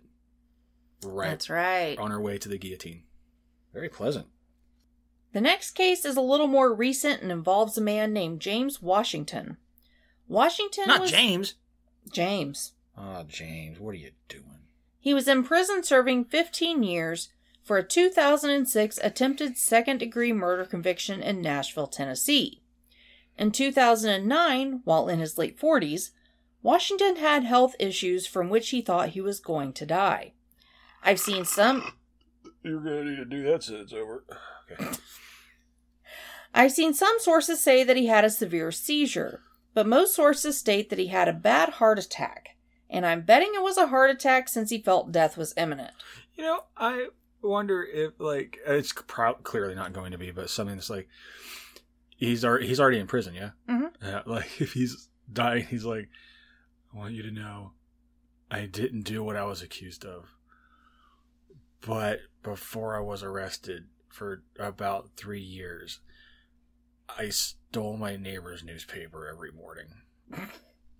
Right 1.04 1.32
That's 1.32 1.50
right. 1.50 1.98
on 1.98 2.12
her 2.12 2.22
way 2.22 2.38
to 2.38 2.48
the 2.48 2.58
guillotine. 2.58 3.04
Very 3.74 3.90
pleasant. 3.90 4.28
The 5.34 5.42
next 5.42 5.72
case 5.72 6.06
is 6.06 6.16
a 6.16 6.22
little 6.22 6.48
more 6.48 6.74
recent 6.74 7.22
and 7.22 7.32
involves 7.32 7.78
a 7.78 7.82
man 7.82 8.13
named 8.13 8.40
James 8.40 8.82
Washington. 8.82 9.58
Washington 10.28 10.86
Not 10.88 11.02
was 11.02 11.12
James. 11.12 11.56
James. 12.12 12.74
Oh, 12.98 13.24
James, 13.28 13.80
what 13.80 13.92
are 13.92 13.98
you 13.98 14.12
doing? 14.28 14.44
He 15.00 15.13
was 15.13 15.28
in 15.28 15.44
prison 15.44 15.84
serving 15.84 16.26
15 16.26 16.84
years 16.84 17.30
for 17.63 17.78
a 17.78 17.84
2006 17.84 19.00
attempted 19.04 19.58
second 19.58 20.00
degree 20.00 20.34
murder 20.34 20.66
conviction 20.66 21.22
in 21.22 21.42
Nashville, 21.42 21.88
Tennessee. 21.88 22.62
In 23.38 23.52
2009, 23.52 24.82
while 24.84 25.08
in 25.08 25.20
his 25.20 25.38
late 25.38 25.60
40s, 25.60 26.12
Washington 26.63 27.18
had 27.18 27.44
health 27.44 27.76
issues 27.80 28.26
from 28.26 28.50
which 28.50 28.70
he 28.70 28.82
thought 28.82 29.10
he 29.10 29.22
was 29.22 29.40
going 29.40 29.74
to 29.74 29.86
die. 29.86 30.34
I've 31.04 31.20
seen 31.20 31.46
some 31.46 31.94
You're 32.63 32.80
gonna 32.80 33.04
need 33.04 33.18
to 33.18 33.26
do 33.26 33.44
that 33.44 33.63
so 33.63 33.76
it's 33.76 33.94
over. 33.94 34.26
Okay. 34.71 34.97
I've 36.53 36.71
seen 36.71 36.93
some 36.93 37.19
sources 37.19 37.60
say 37.60 37.84
that 37.84 37.97
he 37.97 38.08
had 38.08 38.25
a 38.25 38.30
severe 38.30 38.71
seizure, 38.71 39.41
but 39.73 39.86
most 39.88 40.15
sources 40.15 40.58
state 40.58 40.89
that 40.89 40.99
he 40.99 41.08
had 41.08 41.27
a 41.27 41.34
bad 41.34 41.69
heart 41.73 41.99
attack. 41.99 42.56
And 42.89 43.06
I'm 43.06 43.21
betting 43.21 43.51
it 43.53 43.62
was 43.62 43.77
a 43.77 43.88
heart 43.88 44.10
attack 44.10 44.47
since 44.47 44.69
he 44.69 44.82
felt 44.82 45.12
death 45.12 45.38
was 45.38 45.53
imminent. 45.58 45.91
You 46.36 46.43
know, 46.43 46.62
I 46.75 47.10
wonder 47.41 47.84
if 47.84 48.13
like 48.19 48.58
it's 48.65 48.93
pro- 48.93 49.34
clearly 49.36 49.75
not 49.75 49.93
going 49.93 50.12
to 50.12 50.17
be, 50.17 50.32
but 50.32 50.49
something 50.49 50.75
that's 50.75 50.89
like 50.89 51.08
he's 52.15 52.43
already 52.45 52.67
he's 52.67 52.80
already 52.80 52.99
in 52.99 53.08
prison, 53.08 53.36
yeah. 53.36 53.51
Mhm. 53.69 53.91
Yeah, 54.01 54.21
like 54.25 54.60
if 54.62 54.73
he's 54.73 55.10
dying, 55.32 55.65
he's 55.65 55.86
like, 55.86 56.10
I 56.93 56.97
want 56.97 57.13
you 57.13 57.23
to 57.23 57.32
know, 57.32 57.73
I 58.49 58.65
didn't 58.65 59.01
do 59.01 59.23
what 59.23 59.36
I 59.36 59.43
was 59.43 59.62
accused 59.62 60.06
of, 60.06 60.25
but 61.86 62.19
before 62.41 62.95
I 62.95 63.01
was 63.01 63.21
arrested 63.21 63.86
for 64.17 64.41
about 64.60 65.12
three 65.15 65.39
years, 65.41 65.99
I 67.08 67.30
stole 67.30 67.95
my 67.97 68.15
neighbor's 68.17 68.63
newspaper 68.63 69.27
every 69.32 69.51
morning. 69.51 69.86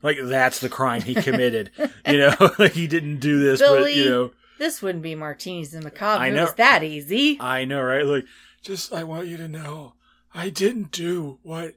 Like 0.04 0.20
that's 0.22 0.60
the 0.60 0.70
crime 0.70 1.02
he 1.02 1.16
committed, 1.16 1.72
you 2.08 2.20
know. 2.20 2.36
like 2.60 2.74
he 2.74 2.86
didn't 2.86 3.18
do 3.18 3.40
this, 3.40 3.60
but 3.60 3.96
you 3.96 4.06
know. 4.08 4.32
This 4.60 4.80
wouldn't 4.80 5.02
be 5.02 5.16
Martinis 5.16 5.74
and 5.74 5.84
Macabre 5.84 6.22
I 6.24 6.28
it 6.28 6.34
know. 6.34 6.44
was 6.44 6.54
that 6.54 6.84
easy. 6.84 7.38
I 7.42 7.66
know, 7.66 7.82
right? 7.82 8.06
Like, 8.06 8.26
just 8.62 8.94
I 8.94 9.04
want 9.04 9.26
you 9.26 9.38
to 9.38 9.48
know, 9.48 9.94
I 10.36 10.50
didn't 10.52 10.92
do 10.92 11.40
what 11.42 11.74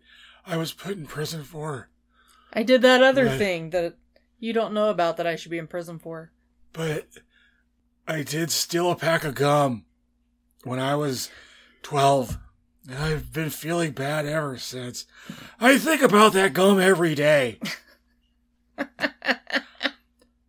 I 0.46 0.59
was 0.59 0.74
put 0.74 0.98
in 0.98 1.07
prison 1.07 1.44
for, 1.44 1.88
I 2.53 2.62
did 2.62 2.83
that 2.83 3.03
other 3.03 3.24
Right. 3.24 3.38
thing 3.38 3.70
that 3.70 3.96
you 4.38 4.53
don't 4.53 4.74
know 4.74 4.90
about 4.90 5.16
that 5.16 5.26
I 5.26 5.37
should 5.37 5.50
be 5.50 5.59
in 5.59 5.66
prison 5.66 5.98
for. 5.98 6.31
but 6.74 7.09
I 8.07 8.22
did 8.22 8.50
steal 8.50 8.90
a 8.90 8.96
pack 8.96 9.24
of 9.24 9.35
gum 9.35 9.87
when 10.64 10.79
I 10.79 10.94
was 10.96 11.31
twelve, 11.83 12.38
and 12.88 12.99
I've 12.99 13.33
been 13.33 13.51
feeling 13.51 13.92
bad 13.92 14.27
ever 14.27 14.57
since. 14.59 15.07
I 15.61 15.79
think 15.79 16.03
about 16.03 16.33
that 16.35 16.53
gum 16.53 16.81
every 16.81 17.14
day. 17.14 17.59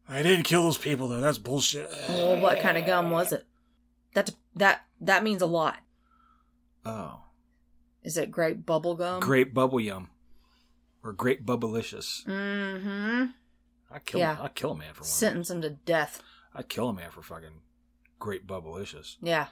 I 0.09 0.23
didn't 0.23 0.43
kill 0.43 0.63
those 0.63 0.77
people 0.77 1.07
though. 1.07 1.21
That's 1.21 1.37
bullshit. 1.37 1.89
Well, 2.09 2.39
what 2.41 2.59
kind 2.59 2.77
of 2.77 2.85
gum 2.85 3.11
was 3.11 3.31
it? 3.31 3.45
That 4.13 4.29
that 4.55 4.81
that 4.99 5.23
means 5.23 5.41
a 5.41 5.45
lot. 5.47 5.77
Oh, 6.85 7.21
Is 8.03 8.17
it 8.17 8.31
grape 8.31 8.65
bubble 8.65 8.95
gum? 8.95 9.19
grape 9.19 9.53
bubble 9.53 9.79
yum, 9.79 10.09
or 11.03 11.13
grape 11.13 11.45
bubblicious. 11.45 12.25
Mm-hmm. 12.25 13.25
I 13.93 13.99
kill. 13.99 14.19
Yeah. 14.19 14.37
I 14.41 14.47
kill 14.49 14.71
a 14.71 14.77
man 14.77 14.93
for 14.93 15.01
one. 15.01 15.07
Sentence 15.09 15.49
him 15.49 15.61
to 15.61 15.69
death. 15.69 16.21
I'd 16.55 16.69
kill 16.69 16.89
a 16.89 16.93
man 16.93 17.11
for 17.11 17.21
fucking 17.21 17.61
Great 18.19 18.45
Bubblicious. 18.45 19.15
Yeah. 19.21 19.47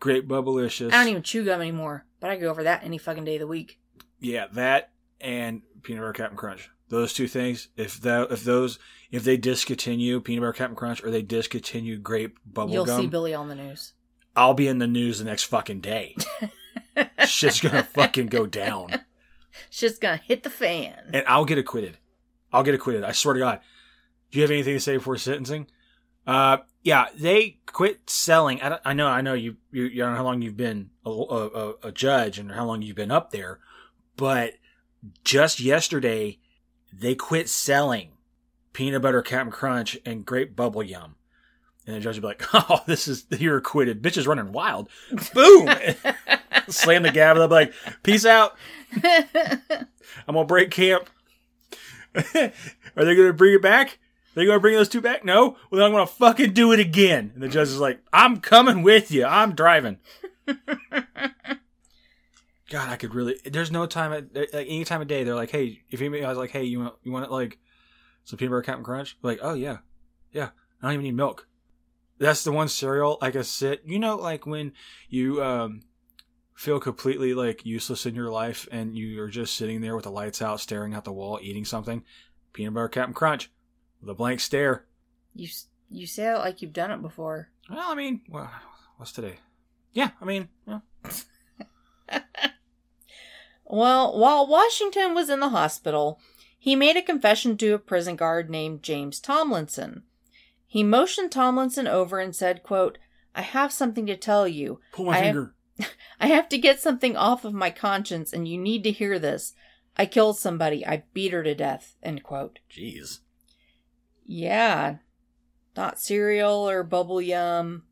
Great 0.00 0.28
Bubblicious. 0.28 0.92
I 0.92 0.98
don't 0.98 1.08
even 1.08 1.22
chew 1.22 1.44
gum 1.44 1.60
anymore, 1.60 2.04
but 2.20 2.30
I 2.30 2.36
go 2.36 2.48
over 2.50 2.62
that 2.64 2.84
any 2.84 2.98
fucking 2.98 3.24
day 3.24 3.36
of 3.36 3.40
the 3.40 3.46
week. 3.46 3.78
Yeah, 4.20 4.46
that 4.52 4.90
and 5.20 5.62
peanut 5.82 6.02
butter 6.02 6.12
Captain 6.12 6.36
Crunch. 6.36 6.70
Those 6.88 7.12
two 7.12 7.28
things. 7.28 7.68
If 7.76 8.00
that, 8.02 8.30
if 8.30 8.44
those, 8.44 8.78
if 9.10 9.24
they 9.24 9.36
discontinue 9.36 10.20
peanut 10.20 10.42
butter 10.42 10.52
Captain 10.52 10.76
Crunch 10.76 11.02
or 11.04 11.10
they 11.10 11.22
discontinue 11.22 11.98
Grape 11.98 12.38
Bubble 12.46 12.72
You'll 12.72 12.86
see 12.86 13.06
Billy 13.06 13.34
on 13.34 13.48
the 13.48 13.54
news. 13.54 13.92
I'll 14.36 14.54
be 14.54 14.68
in 14.68 14.78
the 14.78 14.86
news 14.86 15.18
the 15.18 15.24
next 15.24 15.44
fucking 15.44 15.80
day. 15.80 16.16
Shit's 17.26 17.60
gonna 17.60 17.82
fucking 17.82 18.26
go 18.28 18.46
down, 18.46 19.00
Shit's 19.70 19.98
gonna 19.98 20.16
hit 20.24 20.42
the 20.44 20.50
fan. 20.50 20.94
and 21.12 21.24
I'll 21.26 21.44
get 21.44 21.58
acquitted. 21.58 21.98
I'll 22.52 22.62
get 22.62 22.74
acquitted. 22.74 23.04
I 23.04 23.12
swear 23.12 23.34
to 23.34 23.40
God. 23.40 23.60
Do 24.30 24.38
you 24.38 24.42
have 24.42 24.50
anything 24.50 24.74
to 24.74 24.80
say 24.80 24.96
before 24.96 25.16
sentencing? 25.16 25.66
Uh, 26.28 26.58
yeah, 26.82 27.06
they 27.16 27.56
quit 27.64 28.08
selling. 28.10 28.60
I, 28.62 28.78
I 28.84 28.92
know, 28.92 29.08
I 29.08 29.22
know 29.22 29.32
you, 29.32 29.56
you, 29.72 29.84
you 29.84 30.02
don't 30.02 30.12
know 30.12 30.18
how 30.18 30.24
long 30.24 30.42
you've 30.42 30.58
been 30.58 30.90
a, 31.06 31.10
a, 31.10 31.74
a 31.84 31.92
judge 31.92 32.38
and 32.38 32.52
how 32.52 32.66
long 32.66 32.82
you've 32.82 32.96
been 32.96 33.10
up 33.10 33.30
there, 33.30 33.60
but 34.16 34.52
just 35.24 35.58
yesterday 35.58 36.38
they 36.92 37.14
quit 37.14 37.48
selling 37.48 38.10
peanut 38.74 39.00
butter 39.00 39.22
Captain 39.22 39.50
Crunch 39.50 39.98
and 40.04 40.26
grape 40.26 40.54
bubble 40.54 40.82
yum. 40.82 41.14
And 41.86 41.96
the 41.96 42.00
judge 42.00 42.16
would 42.16 42.20
be 42.20 42.26
like, 42.26 42.44
"Oh, 42.52 42.82
this 42.86 43.08
is 43.08 43.24
you're 43.30 43.56
acquitted. 43.56 44.02
Bitch 44.02 44.18
is 44.18 44.26
running 44.26 44.52
wild." 44.52 44.90
Boom! 45.32 45.70
Slam 46.68 47.04
the 47.04 47.10
gavel. 47.10 47.40
They'll 47.40 47.48
be 47.48 47.54
like, 47.54 47.74
"Peace 48.02 48.26
out. 48.26 48.54
I'm 49.02 50.34
gonna 50.34 50.44
break 50.44 50.70
camp." 50.70 51.08
Are 52.14 52.24
they 52.34 53.16
gonna 53.16 53.32
bring 53.32 53.54
it 53.54 53.62
back? 53.62 53.98
They 54.38 54.46
gonna 54.46 54.60
bring 54.60 54.76
those 54.76 54.88
two 54.88 55.00
back? 55.00 55.24
No. 55.24 55.56
Well, 55.68 55.80
then 55.80 55.82
I'm 55.82 55.90
gonna 55.90 56.06
fucking 56.06 56.52
do 56.52 56.70
it 56.70 56.78
again. 56.78 57.32
And 57.34 57.42
the 57.42 57.48
judge 57.48 57.66
is 57.66 57.80
like, 57.80 57.98
I'm 58.12 58.36
coming 58.38 58.82
with 58.82 59.10
you. 59.10 59.24
I'm 59.24 59.56
driving. 59.56 59.98
God, 62.70 62.88
I 62.88 62.94
could 62.94 63.16
really. 63.16 63.40
There's 63.44 63.72
no 63.72 63.84
time 63.86 64.12
at 64.12 64.32
like 64.36 64.68
any 64.68 64.84
time 64.84 65.00
of 65.00 65.08
day. 65.08 65.24
They're 65.24 65.34
like, 65.34 65.50
hey, 65.50 65.82
if 65.90 66.00
you, 66.00 66.24
I 66.24 66.28
was 66.28 66.38
like, 66.38 66.52
hey, 66.52 66.62
you 66.62 66.78
want 66.78 66.94
you 67.02 67.10
want 67.10 67.24
it 67.24 67.32
like 67.32 67.58
some 68.22 68.36
peanut 68.36 68.52
butter 68.52 68.62
Captain 68.62 68.84
Crunch? 68.84 69.18
Like, 69.22 69.40
oh 69.42 69.54
yeah, 69.54 69.78
yeah. 70.30 70.50
I 70.80 70.86
don't 70.86 70.92
even 70.92 71.04
need 71.06 71.16
milk. 71.16 71.48
That's 72.18 72.44
the 72.44 72.52
one 72.52 72.68
cereal 72.68 73.18
I 73.20 73.32
can 73.32 73.42
sit. 73.42 73.82
You 73.86 73.98
know, 73.98 74.14
like 74.14 74.46
when 74.46 74.72
you 75.08 75.42
um 75.42 75.80
feel 76.54 76.78
completely 76.78 77.34
like 77.34 77.66
useless 77.66 78.06
in 78.06 78.14
your 78.14 78.30
life 78.30 78.68
and 78.70 78.96
you're 78.96 79.26
just 79.26 79.56
sitting 79.56 79.80
there 79.80 79.96
with 79.96 80.04
the 80.04 80.12
lights 80.12 80.40
out, 80.40 80.60
staring 80.60 80.94
at 80.94 81.02
the 81.02 81.12
wall, 81.12 81.40
eating 81.42 81.64
something. 81.64 82.04
Peanut 82.52 82.74
butter 82.74 82.88
Captain 82.88 83.14
Crunch 83.14 83.50
with 84.00 84.10
a 84.10 84.14
blank 84.14 84.40
stare. 84.40 84.84
You 85.34 85.48
you 85.90 86.06
say 86.06 86.32
it 86.32 86.38
like 86.38 86.60
you've 86.62 86.72
done 86.72 86.90
it 86.90 87.02
before. 87.02 87.50
Well, 87.70 87.90
I 87.90 87.94
mean, 87.94 88.20
well, 88.28 88.50
what's 88.96 89.12
today? 89.12 89.36
Yeah, 89.92 90.10
I 90.20 90.24
mean, 90.24 90.48
yeah. 90.66 90.80
Well, 93.70 94.18
while 94.18 94.46
Washington 94.46 95.14
was 95.14 95.28
in 95.28 95.40
the 95.40 95.50
hospital, 95.50 96.18
he 96.58 96.74
made 96.74 96.96
a 96.96 97.02
confession 97.02 97.56
to 97.58 97.74
a 97.74 97.78
prison 97.78 98.16
guard 98.16 98.48
named 98.48 98.82
James 98.82 99.20
Tomlinson. 99.20 100.04
He 100.66 100.82
motioned 100.82 101.30
Tomlinson 101.32 101.86
over 101.86 102.18
and 102.18 102.34
said, 102.34 102.62
quote, 102.62 102.96
I 103.34 103.42
have 103.42 103.72
something 103.72 104.06
to 104.06 104.16
tell 104.16 104.48
you. 104.48 104.80
pull 104.92 105.06
my 105.06 105.12
I 105.12 105.16
have- 105.18 105.24
finger. 105.34 105.54
I 106.20 106.28
have 106.28 106.48
to 106.48 106.58
get 106.58 106.80
something 106.80 107.14
off 107.16 107.44
of 107.44 107.52
my 107.54 107.70
conscience, 107.70 108.32
and 108.32 108.48
you 108.48 108.58
need 108.58 108.82
to 108.84 108.90
hear 108.90 109.18
this. 109.18 109.52
I 109.96 110.06
killed 110.06 110.38
somebody. 110.38 110.84
I 110.86 111.04
beat 111.12 111.32
her 111.32 111.42
to 111.42 111.54
death. 111.54 111.94
End 112.02 112.22
quote. 112.22 112.58
Jeez. 112.70 113.18
Yeah. 114.28 114.96
Not 115.76 115.98
cereal 115.98 116.68
or 116.68 116.84
bubble 116.84 117.20
yum. 117.20 117.84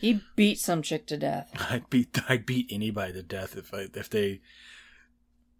He 0.00 0.22
beat 0.36 0.58
some 0.58 0.80
chick 0.80 1.06
to 1.08 1.18
death. 1.18 1.52
I'd 1.70 1.90
beat 1.90 2.18
I'd 2.28 2.46
beat 2.46 2.68
anybody 2.70 3.12
to 3.12 3.22
death 3.22 3.56
if 3.56 3.74
I 3.74 3.88
if 3.94 4.08
they 4.08 4.40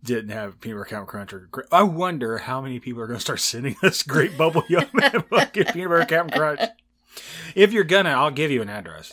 didn't 0.03 0.31
have 0.31 0.61
peanut 0.61 0.79
butter 0.79 0.88
Captain 0.88 1.07
Crunch. 1.07 1.33
Or, 1.35 1.49
I 1.71 1.83
wonder 1.83 2.38
how 2.38 2.62
many 2.62 2.81
people 2.81 3.03
are 3.03 3.07
going 3.07 3.19
to 3.19 3.23
start 3.23 3.40
sending 3.40 3.77
us 3.83 4.03
great 4.03 4.38
bubble 4.38 4.64
yum 4.69 4.87
and 5.03 5.27
fucking 5.27 5.64
peanut 5.66 6.09
butter 6.09 6.29
Crunch. 6.31 6.61
If 7.55 7.73
you're 7.73 7.85
gonna, 7.85 8.11
I'll 8.11 8.31
give 8.31 8.51
you 8.51 8.62
an 8.62 8.71
address. 8.71 9.12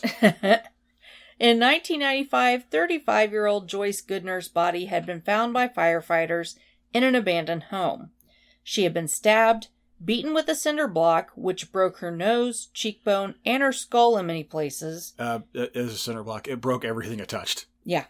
In 1.40 1.60
1995, 1.60 2.64
35 2.70 3.32
year 3.32 3.46
old 3.46 3.68
Joyce 3.68 4.00
Goodner's 4.00 4.48
body 4.48 4.86
had 4.86 5.04
been 5.04 5.20
found 5.20 5.52
by 5.52 5.68
firefighters 5.68 6.56
in 6.92 7.02
an 7.02 7.14
abandoned 7.14 7.64
home. 7.64 8.10
She 8.64 8.84
had 8.84 8.94
been 8.94 9.08
stabbed, 9.08 9.68
beaten 10.04 10.32
with 10.34 10.48
a 10.48 10.54
cinder 10.54 10.88
block, 10.88 11.30
which 11.34 11.72
broke 11.72 11.98
her 11.98 12.10
nose, 12.10 12.68
cheekbone, 12.72 13.34
and 13.44 13.62
her 13.62 13.72
skull 13.72 14.16
in 14.18 14.26
many 14.26 14.44
places. 14.44 15.14
Uh, 15.18 15.40
it 15.54 15.74
was 15.74 15.94
a 15.94 15.98
cinder 15.98 16.22
block. 16.22 16.48
It 16.48 16.60
broke 16.60 16.84
everything 16.84 17.20
it 17.20 17.28
touched. 17.28 17.66
Yeah. 17.84 18.04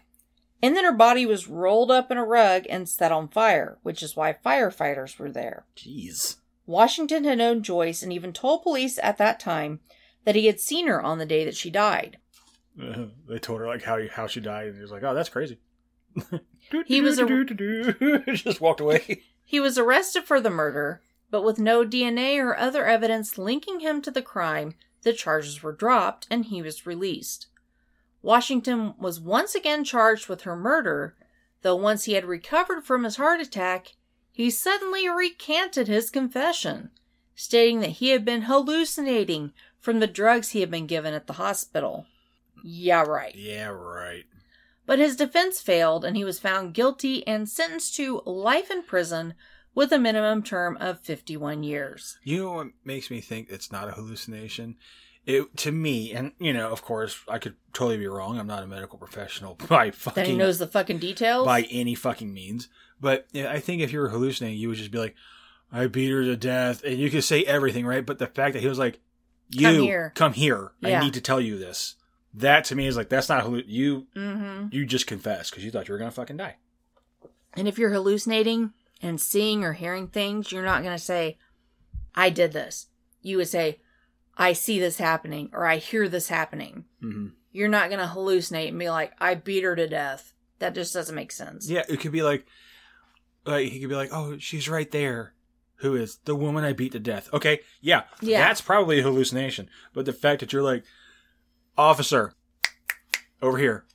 And 0.61 0.75
then 0.75 0.83
her 0.83 0.91
body 0.93 1.25
was 1.25 1.47
rolled 1.47 1.89
up 1.89 2.11
in 2.11 2.17
a 2.17 2.25
rug 2.25 2.65
and 2.69 2.87
set 2.89 3.11
on 3.11 3.29
fire, 3.29 3.77
which 3.81 4.03
is 4.03 4.15
why 4.15 4.33
firefighters 4.33 5.17
were 5.17 5.31
there. 5.31 5.65
Jeez. 5.75 6.37
Washington 6.65 7.23
had 7.23 7.37
known 7.37 7.63
Joyce 7.63 8.03
and 8.03 8.11
even 8.11 8.33
told 8.33 8.63
police 8.63 8.99
at 9.01 9.17
that 9.17 9.39
time 9.39 9.79
that 10.25 10.35
he 10.35 10.45
had 10.47 10.59
seen 10.59 10.87
her 10.87 11.01
on 11.01 11.17
the 11.17 11.25
day 11.25 11.45
that 11.45 11.55
she 11.55 11.69
died. 11.69 12.17
Uh, 12.81 13.05
they 13.27 13.39
told 13.39 13.59
her 13.61 13.67
like 13.67 13.83
how 13.83 13.99
how 14.09 14.27
she 14.27 14.39
died, 14.39 14.67
and 14.67 14.75
he 14.75 14.81
was 14.81 14.91
like, 14.91 15.03
"Oh, 15.03 15.13
that's 15.13 15.29
crazy." 15.29 15.59
He 16.85 17.01
was 17.01 17.17
a- 17.17 17.43
just 18.33 18.61
walked 18.61 18.79
away. 18.79 19.23
He 19.43 19.59
was 19.59 19.79
arrested 19.79 20.25
for 20.25 20.39
the 20.39 20.51
murder, 20.51 21.01
but 21.31 21.43
with 21.43 21.59
no 21.59 21.85
DNA 21.85 22.37
or 22.37 22.57
other 22.57 22.85
evidence 22.85 23.37
linking 23.37 23.79
him 23.79 24.01
to 24.01 24.11
the 24.11 24.21
crime, 24.21 24.73
the 25.03 25.13
charges 25.13 25.63
were 25.63 25.71
dropped 25.71 26.27
and 26.29 26.45
he 26.45 26.61
was 26.61 26.85
released. 26.85 27.47
Washington 28.21 28.93
was 28.97 29.19
once 29.19 29.55
again 29.55 29.83
charged 29.83 30.27
with 30.27 30.41
her 30.41 30.55
murder, 30.55 31.15
though 31.61 31.75
once 31.75 32.05
he 32.05 32.13
had 32.13 32.25
recovered 32.25 32.83
from 32.83 33.03
his 33.03 33.15
heart 33.15 33.39
attack, 33.39 33.95
he 34.31 34.49
suddenly 34.49 35.07
recanted 35.07 35.87
his 35.87 36.09
confession, 36.09 36.89
stating 37.35 37.79
that 37.79 37.91
he 37.91 38.09
had 38.09 38.25
been 38.25 38.43
hallucinating 38.43 39.53
from 39.79 39.99
the 39.99 40.07
drugs 40.07 40.49
he 40.49 40.59
had 40.59 40.71
been 40.71 40.87
given 40.87 41.13
at 41.13 41.27
the 41.27 41.33
hospital. 41.33 42.05
Yeah, 42.63 43.03
right. 43.03 43.35
Yeah, 43.35 43.67
right. 43.67 44.25
But 44.85 44.99
his 44.99 45.15
defense 45.15 45.61
failed 45.61 46.03
and 46.03 46.17
he 46.17 46.25
was 46.25 46.39
found 46.39 46.73
guilty 46.73 47.25
and 47.27 47.47
sentenced 47.47 47.95
to 47.95 48.21
life 48.25 48.71
in 48.71 48.83
prison 48.83 49.35
with 49.79 49.93
a 49.93 49.97
minimum 49.97 50.43
term 50.43 50.75
of 50.81 50.99
51 50.99 51.63
years. 51.63 52.19
You 52.23 52.43
know 52.43 52.51
what 52.51 52.67
makes 52.83 53.09
me 53.09 53.21
think 53.21 53.47
it's 53.49 53.71
not 53.71 53.87
a 53.87 53.91
hallucination? 53.93 54.75
It 55.25 55.55
to 55.57 55.71
me, 55.71 56.11
and 56.13 56.33
you 56.37 56.51
know, 56.53 56.69
of 56.69 56.81
course, 56.81 57.17
I 57.29 57.39
could 57.39 57.55
totally 57.71 57.97
be 57.97 58.07
wrong. 58.07 58.37
I'm 58.37 58.47
not 58.47 58.61
a 58.63 58.67
medical 58.67 58.97
professional 58.99 59.55
by 59.69 59.91
fucking 59.91 60.21
Then 60.23 60.31
he 60.31 60.37
knows 60.37 60.59
the 60.59 60.67
fucking 60.67 60.97
details. 60.99 61.45
by 61.45 61.61
any 61.71 61.95
fucking 61.95 62.33
means. 62.33 62.67
But 62.99 63.27
I 63.35 63.59
think 63.59 63.81
if 63.81 63.93
you 63.93 63.99
were 63.99 64.09
hallucinating, 64.09 64.59
you 64.59 64.67
would 64.67 64.77
just 64.77 64.91
be 64.91 64.97
like, 64.97 65.15
"I 65.71 65.87
beat 65.87 66.09
her 66.11 66.23
to 66.23 66.35
death," 66.35 66.83
and 66.83 66.97
you 66.97 67.09
could 67.09 67.23
say 67.23 67.43
everything, 67.43 67.85
right? 67.85 68.05
But 68.05 68.19
the 68.19 68.27
fact 68.27 68.53
that 68.53 68.61
he 68.61 68.67
was 68.67 68.79
like, 68.79 68.99
"You 69.49 69.67
Come 69.67 69.79
here. 69.79 70.11
come 70.15 70.33
here. 70.33 70.71
Yeah. 70.81 70.99
I 70.99 71.03
need 71.03 71.13
to 71.13 71.21
tell 71.21 71.39
you 71.39 71.57
this." 71.57 71.95
That 72.33 72.65
to 72.65 72.75
me 72.75 72.85
is 72.87 72.97
like 72.97 73.09
that's 73.09 73.29
not 73.29 73.43
halluc- 73.45 73.63
you. 73.67 74.07
hmm 74.13 74.67
You 74.71 74.85
just 74.85 75.07
confessed 75.07 75.51
because 75.51 75.63
you 75.63 75.71
thought 75.71 75.87
you 75.87 75.93
were 75.93 75.99
gonna 75.99 76.11
fucking 76.11 76.37
die. 76.37 76.57
And 77.53 77.67
if 77.67 77.77
you're 77.79 77.91
hallucinating 77.91 78.73
and 79.01 79.19
seeing 79.19 79.63
or 79.63 79.73
hearing 79.73 80.07
things, 80.07 80.51
you're 80.51 80.63
not 80.63 80.83
going 80.83 80.97
to 80.97 81.03
say, 81.03 81.37
I 82.15 82.29
did 82.29 82.51
this. 82.53 82.87
You 83.21 83.37
would 83.37 83.47
say, 83.47 83.79
I 84.37 84.53
see 84.53 84.79
this 84.79 84.97
happening 84.97 85.49
or 85.53 85.65
I 85.65 85.77
hear 85.77 86.07
this 86.07 86.29
happening. 86.29 86.85
Mm-hmm. 87.03 87.27
You're 87.51 87.67
not 87.67 87.89
going 87.89 87.99
to 87.99 88.13
hallucinate 88.13 88.69
and 88.69 88.79
be 88.79 88.89
like, 88.89 89.13
I 89.19 89.35
beat 89.35 89.63
her 89.63 89.75
to 89.75 89.87
death. 89.87 90.33
That 90.59 90.75
just 90.75 90.93
doesn't 90.93 91.15
make 91.15 91.31
sense. 91.31 91.69
Yeah, 91.69 91.83
it 91.87 91.99
could 92.01 92.11
be 92.11 92.21
like, 92.21 92.45
like 93.45 93.69
he 93.71 93.79
could 93.79 93.87
be 93.89 93.95
like, 93.95 94.09
"Oh, 94.11 94.37
she's 94.37 94.67
right 94.67 94.91
there." 94.91 95.33
Who 95.77 95.95
is 95.95 96.17
the 96.25 96.35
woman 96.35 96.65
I 96.65 96.73
beat 96.73 96.91
to 96.91 96.99
death? 96.99 97.29
Okay, 97.33 97.61
yeah, 97.79 98.03
Yeah. 98.19 98.39
that's 98.39 98.59
probably 98.59 98.99
a 98.99 99.03
hallucination. 99.03 99.69
But 99.93 100.03
the 100.05 100.11
fact 100.11 100.41
that 100.41 100.51
you're 100.51 100.61
like, 100.61 100.83
officer, 101.77 102.33
over 103.41 103.57
here, 103.57 103.85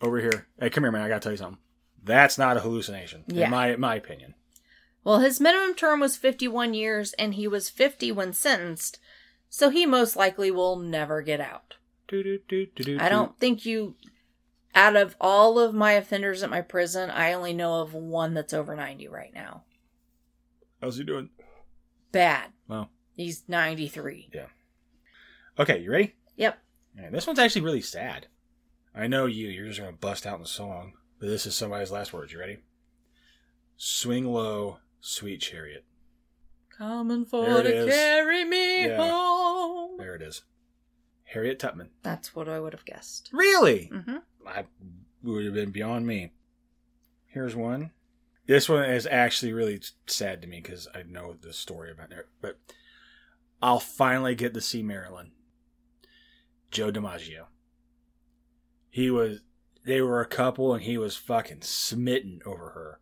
over 0.00 0.18
here, 0.18 0.48
hey, 0.58 0.70
come 0.70 0.82
here, 0.82 0.90
man, 0.90 1.02
I 1.02 1.08
gotta 1.08 1.20
tell 1.20 1.30
you 1.32 1.38
something. 1.38 1.58
That's 2.04 2.36
not 2.38 2.56
a 2.56 2.60
hallucination, 2.60 3.24
Yeah. 3.26 3.46
in 3.46 3.50
my 3.50 3.72
in 3.74 3.80
my 3.80 3.94
opinion. 3.96 4.34
Well, 5.02 5.20
his 5.20 5.40
minimum 5.40 5.74
term 5.74 6.00
was 6.00 6.16
51 6.16 6.72
years 6.74 7.12
and 7.14 7.34
he 7.34 7.46
was 7.46 7.68
50 7.68 8.10
when 8.12 8.32
sentenced, 8.32 8.98
so 9.50 9.68
he 9.70 9.84
most 9.86 10.16
likely 10.16 10.50
will 10.50 10.76
never 10.76 11.20
get 11.22 11.40
out. 11.40 11.74
Do, 12.08 12.22
do, 12.48 12.66
do, 12.66 12.98
I 13.00 13.08
don't 13.08 13.38
think 13.38 13.64
you. 13.66 13.96
Out 14.76 14.96
of 14.96 15.14
all 15.20 15.60
of 15.60 15.72
my 15.72 15.92
offenders 15.92 16.42
at 16.42 16.50
my 16.50 16.60
prison, 16.60 17.08
I 17.08 17.32
only 17.32 17.52
know 17.52 17.80
of 17.80 17.94
one 17.94 18.34
that's 18.34 18.52
over 18.52 18.74
90 18.74 19.06
right 19.06 19.32
now. 19.32 19.62
How's 20.82 20.96
he 20.96 21.04
doing? 21.04 21.30
Bad. 22.10 22.50
Well, 22.66 22.90
He's 23.16 23.44
93. 23.46 24.30
Yeah. 24.34 24.46
okay, 25.60 25.78
you 25.80 25.92
ready? 25.92 26.14
Yep. 26.36 26.58
This 27.12 27.26
one's 27.26 27.38
actually 27.38 27.62
really 27.62 27.80
sad. 27.82 28.26
I 28.94 29.06
know 29.06 29.26
you. 29.26 29.46
You're 29.48 29.68
just 29.68 29.78
gonna 29.78 29.92
bust 29.92 30.26
out 30.26 30.36
in 30.36 30.42
the 30.42 30.48
song, 30.48 30.94
this 31.26 31.46
is 31.46 31.54
somebody's 31.54 31.90
last 31.90 32.12
words. 32.12 32.32
You 32.32 32.38
ready? 32.40 32.58
Swing 33.76 34.26
low, 34.26 34.78
sweet 35.00 35.40
chariot. 35.40 35.84
Coming 36.76 37.24
for 37.24 37.62
to 37.62 37.68
is. 37.68 37.86
carry 37.94 38.44
me 38.44 38.86
Yeah. 38.86 38.96
home. 38.96 39.96
There 39.98 40.14
it 40.14 40.22
is. 40.22 40.42
Harriet 41.24 41.58
Tubman. 41.58 41.90
That's 42.02 42.34
what 42.34 42.48
I 42.48 42.60
would 42.60 42.72
have 42.72 42.84
guessed. 42.84 43.30
Really? 43.32 43.86
hmm 43.86 44.16
I 44.46 44.64
would 45.22 45.44
have 45.44 45.54
been 45.54 45.70
beyond 45.70 46.06
me. 46.06 46.32
Here's 47.26 47.56
one. 47.56 47.90
This 48.46 48.68
one 48.68 48.84
is 48.90 49.06
actually 49.06 49.52
really 49.52 49.80
sad 50.06 50.42
to 50.42 50.48
me 50.48 50.60
because 50.60 50.86
I 50.94 51.02
know 51.02 51.34
the 51.40 51.52
story 51.52 51.90
about 51.90 52.12
it. 52.12 52.28
But 52.40 52.58
I'll 53.62 53.80
finally 53.80 54.34
get 54.34 54.52
to 54.54 54.60
see 54.60 54.82
Marilyn. 54.82 55.32
Joe 56.70 56.92
DiMaggio. 56.92 57.46
He 58.90 59.10
was, 59.10 59.40
they 59.84 60.00
were 60.00 60.20
a 60.20 60.26
couple 60.26 60.74
and 60.74 60.82
he 60.82 60.98
was 60.98 61.16
fucking 61.16 61.62
smitten 61.62 62.40
over 62.44 62.70
her. 62.70 63.00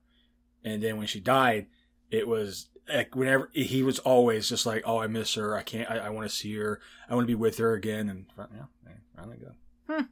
And 0.65 0.83
then 0.83 0.97
when 0.97 1.07
she 1.07 1.21
died, 1.21 1.67
it 2.11 2.29
was 2.29 2.69
like 2.89 3.15
whenever 3.15 3.51
he 3.53 3.83
was 3.83 3.99
always 4.01 4.49
just 4.49 4.67
like, 4.67 4.83
oh, 4.85 4.99
I 4.99 5.07
miss 5.07 5.35
her. 5.35 5.57
I 5.57 5.63
can't, 5.63 5.91
I, 5.91 5.99
I 5.99 6.09
want 6.11 6.29
to 6.29 6.35
see 6.35 6.55
her. 6.57 6.81
I 7.09 7.15
want 7.15 7.25
to 7.25 7.31
be 7.31 7.35
with 7.35 7.59
her 7.59 7.75
again. 7.75 8.09
And 8.09 8.27
yeah, 8.37 8.93
finally 9.17 9.39
go. 9.39 9.53
Hmm. 9.95 10.03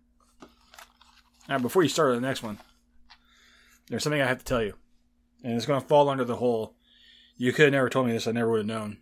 Now, 1.48 1.58
before 1.58 1.82
you 1.82 1.88
start 1.88 2.14
the 2.14 2.20
next 2.20 2.42
one, 2.42 2.58
there's 3.88 4.02
something 4.02 4.22
I 4.22 4.26
have 4.26 4.38
to 4.38 4.44
tell 4.44 4.62
you. 4.62 4.74
And 5.42 5.54
it's 5.54 5.66
going 5.66 5.80
to 5.80 5.86
fall 5.86 6.08
under 6.08 6.24
the 6.24 6.36
whole, 6.36 6.74
you 7.36 7.52
could 7.52 7.64
have 7.64 7.72
never 7.72 7.88
told 7.88 8.06
me 8.06 8.12
this, 8.12 8.26
I 8.26 8.32
never 8.32 8.50
would 8.50 8.58
have 8.58 8.66
known. 8.66 8.98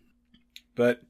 But 0.74 1.02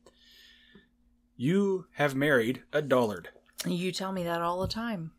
you 1.36 1.86
have 1.92 2.14
married 2.14 2.62
a 2.72 2.82
dullard. 2.82 3.28
You 3.66 3.92
tell 3.92 4.12
me 4.12 4.24
that 4.24 4.40
all 4.40 4.60
the 4.60 4.68
time. 4.68 5.12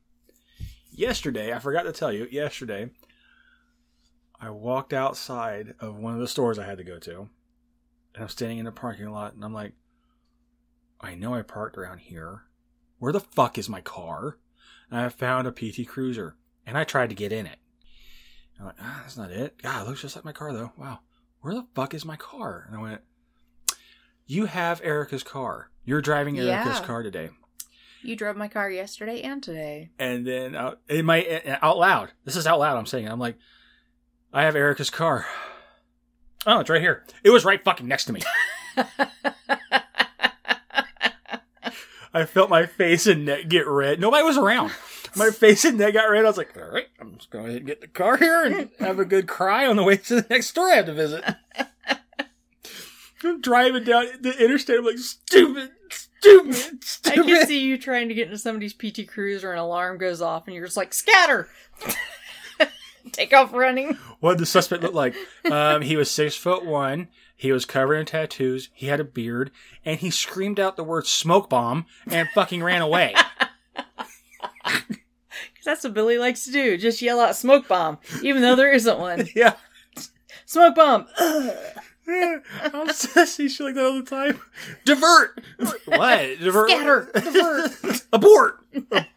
Yesterday, 0.99 1.53
I 1.53 1.59
forgot 1.59 1.83
to 1.83 1.93
tell 1.93 2.11
you, 2.11 2.27
yesterday, 2.29 2.89
I 4.37 4.49
walked 4.49 4.91
outside 4.91 5.73
of 5.79 5.95
one 5.95 6.13
of 6.13 6.19
the 6.19 6.27
stores 6.27 6.59
I 6.59 6.65
had 6.65 6.77
to 6.77 6.83
go 6.83 6.99
to. 6.99 7.29
And 8.13 8.23
I'm 8.23 8.27
standing 8.27 8.57
in 8.57 8.65
the 8.65 8.73
parking 8.73 9.09
lot 9.09 9.33
and 9.33 9.45
I'm 9.45 9.53
like, 9.53 9.71
I 10.99 11.15
know 11.15 11.33
I 11.33 11.41
parked 11.41 11.77
around 11.77 11.99
here. 11.99 12.41
Where 12.97 13.13
the 13.13 13.21
fuck 13.21 13.57
is 13.57 13.69
my 13.69 13.79
car? 13.79 14.39
And 14.91 14.99
I 14.99 15.07
found 15.07 15.47
a 15.47 15.53
PT 15.53 15.87
Cruiser, 15.87 16.35
and 16.65 16.77
I 16.77 16.83
tried 16.83 17.07
to 17.11 17.15
get 17.15 17.31
in 17.31 17.45
it. 17.45 17.59
I'm 18.59 18.65
like, 18.65 18.75
ah, 18.81 18.99
that's 19.01 19.15
not 19.15 19.31
it. 19.31 19.61
God, 19.61 19.83
it 19.83 19.87
looks 19.87 20.01
just 20.01 20.17
like 20.17 20.25
my 20.25 20.33
car 20.33 20.51
though. 20.51 20.73
Wow, 20.75 20.99
where 21.39 21.53
the 21.53 21.65
fuck 21.75 21.93
is 21.93 22.03
my 22.03 22.17
car? 22.17 22.65
And 22.67 22.77
I 22.77 22.81
went, 22.81 23.01
you 24.25 24.47
have 24.47 24.81
Erica's 24.83 25.23
car. 25.23 25.69
You're 25.85 26.01
driving 26.01 26.37
Erica's 26.37 26.79
Yeah. 26.79 26.85
car 26.85 27.03
today. 27.03 27.29
You 28.01 28.15
drove 28.15 28.37
my 28.37 28.47
car 28.47 28.71
yesterday 28.71 29.21
and 29.21 29.43
today. 29.43 29.89
And 29.99 30.25
then 30.25 30.55
uh, 30.55 30.75
in 30.87 31.05
my 31.05 31.41
out 31.61 31.77
loud, 31.77 32.11
this 32.25 32.35
is 32.35 32.47
out 32.47 32.59
loud. 32.59 32.77
I'm 32.77 32.85
saying. 32.85 33.07
I'm 33.07 33.19
like, 33.19 33.37
I 34.31 34.43
have 34.43 34.55
Erica's 34.55 34.89
car. 34.89 35.25
Oh, 36.45 36.59
it's 36.59 36.69
right 36.69 36.81
here. 36.81 37.03
It 37.23 37.31
was 37.31 37.43
right 37.43 37.63
fucking 37.63 37.87
next 37.87 38.05
to 38.05 38.13
me. 38.13 38.21
I 42.13 42.25
felt 42.25 42.49
my 42.49 42.65
face 42.65 43.05
and 43.07 43.25
neck 43.25 43.47
get 43.49 43.67
red. 43.67 43.99
Nobody 43.99 44.23
was 44.23 44.37
around. 44.37 44.71
My 45.15 45.31
face 45.31 45.65
and 45.65 45.77
neck 45.77 45.93
got 45.93 46.09
red. 46.09 46.25
I 46.25 46.27
was 46.27 46.37
like, 46.37 46.55
all 46.57 46.69
right, 46.69 46.87
I'm 46.99 47.15
just 47.17 47.29
going 47.29 47.53
to 47.53 47.59
get 47.59 47.81
the 47.81 47.87
car 47.87 48.17
here 48.17 48.43
and 48.43 48.69
have 48.79 48.99
a 48.99 49.05
good 49.05 49.27
cry 49.27 49.67
on 49.67 49.75
the 49.75 49.83
way 49.83 49.97
to 49.97 50.21
the 50.21 50.27
next 50.29 50.47
store 50.47 50.69
I 50.69 50.75
have 50.75 50.85
to 50.85 50.93
visit. 50.93 51.23
I'm 53.23 53.41
driving 53.41 53.83
down 53.83 54.07
the 54.21 54.43
interstate. 54.43 54.79
I'm 54.79 54.85
like, 54.85 54.97
stupid, 54.97 55.71
stupid, 55.89 56.83
I 57.11 57.15
can 57.15 57.47
see 57.47 57.61
you 57.61 57.77
trying 57.77 58.07
to 58.09 58.13
get 58.13 58.27
into 58.27 58.37
somebody's 58.37 58.73
PT 58.73 59.07
Cruiser 59.07 59.51
and 59.51 59.59
an 59.59 59.65
alarm 59.65 59.97
goes 59.97 60.21
off 60.21 60.47
and 60.47 60.55
you're 60.55 60.65
just 60.65 60.77
like, 60.77 60.93
scatter! 60.93 61.49
Take 63.11 63.33
off 63.33 63.53
running. 63.53 63.97
What 64.19 64.33
did 64.33 64.39
the 64.41 64.45
suspect 64.45 64.83
look 64.83 64.93
like? 64.93 65.15
Um, 65.49 65.81
he 65.81 65.95
was 65.95 66.11
six 66.11 66.35
foot 66.35 66.65
one. 66.65 67.07
He 67.35 67.51
was 67.51 67.65
covered 67.65 67.95
in 67.95 68.05
tattoos. 68.05 68.69
He 68.73 68.87
had 68.87 68.99
a 68.99 69.05
beard, 69.05 69.51
and 69.85 69.99
he 69.99 70.11
screamed 70.11 70.59
out 70.59 70.75
the 70.75 70.83
word 70.83 71.07
"smoke 71.07 71.49
bomb" 71.49 71.85
and 72.07 72.27
fucking 72.35 72.61
ran 72.61 72.81
away. 72.81 73.15
Because 75.53 75.65
that's 75.65 75.83
what 75.83 75.93
Billy 75.93 76.17
likes 76.17 76.45
to 76.45 76.51
do. 76.51 76.77
Just 76.77 77.01
yell 77.01 77.19
out 77.19 77.35
smoke 77.35 77.67
bomb, 77.67 77.97
even 78.23 78.41
though 78.41 78.55
there 78.55 78.71
isn't 78.71 78.97
one. 78.99 79.27
yeah, 79.35 79.55
Smoke 80.45 80.75
bomb! 80.75 81.05
I'm 82.73 82.89
see 82.93 83.49
shit 83.49 83.65
like 83.65 83.75
that 83.75 83.83
all 83.83 84.01
the 84.01 84.03
time. 84.03 84.39
Divert. 84.85 85.41
What? 85.85 86.39
Divert. 86.39 86.69
Scatter! 86.69 87.11
Divert! 87.13 88.05
Abort. 88.13 88.59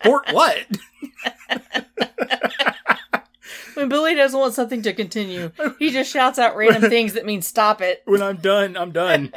Abort. 0.03 0.33
What? 0.33 0.67
When 3.75 3.89
Billy 3.89 4.15
doesn't 4.15 4.39
want 4.39 4.53
something 4.53 4.83
to 4.83 4.93
continue, 4.93 5.51
he 5.79 5.91
just 5.91 6.13
shouts 6.13 6.39
out 6.39 6.57
random 6.57 6.91
things 6.91 7.15
that 7.15 7.25
mean 7.25 7.41
stop 7.41 7.81
it. 7.81 8.03
When 8.05 8.21
I'm 8.21 8.37
done, 8.37 8.77
I'm 8.77 8.93
done. 8.93 9.33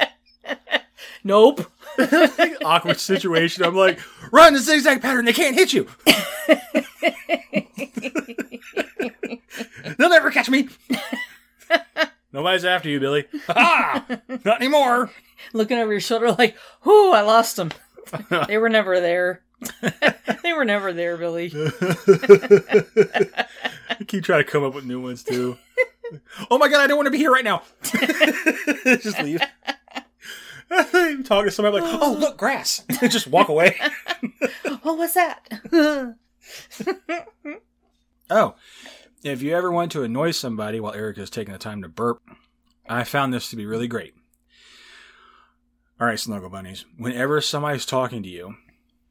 Nope. 1.24 1.72
Awkward 2.64 3.00
situation. 3.00 3.64
I'm 3.64 3.74
like, 3.74 3.98
run 4.30 4.52
the 4.52 4.58
zigzag 4.58 5.00
pattern. 5.00 5.24
They 5.24 5.32
can't 5.32 5.54
hit 5.54 5.72
you. 5.72 5.88
They'll 9.96 10.10
never 10.10 10.30
catch 10.30 10.50
me. 10.50 10.68
Nobody's 12.36 12.66
after 12.66 12.90
you, 12.90 13.00
Billy. 13.00 13.24
Ha! 13.46 14.04
Not 14.44 14.60
anymore. 14.60 15.10
Looking 15.54 15.78
over 15.78 15.90
your 15.90 16.02
shoulder 16.02 16.32
like, 16.32 16.54
whoo, 16.84 17.12
I 17.12 17.22
lost 17.22 17.56
them. 17.56 17.70
they 18.46 18.58
were 18.58 18.68
never 18.68 19.00
there. 19.00 19.40
they 20.42 20.52
were 20.52 20.66
never 20.66 20.92
there, 20.92 21.16
Billy. 21.16 21.50
I 23.88 24.04
keep 24.06 24.22
trying 24.24 24.44
to 24.44 24.50
come 24.50 24.64
up 24.64 24.74
with 24.74 24.84
new 24.84 25.00
ones 25.00 25.22
too. 25.22 25.56
oh 26.50 26.58
my 26.58 26.68
god, 26.68 26.82
I 26.82 26.86
don't 26.88 26.98
want 26.98 27.06
to 27.06 27.10
be 27.10 27.16
here 27.16 27.32
right 27.32 27.42
now. 27.42 27.62
Just 28.84 29.18
leave. 29.22 29.40
Talk 31.24 31.46
to 31.46 31.50
somebody 31.50 31.78
I'm 31.78 31.84
like, 31.84 32.02
oh 32.02 32.12
look, 32.20 32.36
grass. 32.36 32.84
Just 33.08 33.28
walk 33.28 33.48
away. 33.48 33.80
Oh, 34.84 34.92
what's 34.92 35.14
that? 35.14 35.40
Oh, 38.28 38.54
if 39.22 39.42
you 39.42 39.54
ever 39.54 39.70
want 39.70 39.92
to 39.92 40.02
annoy 40.02 40.30
somebody 40.30 40.80
while 40.80 40.94
Eric 40.94 41.18
is 41.18 41.30
taking 41.30 41.52
the 41.52 41.58
time 41.58 41.82
to 41.82 41.88
burp, 41.88 42.22
I 42.88 43.04
found 43.04 43.32
this 43.32 43.50
to 43.50 43.56
be 43.56 43.66
really 43.66 43.88
great. 43.88 44.14
All 46.00 46.06
right, 46.06 46.20
Snuggle 46.20 46.50
Bunnies. 46.50 46.84
Whenever 46.98 47.40
somebody's 47.40 47.86
talking 47.86 48.22
to 48.22 48.28
you, 48.28 48.56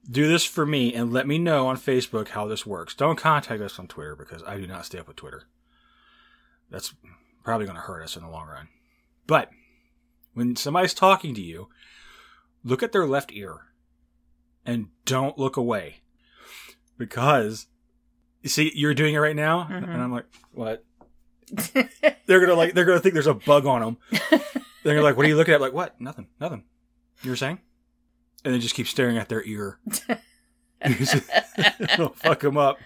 do 0.09 0.27
this 0.27 0.45
for 0.45 0.65
me 0.65 0.93
and 0.93 1.11
let 1.11 1.27
me 1.27 1.39
know 1.39 1.67
on 1.67 1.77
Facebook 1.77 2.29
how 2.29 2.47
this 2.47 2.65
works. 2.65 2.93
Don't 2.93 3.17
contact 3.17 3.61
us 3.61 3.79
on 3.79 3.87
Twitter 3.87 4.15
because 4.15 4.43
I 4.43 4.57
do 4.57 4.67
not 4.67 4.85
stay 4.85 4.99
up 4.99 5.07
with 5.07 5.17
Twitter. 5.17 5.47
That's 6.69 6.93
probably 7.43 7.65
going 7.65 7.77
to 7.77 7.81
hurt 7.81 8.03
us 8.03 8.15
in 8.15 8.23
the 8.23 8.29
long 8.29 8.47
run. 8.47 8.67
But 9.25 9.49
when 10.33 10.55
somebody's 10.55 10.93
talking 10.93 11.33
to 11.35 11.41
you, 11.41 11.69
look 12.63 12.83
at 12.83 12.91
their 12.91 13.07
left 13.07 13.31
ear 13.33 13.61
and 14.65 14.87
don't 15.05 15.39
look 15.39 15.57
away 15.57 16.01
because 16.97 17.67
you 18.45 18.49
see 18.49 18.71
you're 18.75 18.93
doing 18.93 19.15
it 19.15 19.17
right 19.17 19.35
now? 19.35 19.67
And 19.69 19.85
i'm 19.85 20.11
like 20.11 20.25
what? 20.53 20.85
Mm-hmm. 21.51 22.07
They're 22.27 22.39
gonna 22.39 22.53
like 22.53 22.73
they're 22.73 22.85
gonna 22.85 22.99
think 22.99 23.13
there's 23.13 23.27
a 23.27 23.33
bug 23.33 23.65
on 23.65 23.81
them 23.81 23.97
they're 24.83 24.93
gonna 24.93 25.01
like 25.01 25.17
what 25.17 25.25
are 25.25 25.29
you 25.29 25.35
looking 25.35 25.53
at? 25.53 25.61
Like 25.61 25.73
what? 25.73 25.99
Nothing. 25.99 26.27
Nothing. 26.39 26.63
You 27.23 27.31
were 27.31 27.35
saying? 27.35 27.59
And 28.43 28.53
they 28.53 28.59
just 28.59 28.75
keep 28.75 28.87
staring 28.87 29.17
at 29.17 29.29
their 29.29 29.43
ear. 29.43 29.79
It'll 30.81 32.09
fuck 32.15 32.41
them 32.41 32.57
up. 32.57 32.77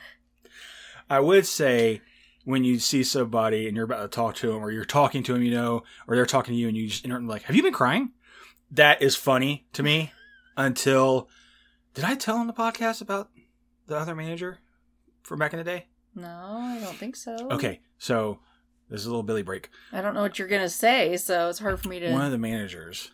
I 1.10 1.20
would 1.20 1.46
say 1.46 2.02
when 2.46 2.64
you 2.64 2.80
see 2.80 3.04
somebody 3.04 3.68
and 3.68 3.76
you're 3.76 3.86
about 3.86 4.02
to 4.04 4.08
talk 4.08 4.36
to 4.36 4.48
them 4.48 4.64
or 4.64 4.72
you're 4.72 4.86
talking 4.86 5.24
to 5.24 5.34
them 5.34 5.44
you 5.44 5.52
know 5.52 5.84
or 6.08 6.16
they're 6.16 6.26
talking 6.26 6.54
to 6.54 6.58
you 6.58 6.70
and 6.70 6.78
you 6.78 6.88
just 6.88 7.04
interrupt 7.04 7.26
like 7.26 7.44
have 7.44 7.56
you 7.56 7.64
been 7.64 7.74
crying? 7.74 8.12
That 8.72 9.02
is 9.02 9.18
funny 9.18 9.66
to 9.74 9.84
me 9.84 10.14
until 10.56 11.28
did 11.94 12.04
i 12.04 12.16
tell 12.16 12.38
on 12.38 12.48
the 12.48 12.54
podcast 12.54 13.02
about 13.02 13.30
the 13.88 13.98
other 13.98 14.14
manager 14.14 14.60
from 15.30 15.40
back 15.40 15.54
in 15.54 15.60
the 15.60 15.64
day 15.64 15.86
no, 16.16 16.28
I 16.28 16.80
don't 16.80 16.98
think 16.98 17.16
so. 17.16 17.36
Okay, 17.52 17.80
so 17.98 18.40
this 18.90 19.02
is 19.02 19.06
a 19.06 19.10
little 19.10 19.24
Billy 19.24 19.44
break. 19.44 19.70
I 19.92 20.02
don't 20.02 20.14
know 20.14 20.22
what 20.22 20.40
you're 20.40 20.48
to 20.48 20.70
say, 20.70 21.18
so 21.18 21.50
it's 21.50 21.60
hard 21.60 21.80
for 21.80 21.88
me 21.90 22.00
to. 22.00 22.12
One 22.12 22.26
of 22.26 22.32
the 22.32 22.38
managers 22.38 23.12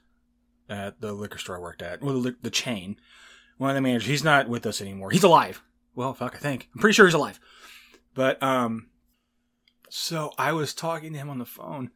at 0.70 1.02
the 1.02 1.14
liquor 1.14 1.38
store 1.38 1.58
I 1.58 1.60
worked 1.60 1.82
at, 1.82 2.02
well, 2.02 2.22
the, 2.22 2.36
the 2.42 2.50
chain, 2.50 2.98
one 3.58 3.70
of 3.70 3.76
the 3.76 3.82
managers, 3.82 4.08
he's 4.08 4.24
not 4.24 4.50
with 4.50 4.66
us 4.66 4.82
anymore. 4.82 5.12
He's 5.12 5.24
alive. 5.24 5.62
Well, 5.94 6.14
fuck, 6.14 6.36
I 6.36 6.40
think. 6.40 6.70
I'm 6.74 6.82
pretty 6.82 6.94
sure 6.94 7.06
he's 7.06 7.14
alive. 7.14 7.40
But, 8.14 8.42
um, 8.42 8.88
so 9.90 10.32
I 10.38 10.54
was 10.54 10.74
talking 10.74 11.14
to 11.14 11.20
him 11.20 11.30
on 11.30 11.38
the 11.38 11.46
phone, 11.46 11.92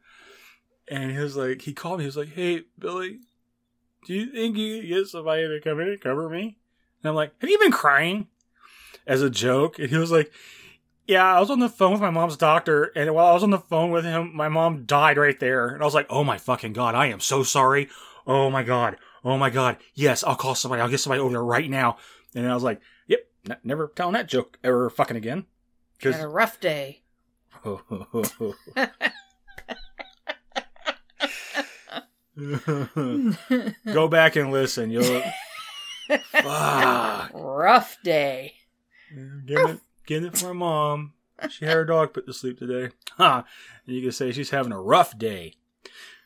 and 0.88 1.10
he 1.10 1.18
was 1.18 1.36
like, 1.36 1.62
he 1.62 1.72
called 1.72 1.98
me, 1.98 2.04
he 2.04 2.08
was 2.08 2.16
like, 2.16 2.34
hey, 2.34 2.62
Billy, 2.78 3.20
do 4.06 4.14
you 4.14 4.26
think 4.32 4.56
you 4.56 4.80
could 4.80 4.88
get 4.88 5.06
somebody 5.06 5.48
to 5.48 5.60
come 5.60 5.80
in 5.80 5.88
and 5.88 6.00
cover 6.00 6.28
me? 6.28 6.58
And 7.02 7.08
I'm 7.08 7.14
like, 7.14 7.32
have 7.40 7.50
you 7.50 7.58
been 7.58 7.72
crying? 7.72 8.28
As 9.10 9.22
a 9.22 9.28
joke. 9.30 9.78
And 9.78 9.90
he 9.90 9.96
was 9.96 10.10
like, 10.12 10.32
yeah, 11.06 11.34
I 11.34 11.40
was 11.40 11.50
on 11.50 11.58
the 11.58 11.68
phone 11.68 11.90
with 11.92 12.00
my 12.00 12.10
mom's 12.10 12.36
doctor, 12.36 12.92
and 12.94 13.12
while 13.12 13.26
I 13.26 13.32
was 13.32 13.42
on 13.42 13.50
the 13.50 13.58
phone 13.58 13.90
with 13.90 14.04
him, 14.04 14.30
my 14.34 14.48
mom 14.48 14.84
died 14.84 15.16
right 15.18 15.38
there. 15.40 15.68
And 15.70 15.82
I 15.82 15.84
was 15.84 15.94
like, 15.94 16.06
oh 16.08 16.22
my 16.22 16.38
fucking 16.38 16.72
god, 16.72 16.94
I 16.94 17.06
am 17.06 17.18
so 17.18 17.42
sorry. 17.42 17.88
Oh 18.28 18.48
my 18.48 18.62
god. 18.62 18.96
Oh 19.24 19.36
my 19.36 19.50
god. 19.50 19.78
Yes, 19.94 20.22
I'll 20.22 20.36
call 20.36 20.54
somebody. 20.54 20.80
I'll 20.80 20.88
get 20.88 21.00
somebody 21.00 21.20
over 21.20 21.32
there 21.32 21.42
right 21.42 21.68
now. 21.68 21.96
And 22.36 22.48
I 22.48 22.54
was 22.54 22.62
like, 22.62 22.80
yep, 23.08 23.26
n- 23.48 23.56
never 23.64 23.88
telling 23.88 24.12
that 24.14 24.28
joke 24.28 24.56
ever 24.62 24.88
fucking 24.88 25.16
again. 25.16 25.46
had 26.00 26.20
a 26.20 26.28
rough 26.28 26.60
day. 26.60 27.02
Go 33.92 34.08
back 34.08 34.36
and 34.36 34.52
listen. 34.52 34.90
You'll. 34.90 35.22
Fuck. 36.30 37.30
Rough 37.34 37.98
day. 38.04 38.54
Getting 39.46 39.68
it, 39.68 39.80
getting 40.06 40.28
it 40.28 40.38
for 40.38 40.46
my 40.48 40.52
mom. 40.52 41.12
She 41.48 41.64
had 41.64 41.74
her 41.74 41.84
dog 41.84 42.12
put 42.12 42.26
to 42.26 42.32
sleep 42.32 42.58
today. 42.58 42.94
Huh. 43.16 43.42
And 43.86 43.94
you 43.94 44.00
can 44.00 44.12
say 44.12 44.32
she's 44.32 44.48
having 44.48 44.72
a 44.72 44.80
rough 44.80 45.18
day. 45.18 45.56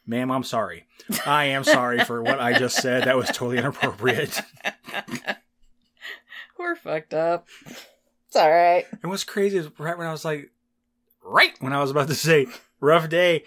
Ma'am, 0.06 0.30
I'm 0.30 0.44
sorry. 0.44 0.86
I 1.26 1.46
am 1.46 1.64
sorry 1.64 2.04
for 2.04 2.22
what 2.22 2.38
I 2.38 2.56
just 2.56 2.76
said. 2.76 3.04
That 3.04 3.16
was 3.16 3.26
totally 3.28 3.58
inappropriate. 3.58 4.40
We're 6.58 6.76
fucked 6.76 7.14
up. 7.14 7.48
It's 8.28 8.36
all 8.36 8.48
right. 8.48 8.86
And 9.02 9.10
what's 9.10 9.24
crazy 9.24 9.56
is 9.56 9.68
right 9.76 9.98
when 9.98 10.06
I 10.06 10.12
was 10.12 10.24
like, 10.24 10.52
right 11.24 11.56
when 11.60 11.72
I 11.72 11.80
was 11.80 11.90
about 11.90 12.06
to 12.08 12.14
say 12.14 12.46
rough 12.80 13.08
day, 13.08 13.44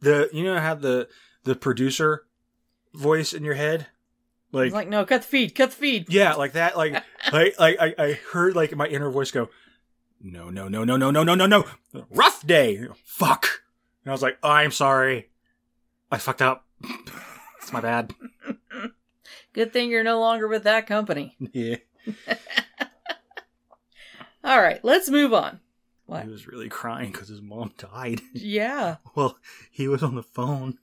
the 0.00 0.28
you 0.32 0.44
know 0.44 0.58
how 0.58 0.74
the 0.74 1.08
the 1.44 1.54
producer 1.54 2.26
voice 2.92 3.32
in 3.32 3.44
your 3.44 3.54
head, 3.54 3.86
like, 4.52 4.72
like, 4.72 4.88
no, 4.88 5.04
cut 5.04 5.22
the 5.22 5.28
feed, 5.28 5.54
cut 5.54 5.70
the 5.70 5.76
feed. 5.76 6.12
yeah, 6.12 6.34
like 6.34 6.52
that, 6.52 6.76
like 6.76 6.92
like 7.32 7.58
like 7.58 7.76
I, 7.80 7.94
I 7.98 8.12
heard 8.32 8.56
like 8.56 8.74
my 8.74 8.86
inner 8.86 9.10
voice 9.10 9.30
go, 9.30 9.48
no 10.20 10.50
no 10.50 10.68
no 10.68 10.84
no 10.84 10.96
no 10.96 11.10
no 11.10 11.22
no 11.22 11.34
no 11.34 11.46
no, 11.46 11.64
rough 12.10 12.46
day, 12.46 12.86
fuck. 13.04 13.46
And 14.04 14.10
I 14.10 14.12
was 14.12 14.22
like, 14.22 14.38
oh, 14.42 14.50
I'm 14.50 14.72
sorry, 14.72 15.28
I 16.10 16.18
fucked 16.18 16.42
up. 16.42 16.66
it's 17.62 17.72
my 17.72 17.80
bad. 17.80 18.12
Good 19.52 19.72
thing 19.72 19.90
you're 19.90 20.04
no 20.04 20.20
longer 20.20 20.48
with 20.48 20.64
that 20.64 20.86
company. 20.86 21.36
Yeah, 21.52 21.76
All 24.42 24.60
right, 24.60 24.82
let's 24.84 25.10
move 25.10 25.32
on. 25.34 25.60
What? 26.06 26.24
he 26.24 26.30
was 26.30 26.48
really 26.48 26.68
crying 26.68 27.12
because 27.12 27.28
his 27.28 27.42
mom 27.42 27.72
died. 27.78 28.20
Yeah, 28.32 28.96
well, 29.14 29.38
he 29.70 29.86
was 29.86 30.02
on 30.02 30.14
the 30.16 30.22
phone. 30.22 30.78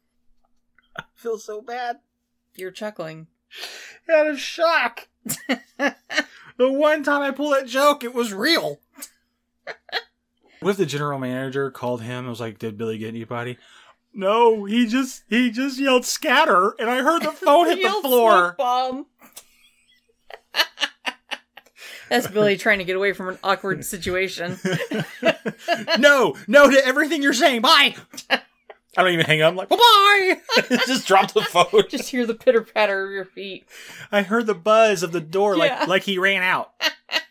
I 0.98 1.04
feel 1.16 1.38
so 1.38 1.62
bad. 1.62 1.98
you're 2.56 2.72
chuckling. 2.72 3.28
Out 4.14 4.28
of 4.28 4.40
shock. 4.40 5.08
the 5.78 5.94
one 6.58 7.04
time 7.04 7.22
I 7.22 7.32
pulled 7.32 7.54
that 7.54 7.68
joke, 7.68 8.04
it 8.04 8.14
was 8.14 8.34
real. 8.34 8.80
what 10.62 10.72
if 10.72 10.78
the 10.78 10.86
general 10.86 11.20
manager 11.20 11.70
called 11.72 12.02
him 12.02 12.20
and 12.20 12.30
was 12.30 12.40
like, 12.40 12.60
Did 12.60 12.78
Billy 12.78 12.98
get 12.98 13.10
anybody? 13.10 13.58
No, 14.14 14.66
he 14.66 14.88
just 14.88 15.24
he 15.30 15.52
just 15.52 15.78
yelled 15.80 16.06
scatter 16.06 16.74
and 16.80 16.90
I 16.90 17.04
heard 17.04 17.22
the 17.22 17.32
phone 17.34 17.68
hit 17.68 17.84
the 17.84 18.02
floor. 18.02 18.56
bomb. 18.58 19.06
That's 22.10 22.28
Billy 22.28 22.56
trying 22.58 22.78
to 22.80 22.86
get 22.86 22.96
away 22.96 23.12
from 23.12 23.28
an 23.28 23.38
awkward 23.44 23.84
situation. 23.84 24.58
no, 26.00 26.36
no 26.48 26.70
to 26.72 26.86
everything 26.86 27.22
you're 27.22 27.34
saying. 27.34 27.62
Bye. 27.62 27.96
I 28.98 29.04
don't 29.04 29.14
even 29.14 29.26
hang 29.26 29.42
up. 29.44 29.52
I'm 29.52 29.56
like, 29.56 29.70
bye 29.70 29.76
bye. 29.78 30.38
just 30.88 31.08
drop 31.08 31.32
the 31.34 31.42
phone. 31.44 31.84
Just 31.90 32.10
hear 32.10 32.26
the 32.26 32.34
pitter 32.34 32.64
patter 32.64 33.06
of 33.06 33.12
your 33.12 33.26
feet. 33.26 33.66
I 34.12 34.24
heard 34.24 34.48
the 34.48 34.56
buzz 34.56 35.04
of 35.04 35.12
the 35.12 35.22
door 35.22 35.56
like 35.56 35.72
Yeah. 35.72 35.86
like 35.88 36.04
he 36.04 36.18
ran 36.18 36.42
out. 36.44 36.72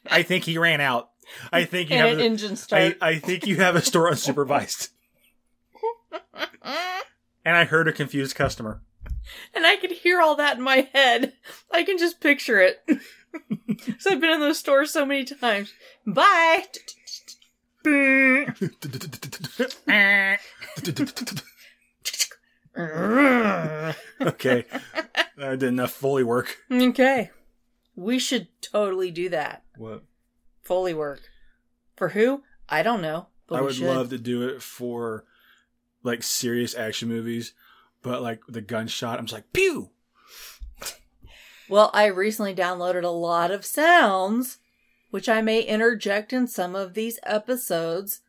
I 0.08 0.22
think 0.22 0.44
he 0.44 0.56
ran 0.58 0.80
out. 0.80 1.10
I 1.52 1.64
think 1.64 1.90
you 1.90 1.96
And 1.96 2.02
have 2.04 2.12
an 2.12 2.18
the- 2.18 2.24
engine 2.24 2.56
start. 2.56 2.96
I 3.02 3.18
think 3.18 3.46
you 3.46 3.56
have 3.56 3.74
a 3.76 3.82
store 3.82 4.10
unsupervised. 4.10 4.90
and 7.44 7.56
I 7.56 7.64
heard 7.64 7.88
a 7.88 7.92
confused 7.92 8.36
customer. 8.36 8.80
And 9.52 9.66
I 9.66 9.74
can 9.76 9.92
hear 9.92 10.20
all 10.20 10.36
that 10.36 10.56
in 10.56 10.62
my 10.62 10.88
head. 10.92 11.32
I 11.72 11.82
can 11.82 11.98
just 11.98 12.20
picture 12.20 12.60
it. 12.60 12.80
Because 13.66 14.06
I've 14.06 14.20
been 14.20 14.30
in 14.32 14.40
those 14.40 14.58
stores 14.58 14.90
so 14.92 15.04
many 15.04 15.24
times. 15.26 15.74
Bye. 16.06 16.64
okay. 24.20 24.64
I 25.38 25.50
did 25.50 25.62
enough 25.64 25.92
Foley 25.92 26.24
work. 26.24 26.58
Okay. 26.70 27.30
We 27.94 28.18
should 28.18 28.48
totally 28.60 29.10
do 29.10 29.28
that. 29.30 29.62
What? 29.76 30.02
Foley 30.62 30.92
work. 30.92 31.22
For 31.96 32.10
who? 32.10 32.42
I 32.68 32.82
don't 32.82 33.00
know. 33.00 33.28
I 33.50 33.60
would 33.60 33.76
should. 33.76 33.86
love 33.86 34.10
to 34.10 34.18
do 34.18 34.46
it 34.48 34.62
for 34.62 35.24
like 36.02 36.22
serious 36.22 36.74
action 36.74 37.08
movies, 37.08 37.54
but 38.02 38.20
like 38.22 38.40
the 38.48 38.60
gunshot, 38.60 39.18
I'm 39.18 39.26
just 39.26 39.34
like, 39.34 39.52
pew! 39.52 39.90
Well, 41.68 41.90
I 41.92 42.06
recently 42.06 42.54
downloaded 42.54 43.02
a 43.02 43.08
lot 43.08 43.50
of 43.50 43.64
sounds, 43.64 44.58
which 45.10 45.28
I 45.28 45.40
may 45.42 45.62
interject 45.62 46.32
in 46.32 46.46
some 46.46 46.76
of 46.76 46.94
these 46.94 47.18
episodes, 47.24 48.20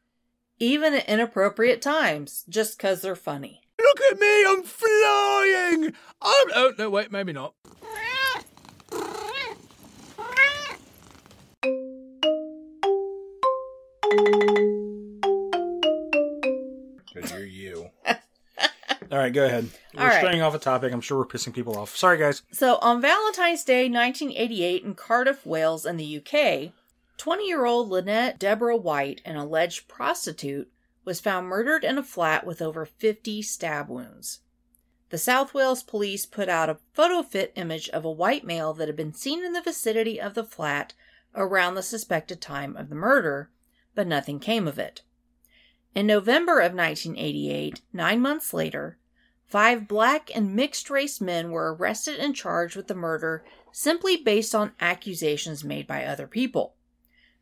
even 0.57 0.95
at 0.95 1.07
inappropriate 1.07 1.79
times, 1.79 2.45
just 2.49 2.77
because 2.77 3.01
they're 3.01 3.15
funny. 3.15 3.61
Look 3.88 4.01
at 4.11 4.19
me, 4.19 4.45
I'm 4.45 4.63
flying! 4.63 5.93
I'm. 6.21 6.47
Oh, 6.55 6.73
no, 6.77 6.89
wait, 6.89 7.09
maybe 7.09 7.31
not. 7.31 7.53
Because 17.07 17.31
you're 17.31 17.45
you. 17.45 17.89
All 19.09 19.17
right, 19.17 19.31
go 19.31 19.45
ahead. 19.45 19.69
We're 19.93 20.01
All 20.01 20.07
right. 20.07 20.17
straying 20.17 20.41
off 20.41 20.53
a 20.53 20.59
topic. 20.59 20.91
I'm 20.91 20.99
sure 20.99 21.17
we're 21.17 21.25
pissing 21.25 21.53
people 21.53 21.77
off. 21.77 21.95
Sorry, 21.95 22.17
guys. 22.17 22.41
So, 22.51 22.77
on 22.81 23.01
Valentine's 23.01 23.63
Day 23.63 23.83
1988 23.89 24.83
in 24.83 24.95
Cardiff, 24.95 25.45
Wales, 25.45 25.85
in 25.85 25.95
the 25.95 26.17
UK, 26.17 26.73
20 27.17 27.47
year 27.47 27.65
old 27.65 27.89
Lynette 27.89 28.38
Deborah 28.38 28.75
White, 28.75 29.21
an 29.23 29.38
alleged 29.38 29.88
prostitute, 29.88 30.69
was 31.08 31.20
found 31.20 31.47
murdered 31.47 31.84
in 31.84 31.97
a 31.97 32.03
flat 32.03 32.45
with 32.45 32.62
over 32.62 32.86
50 32.86 33.41
stab 33.41 33.89
wounds. 33.89 34.41
The 35.10 35.18
South 35.18 35.55
Wales 35.55 35.82
police 35.82 36.28
put 36.28 36.49
out 36.49 36.70
a 36.70 36.78
photo 36.93 37.24
fit 37.24 37.51
image 37.55 37.89
of 37.89 38.05
a 38.05 38.12
white 38.12 38.43
male 38.43 38.74
that 38.76 38.88
had 38.88 38.95
been 38.95 39.14
seen 39.14 39.43
in 39.43 39.53
the 39.53 39.62
vicinity 39.62 40.22
of 40.22 40.36
the 40.36 40.43
flat 40.43 40.93
around 41.34 41.74
the 41.74 41.82
suspected 41.82 42.41
time 42.41 42.78
of 42.78 42.89
the 42.89 42.95
murder, 42.95 43.49
but 43.95 44.05
nothing 44.05 44.39
came 44.39 44.68
of 44.68 44.78
it. 44.78 45.01
In 45.95 46.05
November 46.05 46.60
of 46.60 46.74
1988, 46.74 47.82
nine 47.93 48.22
months 48.22 48.53
later, 48.53 48.99
Five 49.47 49.88
black 49.88 50.30
and 50.36 50.53
mixed 50.53 50.89
race 50.89 51.22
men 51.22 51.51
were 51.51 51.74
arrested 51.74 52.20
and 52.20 52.36
charged 52.36 52.76
with 52.76 52.88
the 52.88 52.93
murder 52.93 53.45
simply 53.72 54.18
based 54.18 54.53
on 54.53 54.74
accusations 54.82 55.64
made 55.64 55.88
by 55.88 56.03
other 56.03 56.28
people. 56.28 56.76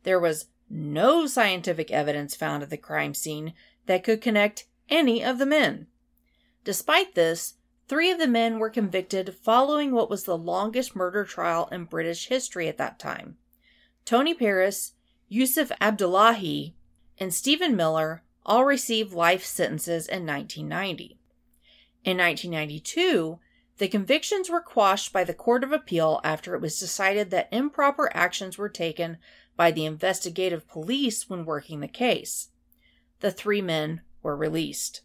There 0.04 0.20
was 0.20 0.46
no 0.68 1.26
scientific 1.26 1.90
evidence 1.90 2.34
found 2.34 2.62
at 2.62 2.70
the 2.70 2.76
crime 2.76 3.14
scene 3.14 3.54
that 3.86 4.04
could 4.04 4.20
connect 4.20 4.66
any 4.88 5.22
of 5.22 5.38
the 5.38 5.46
men. 5.46 5.86
Despite 6.64 7.14
this, 7.14 7.54
three 7.88 8.10
of 8.10 8.18
the 8.18 8.26
men 8.26 8.58
were 8.58 8.70
convicted 8.70 9.34
following 9.34 9.92
what 9.92 10.10
was 10.10 10.24
the 10.24 10.36
longest 10.36 10.96
murder 10.96 11.24
trial 11.24 11.68
in 11.70 11.84
British 11.84 12.28
history 12.28 12.68
at 12.68 12.78
that 12.78 12.98
time. 12.98 13.36
Tony 14.04 14.34
Paris, 14.34 14.92
Yusuf 15.28 15.70
Abdullahi, 15.80 16.74
and 17.18 17.32
Stephen 17.32 17.76
Miller 17.76 18.22
all 18.44 18.64
received 18.64 19.12
life 19.12 19.44
sentences 19.44 20.06
in 20.06 20.26
1990. 20.26 21.18
In 22.04 22.18
1992, 22.18 23.40
the 23.78 23.88
convictions 23.88 24.48
were 24.48 24.60
quashed 24.60 25.12
by 25.12 25.24
the 25.24 25.34
Court 25.34 25.64
of 25.64 25.72
Appeal 25.72 26.20
after 26.24 26.54
it 26.54 26.62
was 26.62 26.78
decided 26.78 27.30
that 27.30 27.48
improper 27.52 28.10
actions 28.14 28.56
were 28.56 28.68
taken 28.68 29.18
by 29.56 29.70
the 29.70 29.84
investigative 29.84 30.68
police 30.68 31.28
when 31.28 31.44
working 31.44 31.80
the 31.80 31.88
case. 31.88 32.48
The 33.20 33.30
three 33.30 33.62
men 33.62 34.02
were 34.22 34.36
released. 34.36 35.00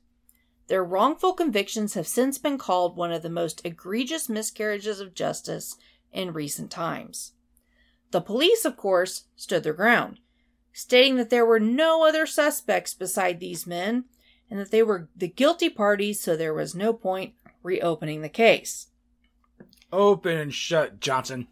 Their 0.67 0.83
wrongful 0.83 1.33
convictions 1.33 1.95
have 1.95 2.07
since 2.07 2.37
been 2.37 2.57
called 2.57 2.95
one 2.95 3.11
of 3.11 3.23
the 3.23 3.29
most 3.29 3.65
egregious 3.65 4.29
miscarriages 4.29 4.99
of 4.99 5.13
justice 5.13 5.75
in 6.11 6.33
recent 6.33 6.71
times. 6.71 7.33
The 8.11 8.21
police, 8.21 8.65
of 8.65 8.77
course, 8.77 9.25
stood 9.35 9.63
their 9.63 9.73
ground, 9.73 10.19
stating 10.73 11.15
that 11.15 11.29
there 11.29 11.45
were 11.45 11.59
no 11.59 12.05
other 12.05 12.25
suspects 12.25 12.93
beside 12.93 13.39
these 13.39 13.67
men 13.67 14.05
and 14.49 14.59
that 14.59 14.71
they 14.71 14.83
were 14.83 15.07
the 15.15 15.29
guilty 15.29 15.69
parties, 15.69 16.19
so 16.19 16.35
there 16.35 16.53
was 16.53 16.75
no 16.75 16.91
point 16.91 17.33
reopening 17.63 18.21
the 18.21 18.29
case. 18.29 18.87
Open 19.93 20.37
and 20.37 20.53
shut, 20.53 20.99
Johnson. 20.99 21.47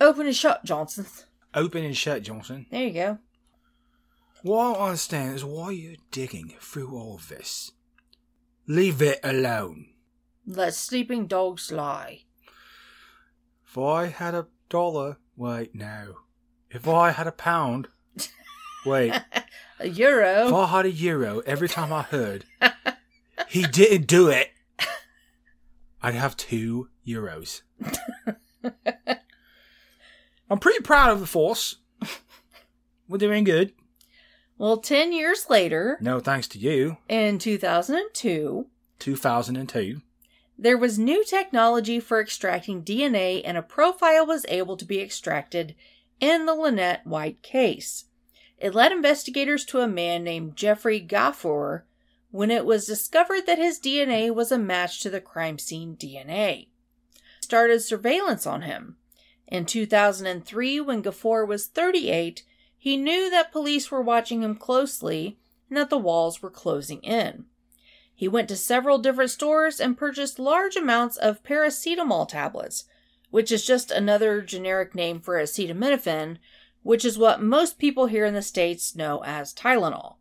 Open 0.00 0.26
and 0.26 0.36
shut, 0.36 0.64
Johnson. 0.64 1.06
Open 1.54 1.84
and 1.84 1.96
shut, 1.96 2.22
Johnson. 2.22 2.66
There 2.70 2.84
you 2.84 2.92
go. 2.92 3.18
What 4.42 4.58
I 4.58 4.72
don't 4.72 4.82
understand 4.82 5.34
is 5.36 5.44
why 5.44 5.70
you're 5.70 5.96
digging 6.10 6.54
through 6.60 6.96
all 6.96 7.20
this. 7.28 7.72
Leave 8.66 9.00
it 9.00 9.20
alone. 9.22 9.86
Let 10.46 10.74
sleeping 10.74 11.26
dogs 11.26 11.72
lie. 11.72 12.22
If 13.66 13.78
I 13.78 14.06
had 14.06 14.34
a 14.34 14.46
dollar, 14.68 15.18
wait, 15.36 15.74
no. 15.74 16.16
If 16.70 16.86
I 16.88 17.10
had 17.10 17.26
a 17.26 17.32
pound, 17.32 17.88
wait. 18.84 19.14
A 19.80 19.88
euro. 19.88 20.46
If. 20.46 20.52
I 20.54 20.66
had 20.66 20.86
a 20.86 20.90
euro 20.90 21.40
every 21.40 21.68
time 21.68 21.92
I 21.92 22.02
heard 22.02 22.44
he 23.48 23.62
didn't 23.62 24.06
do 24.06 24.28
it, 24.28 24.50
I'd 26.02 26.14
have 26.14 26.36
two 26.36 26.88
euros. 27.06 27.62
I'm 30.54 30.60
pretty 30.60 30.82
proud 30.82 31.10
of 31.10 31.18
the 31.18 31.26
force. 31.26 31.78
We're 33.08 33.18
doing 33.18 33.42
good. 33.42 33.72
Well, 34.56 34.76
10 34.76 35.12
years 35.12 35.50
later, 35.50 35.98
No 36.00 36.20
thanks 36.20 36.46
to 36.48 36.60
you. 36.60 36.98
in 37.08 37.40
2002, 37.40 38.64
2002. 39.00 40.00
there 40.56 40.78
was 40.78 40.96
new 40.96 41.24
technology 41.24 41.98
for 41.98 42.20
extracting 42.20 42.84
DNA, 42.84 43.42
and 43.44 43.56
a 43.56 43.62
profile 43.62 44.24
was 44.24 44.46
able 44.48 44.76
to 44.76 44.84
be 44.84 45.00
extracted 45.00 45.74
in 46.20 46.46
the 46.46 46.54
Lynette 46.54 47.04
White 47.04 47.42
case. 47.42 48.04
It 48.56 48.76
led 48.76 48.92
investigators 48.92 49.64
to 49.64 49.80
a 49.80 49.88
man 49.88 50.22
named 50.22 50.54
Jeffrey 50.54 51.00
Gafoor 51.04 51.82
when 52.30 52.52
it 52.52 52.64
was 52.64 52.86
discovered 52.86 53.46
that 53.46 53.58
his 53.58 53.80
DNA 53.80 54.32
was 54.32 54.52
a 54.52 54.58
match 54.58 55.00
to 55.00 55.10
the 55.10 55.20
crime 55.20 55.58
scene 55.58 55.96
DNA. 55.96 56.68
Started 57.40 57.80
surveillance 57.82 58.46
on 58.46 58.62
him. 58.62 58.98
In 59.54 59.66
2003, 59.66 60.80
when 60.80 61.00
Gafoor 61.00 61.46
was 61.46 61.68
38, 61.68 62.42
he 62.76 62.96
knew 62.96 63.30
that 63.30 63.52
police 63.52 63.88
were 63.88 64.02
watching 64.02 64.42
him 64.42 64.56
closely 64.56 65.38
and 65.68 65.76
that 65.76 65.90
the 65.90 65.96
walls 65.96 66.42
were 66.42 66.50
closing 66.50 67.00
in. 67.02 67.44
He 68.12 68.26
went 68.26 68.48
to 68.48 68.56
several 68.56 68.98
different 68.98 69.30
stores 69.30 69.78
and 69.78 69.96
purchased 69.96 70.40
large 70.40 70.74
amounts 70.74 71.16
of 71.16 71.44
paracetamol 71.44 72.26
tablets, 72.26 72.86
which 73.30 73.52
is 73.52 73.64
just 73.64 73.92
another 73.92 74.42
generic 74.42 74.92
name 74.92 75.20
for 75.20 75.36
acetaminophen, 75.36 76.38
which 76.82 77.04
is 77.04 77.16
what 77.16 77.40
most 77.40 77.78
people 77.78 78.06
here 78.06 78.24
in 78.24 78.34
the 78.34 78.42
States 78.42 78.96
know 78.96 79.22
as 79.22 79.54
Tylenol. 79.54 80.16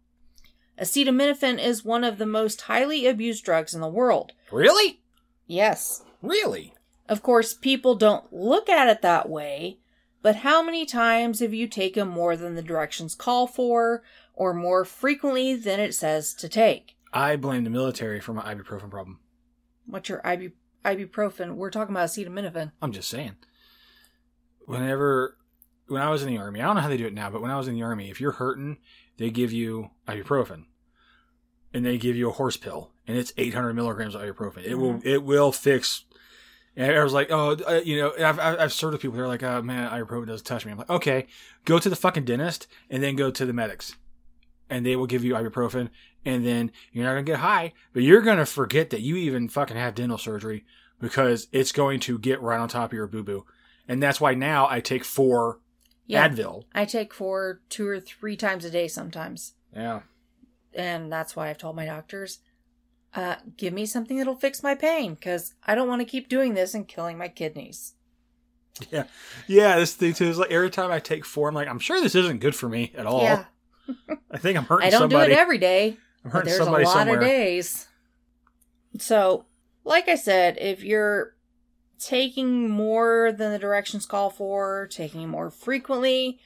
Acetaminophen 0.80 1.58
is 1.58 1.84
one 1.84 2.04
of 2.04 2.20
the 2.20 2.28
most 2.28 2.62
highly 2.62 3.08
abused 3.08 3.44
drugs 3.44 3.74
in 3.74 3.82
the 3.82 3.88
world. 3.88 4.34
Really? 4.52 5.02
Yes. 5.48 6.04
Really? 6.22 6.76
Of 7.10 7.22
course, 7.22 7.54
people 7.54 7.96
don't 7.96 8.32
look 8.32 8.70
at 8.70 8.88
it 8.88 9.02
that 9.02 9.30
way, 9.30 9.80
but 10.22 10.38
how 10.38 10.64
many 10.64 10.86
times 10.86 11.40
have 11.40 11.54
you 11.54 11.68
taken 11.68 12.08
more 12.08 12.36
than 12.36 12.56
the 12.56 12.62
directions 12.62 13.16
call 13.16 13.46
for, 13.48 14.04
or 14.34 14.54
more 14.54 14.86
frequently 14.86 15.56
than 15.56 15.80
it 15.80 15.94
says 15.94 16.34
to 16.36 16.48
take? 16.48 16.96
I 17.12 17.36
blame 17.36 17.64
the 17.64 17.70
military 17.70 18.20
for 18.20 18.34
my 18.34 18.54
ibuprofen 18.54 18.90
problem. 18.90 19.20
What's 19.86 20.10
your 20.10 20.22
ibu- 20.22 20.54
ibuprofen. 20.84 21.56
We're 21.56 21.72
talking 21.72 21.96
about 21.96 22.10
acetaminophen. 22.10 22.72
I'm 22.82 22.92
just 22.92 23.10
saying. 23.10 23.36
Whenever, 24.66 25.38
when 25.88 26.02
I 26.02 26.10
was 26.10 26.24
in 26.24 26.30
the 26.30 26.38
army, 26.38 26.62
I 26.62 26.66
don't 26.66 26.76
know 26.76 26.82
how 26.82 26.90
they 26.90 26.98
do 26.98 27.08
it 27.08 27.14
now, 27.14 27.30
but 27.30 27.42
when 27.42 27.52
I 27.52 27.58
was 27.58 27.68
in 27.68 27.76
the 27.76 27.84
army, 27.84 28.10
if 28.10 28.22
you're 28.22 28.32
hurting, 28.32 28.78
they 29.18 29.30
give 29.30 29.52
you 29.52 29.92
ibuprofen, 30.08 30.66
and 31.74 31.86
they 31.86 31.98
give 31.98 32.16
you 32.16 32.30
a 32.30 32.34
horse 32.34 32.58
pill, 32.58 32.92
and 33.08 33.18
it's 33.18 33.34
800 33.38 33.74
milligrams 33.74 34.16
of 34.16 34.22
ibuprofen. 34.22 34.64
It 34.64 34.76
will, 34.76 34.94
mm-hmm. 34.94 35.08
it 35.08 35.24
will 35.24 35.52
fix. 35.52 36.06
And 36.76 36.92
I 36.92 37.04
was 37.04 37.14
like, 37.14 37.32
oh, 37.32 37.56
uh, 37.68 37.82
you 37.84 38.00
know, 38.00 38.14
I've, 38.20 38.40
I've 38.40 38.74
served 38.74 38.94
with 38.94 39.02
people. 39.02 39.18
They're 39.18 39.28
like, 39.28 39.44
oh 39.44 39.62
man, 39.62 39.90
ibuprofen 39.92 40.28
doesn't 40.28 40.46
touch 40.46 40.66
me. 40.66 40.72
I'm 40.72 40.78
like, 40.80 40.90
okay, 40.90 41.28
go 41.66 41.78
to 41.78 41.90
the 41.90 41.96
fucking 41.96 42.26
dentist, 42.26 42.68
and 42.90 43.04
then 43.04 43.16
go 43.16 43.30
to 43.30 43.46
the 43.46 43.54
medics, 43.54 43.96
and 44.70 44.86
they 44.86 44.96
will 44.96 45.06
give 45.06 45.24
you 45.24 45.34
ibuprofen, 45.34 45.90
and 46.26 46.46
then 46.46 46.72
you're 46.92 47.06
not 47.06 47.12
gonna 47.12 47.24
get 47.24 47.40
high, 47.40 47.74
but 47.94 48.02
you're 48.04 48.22
gonna 48.22 48.46
forget 48.46 48.90
that 48.90 49.02
you 49.02 49.16
even 49.18 49.50
fucking 49.50 49.78
have 49.78 49.94
dental 49.96 50.18
surgery 50.18 50.66
because 51.00 51.48
it's 51.52 51.72
going 51.72 52.00
to 52.00 52.18
get 52.18 52.42
right 52.42 52.60
on 52.60 52.70
top 52.70 52.92
of 52.92 52.94
your 52.94 53.08
boo 53.08 53.24
boo. 53.24 53.46
And 53.88 54.02
that's 54.02 54.22
why 54.22 54.34
now 54.34 54.68
I 54.70 54.80
take 54.80 55.04
four 55.04 55.60
Yeah. 56.08 56.28
Advil. 56.28 56.64
I 56.74 56.86
take 56.86 57.14
four 57.14 57.62
two 57.70 57.88
or 57.88 58.00
three 58.00 58.36
times 58.38 58.66
a 58.66 58.72
day 58.72 58.88
sometimes. 58.88 59.54
Yeah. 59.76 60.02
And 60.74 61.12
that's 61.12 61.36
why 61.36 61.50
I've 61.50 61.58
told 61.58 61.76
my 61.76 61.86
doctors, 61.86 62.40
uh, 63.16 63.36
give 63.58 63.74
me 63.74 63.86
something 63.86 64.18
that'll 64.18 64.36
fix 64.36 64.64
my 64.64 64.76
pain 64.76 65.14
because 65.14 65.54
I 65.66 65.76
don't 65.76 65.88
want 65.88 66.02
to 66.02 66.06
keep 66.06 66.30
doing 66.30 66.54
this 66.54 66.74
and 66.74 66.88
killing 66.88 67.18
my 67.18 67.28
kidneys. 67.28 67.94
Yeah. 68.92 69.04
Yeah, 69.48 69.78
this 69.78 69.94
thing 69.94 70.14
too 70.14 70.26
is 70.26 70.38
like 70.38 70.52
every 70.52 70.72
time 70.72 70.92
I 70.92 71.00
take 71.00 71.26
four, 71.26 71.48
I'm 71.48 71.56
like, 71.56 71.68
I'm 71.68 71.80
sure 71.80 72.02
this 72.02 72.16
isn't 72.16 72.40
good 72.40 72.56
for 72.56 72.68
me 72.68 72.92
at 72.96 73.06
all. 73.06 73.22
Yeah. 73.22 73.46
I 74.32 74.38
think 74.38 74.58
I'm 74.58 74.66
hurting 74.66 74.66
somebody. 74.66 74.86
I 74.86 74.90
don't 74.90 75.00
somebody. 75.12 75.30
do 75.30 75.34
it 75.34 75.40
every 75.40 75.58
day, 75.58 75.98
I'm 76.26 76.32
hurting 76.32 76.50
there's 76.50 76.66
a 76.66 76.72
lot 76.72 76.88
somewhere. 76.88 77.18
of 77.18 77.24
days. 77.24 77.88
So, 78.98 79.46
like 79.84 80.08
I 80.08 80.16
said, 80.16 80.58
if 80.60 80.84
you're 80.84 81.36
taking 82.00 82.70
more 82.70 83.32
than 83.32 83.52
the 83.52 83.60
directions 83.60 84.06
call 84.06 84.30
for, 84.30 84.88
taking 84.92 85.30
more 85.30 85.50
frequently, 85.50 86.40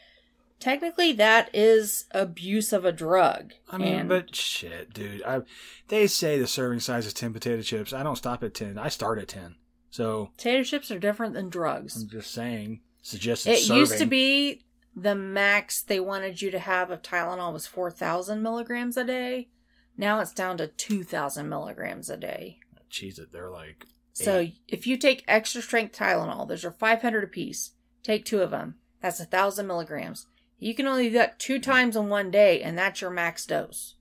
technically 0.59 1.13
that 1.13 1.49
is 1.53 2.05
abuse 2.11 2.73
of 2.73 2.85
a 2.85 2.91
drug. 2.91 3.53
I 3.69 3.77
mean, 3.77 3.93
And 3.93 4.09
but 4.09 4.35
shit, 4.35 4.93
dude. 4.93 5.23
I, 5.23 5.41
they 5.87 6.07
say 6.07 6.39
the 6.39 6.47
serving 6.47 6.79
size 6.79 7.05
is 7.05 7.13
10 7.13 7.33
potato 7.33 7.61
chips. 7.61 7.93
I 7.93 8.03
don't 8.03 8.15
stop 8.15 8.43
at 8.43 8.53
10. 8.53 8.77
I 8.77 8.89
start 8.89 9.19
at 9.19 9.27
10. 9.27 9.55
So 9.89 10.31
potato 10.37 10.63
chips 10.63 10.91
are 10.91 10.99
different 10.99 11.33
than 11.33 11.49
drugs. 11.49 12.01
I'm 12.01 12.09
just 12.09 12.31
saying, 12.31 12.81
suggested 13.01 13.51
It 13.51 13.69
used 13.69 13.97
to 13.97 14.05
be 14.05 14.63
the 14.95 15.15
max 15.15 15.81
they 15.81 15.99
wanted 15.99 16.41
you 16.41 16.51
to 16.51 16.59
have 16.59 16.89
of 16.91 17.01
Tylenol 17.01 17.53
was 17.53 17.67
4,000 17.67 18.41
milligrams 18.41 18.97
a 18.97 19.03
day. 19.03 19.49
Now 19.95 20.19
it's 20.19 20.33
down 20.33 20.57
to 20.57 20.67
2,000 20.67 21.47
milligrams 21.47 22.09
a 22.09 22.17
day. 22.17 22.59
Cheese 22.89 23.19
it. 23.19 23.31
They're 23.31 23.49
like, 23.49 23.85
So 24.13 24.47
if 24.67 24.87
you 24.87 24.97
take 24.97 25.23
extra 25.27 25.61
strength 25.61 25.97
Tylenol, 25.97 26.47
those 26.47 26.65
are 26.65 26.71
500 26.71 27.23
apiece. 27.23 27.71
Take 28.03 28.25
two 28.25 28.41
of 28.41 28.51
them. 28.51 28.75
That's 29.01 29.19
a 29.19 29.25
thousand 29.25 29.67
milligrams. 29.67 30.27
You 30.59 30.73
can 30.73 30.87
only 30.87 31.09
do 31.09 31.13
that 31.17 31.39
two 31.39 31.59
times 31.59 31.95
in 31.95 32.09
one 32.09 32.31
day, 32.31 32.61
and 32.61 32.77
that's 32.77 33.01
your 33.01 33.11
max 33.11 33.45
dose. 33.45 33.95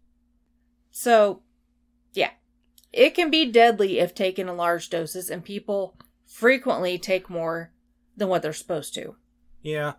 So, 0.91 1.43
yeah, 2.15 2.31
it 2.93 3.11
can 3.11 3.31
be 3.31 3.51
deadly 3.51 3.99
if 3.99 4.15
taken 4.15 4.49
in 4.49 4.57
large 4.57 4.89
doses, 4.89 5.29
and 5.29 5.45
people 5.45 5.99
frequently 6.27 6.99
take 6.99 7.29
more 7.29 7.73
than 8.17 8.29
what 8.29 8.43
they're 8.43 8.53
supposed 8.53 8.95
to. 8.95 9.17
yeah. 9.63 9.95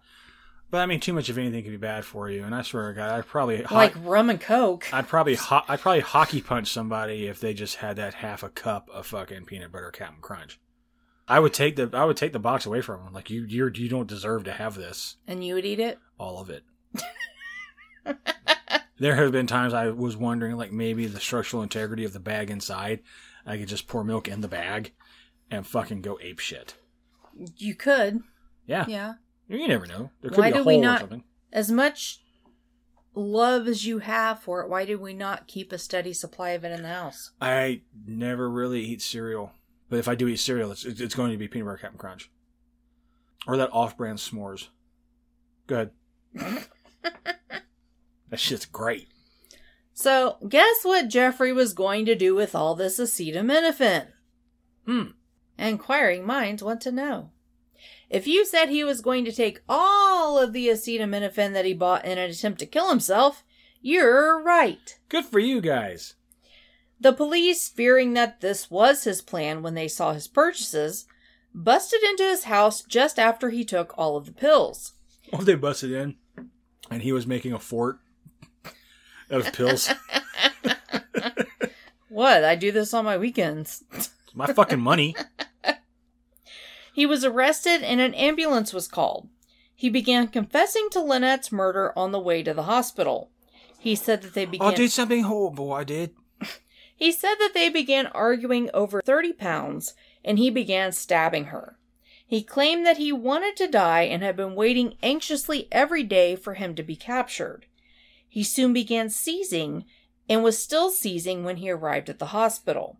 But 0.69 0.79
I 0.79 0.85
mean, 0.85 0.99
too 0.99 1.13
much 1.13 1.29
of 1.29 1.37
anything 1.37 1.63
can 1.63 1.71
be 1.71 1.77
bad 1.77 2.03
for 2.03 2.29
you. 2.29 2.43
And 2.43 2.53
I 2.53 2.61
swear 2.61 2.89
to 2.89 2.93
God, 2.93 3.11
I'd 3.11 3.25
probably 3.25 3.63
Like 3.71 3.93
rum 4.03 4.29
and 4.29 4.41
coke. 4.41 4.93
I'd 4.93 5.07
probably 5.07 5.35
ho- 5.35 5.61
I'd 5.65 5.79
probably 5.79 6.01
hockey 6.01 6.41
punch 6.41 6.67
somebody 6.73 7.27
if 7.27 7.39
they 7.39 7.53
just 7.53 7.77
had 7.77 7.95
that 7.95 8.15
half 8.15 8.43
a 8.43 8.49
cup 8.49 8.89
of 8.93 9.07
fucking 9.07 9.45
peanut 9.45 9.71
butter 9.71 9.91
Captain 9.91 10.19
Crunch. 10.21 10.59
I 11.25 11.39
would 11.39 11.53
take 11.53 11.77
the 11.77 11.89
I 11.93 12.03
would 12.03 12.17
take 12.17 12.33
the 12.33 12.39
box 12.39 12.65
away 12.65 12.81
from 12.81 13.01
them. 13.05 13.13
Like 13.13 13.29
you 13.29 13.45
you 13.45 13.71
you 13.73 13.87
don't 13.87 14.07
deserve 14.09 14.43
to 14.43 14.51
have 14.51 14.75
this. 14.75 15.15
And 15.25 15.41
you 15.41 15.55
would 15.55 15.63
eat 15.65 15.79
it? 15.79 15.99
All 16.19 16.39
of 16.39 16.49
it. 16.49 16.63
there 18.99 19.15
have 19.15 19.31
been 19.31 19.47
times 19.47 19.73
I 19.73 19.89
was 19.89 20.17
wondering 20.17 20.55
like 20.57 20.71
maybe 20.71 21.05
the 21.07 21.19
structural 21.19 21.63
integrity 21.63 22.03
of 22.03 22.13
the 22.13 22.19
bag 22.19 22.49
inside. 22.49 23.01
I 23.45 23.57
could 23.57 23.67
just 23.67 23.87
pour 23.87 24.03
milk 24.03 24.27
in 24.27 24.41
the 24.41 24.47
bag 24.47 24.93
and 25.51 25.65
fucking 25.65 26.01
go 26.01 26.17
ape 26.21 26.39
shit. 26.39 26.75
You 27.57 27.75
could. 27.75 28.21
Yeah. 28.65 28.85
Yeah. 28.87 29.13
You 29.47 29.67
never 29.67 29.85
know. 29.85 30.09
There 30.21 30.31
could 30.31 30.39
Why 30.39 30.51
be 30.51 30.55
a 30.55 30.57
do 30.59 30.63
hole 30.63 30.73
we 30.73 30.79
or 30.79 30.81
not- 30.81 30.99
something. 31.01 31.23
As 31.53 31.71
much 31.71 32.21
love 33.13 33.67
as 33.67 33.85
you 33.85 33.99
have 33.99 34.39
for 34.41 34.61
it, 34.61 34.69
why 34.69 34.83
did 34.85 34.99
we 34.99 35.13
not 35.13 35.47
keep 35.47 35.71
a 35.71 35.77
steady 35.77 36.11
supply 36.13 36.49
of 36.49 36.65
it 36.65 36.71
in 36.73 36.81
the 36.81 36.89
house? 36.89 37.31
I 37.39 37.81
never 38.05 38.49
really 38.49 38.81
eat 38.81 39.01
cereal, 39.01 39.53
but 39.89 39.97
if 39.97 40.07
I 40.09 40.15
do 40.15 40.27
eat 40.27 40.37
cereal, 40.37 40.71
it's 40.71 40.83
it's 40.83 41.15
going 41.15 41.31
to 41.31 41.37
be 41.37 41.47
peanut 41.47 41.65
butter 41.67 41.77
Captain 41.77 41.97
Crunch, 41.97 42.29
or 43.47 43.55
that 43.57 43.71
off-brand 43.71 44.17
s'mores. 44.19 44.67
Good. 45.67 45.91
that 48.29 48.39
shit's 48.39 48.65
great. 48.65 49.07
So, 49.93 50.37
guess 50.47 50.83
what 50.83 51.07
Jeffrey 51.07 51.51
was 51.51 51.73
going 51.73 52.05
to 52.05 52.15
do 52.15 52.35
with 52.35 52.53
all 52.53 52.75
this 52.75 52.99
acetaminophen? 52.99 54.07
Hmm. 54.85 55.07
Inquiring 55.57 56.25
minds 56.25 56.61
want 56.61 56.81
to 56.81 56.91
know. 56.91 57.31
If 58.09 58.27
you 58.27 58.45
said 58.45 58.69
he 58.69 58.83
was 58.83 59.01
going 59.01 59.25
to 59.25 59.31
take 59.31 59.61
all 59.67 60.37
of 60.37 60.53
the 60.53 60.67
acetaminophen 60.67 61.53
that 61.53 61.65
he 61.65 61.73
bought 61.73 62.05
in 62.05 62.17
an 62.17 62.29
attempt 62.29 62.59
to 62.59 62.65
kill 62.65 62.89
himself, 62.89 63.43
you're 63.81 64.41
right. 64.41 64.97
Good 65.09 65.25
for 65.25 65.39
you 65.39 65.61
guys. 65.61 66.15
The 66.99 67.13
police, 67.13 67.67
fearing 67.67 68.13
that 68.13 68.41
this 68.41 68.71
was 68.71 69.03
his 69.03 69.21
plan 69.21 69.61
when 69.61 69.75
they 69.75 69.87
saw 69.87 70.13
his 70.13 70.27
purchases, 70.27 71.05
busted 71.53 72.01
into 72.03 72.23
his 72.23 72.45
house 72.45 72.81
just 72.83 73.19
after 73.19 73.49
he 73.49 73.63
took 73.63 73.93
all 73.97 74.15
of 74.15 74.25
the 74.25 74.31
pills. 74.31 74.93
Well, 75.31 75.41
they 75.41 75.55
busted 75.55 75.91
in, 75.91 76.15
and 76.89 77.01
he 77.01 77.11
was 77.11 77.27
making 77.27 77.53
a 77.53 77.59
fort 77.59 77.99
out 79.31 79.45
of 79.45 79.53
pills. 79.53 79.89
What? 82.17 82.43
I 82.43 82.55
do 82.55 82.71
this 82.71 82.95
on 82.95 83.05
my 83.05 83.15
weekends. 83.15 83.83
It's 83.93 84.09
my 84.33 84.47
fucking 84.47 84.79
money. 84.79 85.15
He 86.91 87.05
was 87.05 87.23
arrested 87.23 87.83
and 87.83 88.01
an 88.01 88.15
ambulance 88.15 88.73
was 88.73 88.87
called. 88.87 89.29
He 89.75 89.87
began 89.87 90.27
confessing 90.27 90.87
to 90.93 90.99
Lynette's 90.99 91.51
murder 91.51 91.93
on 91.95 92.11
the 92.11 92.19
way 92.19 92.41
to 92.41 92.55
the 92.55 92.63
hospital. 92.63 93.29
He 93.77 93.93
said 93.93 94.23
that 94.23 94.33
they 94.33 94.45
began 94.45 94.67
I 94.67 94.73
did 94.73 94.91
something 94.91 95.25
horrible. 95.25 95.71
I 95.71 95.83
did. 95.83 96.15
He 96.99 97.11
said 97.11 97.35
that 97.35 97.51
they 97.53 97.69
began 97.69 98.07
arguing 98.07 98.71
over 98.73 99.03
30 99.03 99.33
pounds 99.33 99.93
and 100.25 100.39
he 100.39 100.49
began 100.49 100.91
stabbing 100.91 101.45
her. 101.45 101.76
He 102.27 102.43
claimed 102.43 102.85
that 102.85 102.97
he 102.97 103.13
wanted 103.13 103.55
to 103.55 103.67
die 103.67 104.01
and 104.01 104.21
had 104.21 104.35
been 104.35 104.53
waiting 104.53 104.97
anxiously 105.01 105.69
every 105.71 106.03
day 106.03 106.35
for 106.35 106.55
him 106.55 106.75
to 106.75 106.83
be 106.83 106.97
captured. 106.97 107.65
He 108.27 108.43
soon 108.43 108.73
began 108.73 109.09
seizing 109.09 109.85
and 110.27 110.43
was 110.43 110.61
still 110.61 110.89
seizing 110.89 111.45
when 111.45 111.57
he 111.57 111.69
arrived 111.69 112.09
at 112.09 112.19
the 112.19 112.27
hospital. 112.27 112.97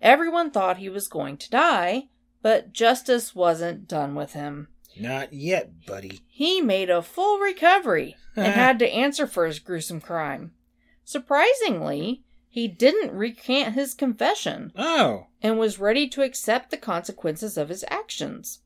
Everyone 0.00 0.52
thought 0.52 0.78
he 0.78 0.88
was 0.88 1.08
going 1.08 1.36
to 1.38 1.50
die, 1.50 2.04
but 2.40 2.72
justice 2.72 3.34
wasn't 3.34 3.88
done 3.88 4.14
with 4.14 4.34
him. 4.34 4.68
Not 4.96 5.32
yet, 5.32 5.84
buddy. 5.84 6.20
He 6.28 6.60
made 6.60 6.90
a 6.90 7.02
full 7.02 7.40
recovery 7.40 8.16
and 8.36 8.46
had 8.54 8.78
to 8.78 8.88
answer 8.88 9.26
for 9.26 9.46
his 9.46 9.58
gruesome 9.58 10.00
crime. 10.00 10.52
Surprisingly, 11.04 12.22
he 12.58 12.66
didn't 12.66 13.16
recant 13.16 13.74
his 13.74 13.94
confession 13.94 14.72
Oh. 14.76 15.26
and 15.40 15.60
was 15.60 15.78
ready 15.78 16.08
to 16.08 16.22
accept 16.22 16.72
the 16.72 16.76
consequences 16.76 17.56
of 17.56 17.68
his 17.68 17.84
actions. 17.88 18.62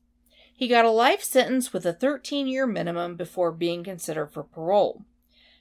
He 0.51 0.67
got 0.67 0.83
a 0.83 0.89
life 0.89 1.21
sentence 1.21 1.71
with 1.73 1.85
a 1.85 1.93
13 1.93 2.47
year 2.47 2.65
minimum 2.65 3.15
before 3.15 3.51
being 3.51 3.83
considered 3.83 4.31
for 4.33 4.41
parole. 4.41 5.03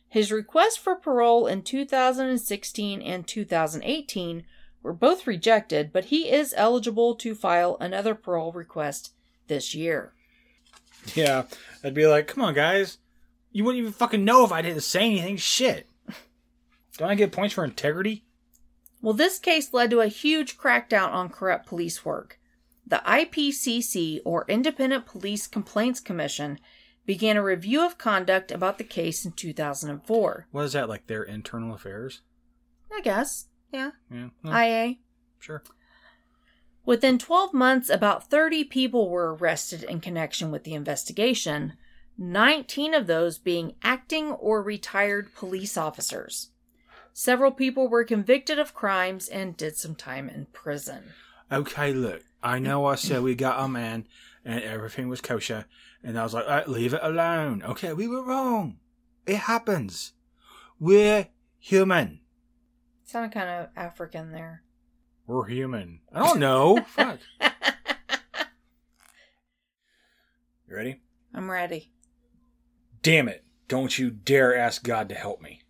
His 0.08 0.32
requests 0.32 0.78
for 0.78 0.94
parole 0.96 1.46
in 1.46 1.60
2016 1.60 3.02
and 3.02 3.26
2018 3.26 4.44
were 4.82 4.94
both 4.94 5.26
rejected, 5.26 5.92
but 5.92 6.06
he 6.06 6.30
is 6.30 6.54
eligible 6.56 7.14
to 7.16 7.34
file 7.34 7.76
another 7.80 8.14
parole 8.14 8.52
request 8.52 9.12
this 9.46 9.74
year. 9.74 10.14
Yeah. 11.14 11.44
I'd 11.84 11.92
be 11.92 12.06
like, 12.06 12.28
come 12.28 12.42
on, 12.42 12.54
guys. 12.54 12.96
You 13.50 13.64
wouldn't 13.64 13.80
even 13.82 13.92
fucking 13.92 14.24
know 14.24 14.42
if 14.46 14.52
I 14.52 14.62
didn't 14.62 14.80
say 14.84 15.02
anything. 15.02 15.36
Shit. 15.36 15.86
Don't 16.98 17.10
I 17.10 17.14
get 17.14 17.32
points 17.32 17.54
for 17.54 17.64
integrity? 17.64 18.24
Well, 19.00 19.14
this 19.14 19.38
case 19.38 19.72
led 19.72 19.90
to 19.90 20.00
a 20.00 20.06
huge 20.06 20.56
crackdown 20.56 21.12
on 21.12 21.28
corrupt 21.28 21.66
police 21.66 22.04
work. 22.04 22.38
The 22.86 23.02
IPCC, 23.06 24.20
or 24.24 24.44
Independent 24.48 25.06
Police 25.06 25.46
Complaints 25.46 26.00
Commission, 26.00 26.58
began 27.06 27.36
a 27.36 27.42
review 27.42 27.84
of 27.84 27.98
conduct 27.98 28.52
about 28.52 28.78
the 28.78 28.84
case 28.84 29.24
in 29.24 29.32
2004. 29.32 30.46
What 30.50 30.64
is 30.64 30.72
that, 30.74 30.88
like 30.88 31.06
their 31.06 31.22
internal 31.22 31.74
affairs? 31.74 32.20
I 32.92 33.00
guess. 33.00 33.46
Yeah. 33.72 33.92
Yeah. 34.10 34.28
IA. 34.44 34.96
sure. 35.38 35.62
Within 36.84 37.18
12 37.18 37.54
months, 37.54 37.88
about 37.88 38.28
30 38.28 38.64
people 38.64 39.08
were 39.08 39.34
arrested 39.34 39.84
in 39.84 40.00
connection 40.00 40.50
with 40.50 40.64
the 40.64 40.74
investigation, 40.74 41.74
19 42.18 42.92
of 42.92 43.06
those 43.06 43.38
being 43.38 43.74
acting 43.82 44.32
or 44.32 44.62
retired 44.62 45.34
police 45.34 45.76
officers. 45.76 46.50
Several 47.12 47.50
people 47.52 47.88
were 47.88 48.04
convicted 48.04 48.58
of 48.58 48.74
crimes 48.74 49.28
and 49.28 49.56
did 49.56 49.76
some 49.76 49.94
time 49.94 50.28
in 50.28 50.46
prison. 50.46 51.04
okay, 51.50 51.92
look, 51.92 52.22
I 52.42 52.58
know 52.58 52.86
I 52.86 52.94
said 52.94 53.22
we 53.22 53.34
got 53.34 53.58
our 53.58 53.68
man 53.68 54.06
and 54.44 54.62
everything 54.62 55.08
was 55.08 55.20
kosher, 55.20 55.66
and 56.02 56.18
I 56.18 56.22
was 56.24 56.34
like, 56.34 56.44
"Alright, 56.44 56.68
leave 56.68 56.94
it 56.94 57.00
alone. 57.02 57.62
Okay, 57.62 57.92
we 57.92 58.08
were 58.08 58.24
wrong. 58.24 58.78
It 59.26 59.36
happens. 59.36 60.12
We're 60.80 61.28
human. 61.58 62.20
Sounded 63.04 63.32
kind 63.32 63.48
of 63.48 63.68
African 63.76 64.32
there. 64.32 64.62
We're 65.26 65.46
human. 65.46 66.00
I 66.12 66.20
don't 66.26 66.40
know. 66.40 66.80
Fuck. 66.88 67.20
You 70.68 70.76
ready? 70.76 71.00
I'm 71.34 71.50
ready. 71.50 71.92
Damn 73.02 73.28
it. 73.28 73.44
Don't 73.68 73.98
you 73.98 74.10
dare 74.10 74.56
ask 74.56 74.82
God 74.82 75.08
to 75.10 75.14
help 75.14 75.40
me. 75.40 75.60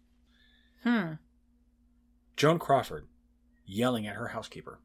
Hmm. 0.84 1.14
Joan 2.36 2.58
Crawford 2.58 3.06
yelling 3.64 4.06
at 4.06 4.16
her 4.16 4.28
housekeeper. 4.28 4.80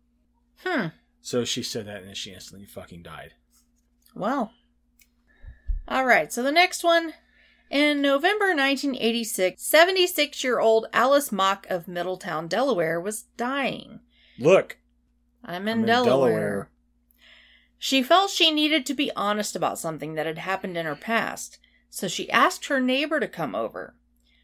Hmm. 0.64 0.88
So 1.22 1.44
she 1.44 1.64
said 1.64 1.86
that 1.88 1.98
and 1.98 2.08
then 2.08 2.16
she 2.16 2.32
instantly 2.32 2.66
fucking 2.66 3.04
died. 3.04 3.34
Well. 4.16 4.54
All 5.88 6.06
right, 6.06 6.32
so 6.32 6.44
the 6.44 6.52
next 6.52 6.84
one. 6.84 7.14
In 7.70 8.02
November 8.02 8.48
1986, 8.48 9.62
76 9.62 10.44
year 10.44 10.60
old 10.60 10.88
Alice 10.94 11.32
Mock 11.32 11.68
of 11.70 11.88
Middletown, 11.88 12.48
Delaware, 12.48 13.00
was 13.00 13.24
dying. 13.36 14.00
Look, 14.40 14.78
I'm 15.44 15.68
in, 15.68 15.74
I'm 15.74 15.80
in 15.80 15.86
Delaware. 15.86 16.06
Delaware. 16.06 16.70
She 17.78 18.02
felt 18.02 18.32
she 18.32 18.52
needed 18.52 18.86
to 18.86 18.94
be 18.94 19.12
honest 19.16 19.56
about 19.56 19.78
something 19.78 20.16
that 20.16 20.26
had 20.26 20.38
happened 20.38 20.78
in 20.78 20.86
her 20.86 20.96
past, 20.96 21.60
so 21.90 22.08
she 22.08 22.30
asked 22.32 22.68
her 22.68 22.80
neighbor 22.80 23.20
to 23.20 23.28
come 23.28 23.54
over. 23.54 23.96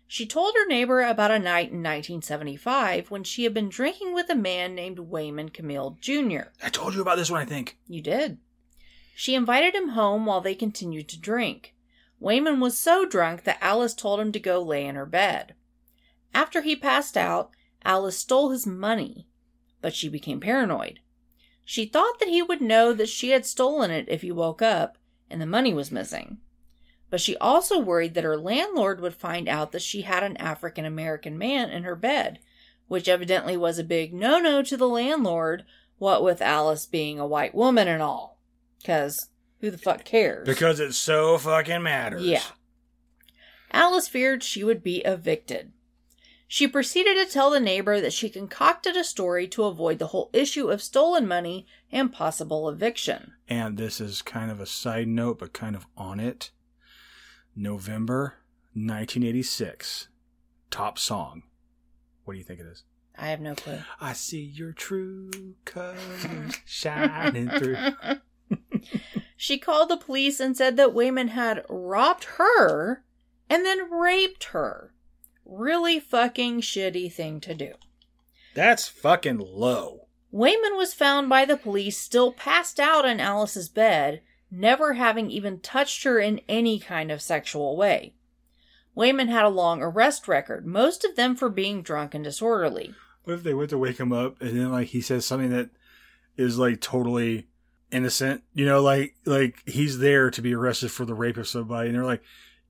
She 0.07 0.25
told 0.25 0.53
her 0.55 0.67
neighbor 0.67 1.01
about 1.01 1.31
a 1.31 1.39
night 1.39 1.71
in 1.71 1.81
1975 1.81 3.09
when 3.09 3.23
she 3.23 3.43
had 3.43 3.53
been 3.53 3.69
drinking 3.69 4.13
with 4.13 4.29
a 4.29 4.35
man 4.35 4.75
named 4.75 4.99
Wayman 4.99 5.49
Camille 5.49 5.97
Jr. 5.99 6.49
I 6.61 6.69
told 6.69 6.93
you 6.93 7.01
about 7.01 7.17
this 7.17 7.31
one, 7.31 7.41
I 7.41 7.45
think. 7.45 7.77
You 7.87 8.01
did. 8.01 8.37
She 9.15 9.35
invited 9.35 9.75
him 9.75 9.89
home 9.89 10.25
while 10.25 10.41
they 10.41 10.55
continued 10.55 11.07
to 11.09 11.19
drink. 11.19 11.73
Wayman 12.19 12.59
was 12.59 12.77
so 12.77 13.05
drunk 13.05 13.43
that 13.43 13.57
Alice 13.61 13.93
told 13.93 14.19
him 14.19 14.31
to 14.31 14.39
go 14.39 14.61
lay 14.61 14.85
in 14.85 14.95
her 14.95 15.05
bed. 15.05 15.55
After 16.33 16.61
he 16.61 16.75
passed 16.75 17.17
out, 17.17 17.51
Alice 17.83 18.17
stole 18.17 18.49
his 18.49 18.65
money, 18.65 19.27
but 19.81 19.93
she 19.93 20.09
became 20.09 20.39
paranoid. 20.39 20.99
She 21.65 21.85
thought 21.85 22.19
that 22.19 22.29
he 22.29 22.41
would 22.41 22.61
know 22.61 22.93
that 22.93 23.09
she 23.09 23.29
had 23.29 23.45
stolen 23.45 23.91
it 23.91 24.05
if 24.07 24.21
he 24.21 24.31
woke 24.31 24.61
up 24.61 24.97
and 25.29 25.41
the 25.41 25.45
money 25.45 25.73
was 25.73 25.91
missing. 25.91 26.37
But 27.13 27.21
she 27.21 27.37
also 27.37 27.77
worried 27.77 28.15
that 28.15 28.23
her 28.23 28.39
landlord 28.39 28.99
would 28.99 29.13
find 29.13 29.47
out 29.47 29.71
that 29.71 29.83
she 29.83 30.01
had 30.01 30.23
an 30.23 30.35
African 30.37 30.83
American 30.83 31.37
man 31.37 31.69
in 31.69 31.83
her 31.83 31.95
bed, 31.95 32.39
which 32.87 33.07
evidently 33.07 33.55
was 33.55 33.77
a 33.77 33.83
big 33.83 34.15
no 34.15 34.39
no 34.39 34.63
to 34.63 34.75
the 34.75 34.87
landlord, 34.87 35.63
what 35.99 36.23
with 36.23 36.41
Alice 36.41 36.87
being 36.87 37.19
a 37.19 37.27
white 37.27 37.53
woman 37.53 37.87
and 37.87 38.01
all. 38.01 38.39
Because 38.79 39.29
who 39.61 39.69
the 39.69 39.77
fuck 39.77 40.03
cares? 40.03 40.47
Because 40.47 40.79
it 40.79 40.95
so 40.95 41.37
fucking 41.37 41.83
matters. 41.83 42.23
Yeah. 42.23 42.41
Alice 43.71 44.07
feared 44.07 44.41
she 44.41 44.63
would 44.63 44.81
be 44.81 45.01
evicted. 45.01 45.71
She 46.47 46.67
proceeded 46.67 47.13
to 47.23 47.31
tell 47.31 47.51
the 47.51 47.59
neighbor 47.59 48.01
that 48.01 48.13
she 48.13 48.27
concocted 48.27 48.97
a 48.97 49.03
story 49.03 49.47
to 49.49 49.65
avoid 49.65 49.99
the 49.99 50.07
whole 50.07 50.31
issue 50.33 50.71
of 50.71 50.81
stolen 50.81 51.27
money 51.27 51.67
and 51.91 52.11
possible 52.11 52.67
eviction. 52.67 53.33
And 53.47 53.77
this 53.77 54.01
is 54.01 54.23
kind 54.23 54.49
of 54.49 54.59
a 54.59 54.65
side 54.65 55.07
note, 55.07 55.37
but 55.37 55.53
kind 55.53 55.75
of 55.75 55.85
on 55.95 56.19
it. 56.19 56.49
November 57.55 58.35
1986. 58.73 60.07
Top 60.69 60.97
song. 60.97 61.43
What 62.25 62.33
do 62.33 62.37
you 62.37 62.43
think 62.43 62.59
it 62.59 62.65
is? 62.65 62.83
I 63.17 63.27
have 63.27 63.41
no 63.41 63.53
clue. 63.55 63.79
I 64.01 64.13
see 64.13 64.41
your 64.41 64.71
true 64.71 65.29
colors 65.65 66.57
shining 66.65 67.49
through. 67.49 67.77
She 69.43 69.57
called 69.57 69.89
the 69.89 69.97
police 69.97 70.39
and 70.39 70.55
said 70.55 70.77
that 70.77 70.93
Wayman 70.93 71.27
had 71.27 71.65
robbed 71.67 72.23
her 72.37 73.03
and 73.49 73.65
then 73.65 73.91
raped 73.91 74.45
her. 74.45 74.93
Really 75.43 75.99
fucking 75.99 76.61
shitty 76.61 77.11
thing 77.11 77.41
to 77.41 77.53
do. 77.53 77.73
That's 78.53 78.87
fucking 78.87 79.39
low. 79.39 80.07
Wayman 80.31 80.77
was 80.77 80.93
found 80.93 81.27
by 81.27 81.43
the 81.43 81.57
police 81.57 81.97
still 81.97 82.31
passed 82.31 82.79
out 82.79 83.03
in 83.03 83.19
Alice's 83.19 83.67
bed, 83.67 84.21
never 84.53 84.93
having 84.93 85.29
even 85.31 85.59
touched 85.59 86.03
her 86.03 86.19
in 86.19 86.39
any 86.47 86.79
kind 86.79 87.11
of 87.11 87.21
sexual 87.21 87.75
way. 87.75 88.13
Wayman 88.95 89.27
had 89.27 89.45
a 89.45 89.49
long 89.49 89.81
arrest 89.81 90.27
record, 90.27 90.65
most 90.65 91.03
of 91.03 91.15
them 91.15 91.35
for 91.35 91.49
being 91.49 91.81
drunk 91.81 92.13
and 92.13 92.23
disorderly. 92.23 92.93
What 93.23 93.33
if 93.33 93.43
they 93.43 93.53
went 93.53 93.71
to 93.71 93.77
wake 93.77 93.99
him 93.99 94.13
up 94.13 94.39
and 94.41 94.57
then 94.57 94.71
like 94.71 94.89
he 94.89 95.01
says 95.01 95.25
something 95.25 95.49
that 95.49 95.69
is 96.37 96.59
like 96.59 96.79
totally 96.81 97.47
innocent? 97.91 98.43
You 98.53 98.65
know, 98.65 98.81
like 98.81 99.15
like 99.25 99.63
he's 99.65 99.99
there 99.99 100.29
to 100.29 100.41
be 100.41 100.53
arrested 100.53 100.91
for 100.91 101.05
the 101.05 101.15
rape 101.15 101.37
of 101.37 101.47
somebody, 101.47 101.89
and 101.89 101.97
they're 101.97 102.05
like, 102.05 102.21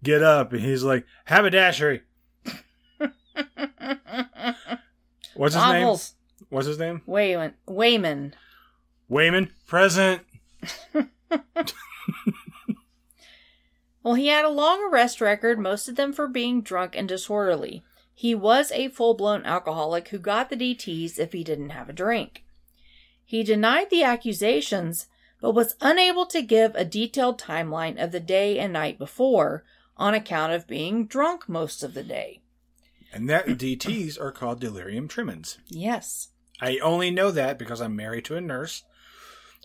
"Get 0.01 0.23
up," 0.23 0.53
and 0.53 0.61
he's 0.61 0.83
like, 0.83 1.05
"Haberdashery." 1.25 2.01
What's 5.35 5.55
his 5.55 5.65
name? 5.65 5.97
What's 6.49 6.67
his 6.67 6.77
name? 6.77 7.01
Wayman. 7.07 7.55
Wayman. 7.65 8.35
Wayman. 9.09 9.51
Present. 9.65 10.21
Well, 14.03 14.15
he 14.15 14.27
had 14.27 14.43
a 14.43 14.49
long 14.49 14.83
arrest 14.83 15.21
record, 15.21 15.57
most 15.57 15.87
of 15.87 15.95
them 15.95 16.11
for 16.11 16.27
being 16.27 16.61
drunk 16.61 16.93
and 16.95 17.07
disorderly. 17.07 17.83
He 18.13 18.35
was 18.35 18.71
a 18.71 18.89
full 18.89 19.13
blown 19.13 19.45
alcoholic 19.45 20.09
who 20.09 20.19
got 20.19 20.49
the 20.49 20.57
DTs 20.57 21.17
if 21.17 21.31
he 21.31 21.43
didn't 21.43 21.69
have 21.69 21.89
a 21.89 21.93
drink. 21.93 22.43
He 23.23 23.43
denied 23.43 23.89
the 23.89 24.03
accusations, 24.03 25.07
but 25.39 25.55
was 25.55 25.75
unable 25.79 26.25
to 26.27 26.41
give 26.41 26.75
a 26.75 26.85
detailed 26.85 27.39
timeline 27.39 28.01
of 28.01 28.11
the 28.11 28.19
day 28.19 28.59
and 28.59 28.73
night 28.73 28.99
before 28.99 29.63
on 29.95 30.13
account 30.13 30.51
of 30.51 30.67
being 30.67 31.05
drunk 31.07 31.47
most 31.47 31.81
of 31.81 31.93
the 31.93 32.03
day. 32.03 32.41
And 33.13 33.29
that 33.29 33.45
DTs 33.47 34.19
are 34.19 34.31
called 34.31 34.59
delirium 34.59 35.07
tremens. 35.07 35.59
Yes. 35.67 36.29
I 36.59 36.77
only 36.79 37.09
know 37.09 37.31
that 37.31 37.57
because 37.57 37.81
I'm 37.81 37.95
married 37.95 38.25
to 38.25 38.35
a 38.35 38.41
nurse. 38.41 38.83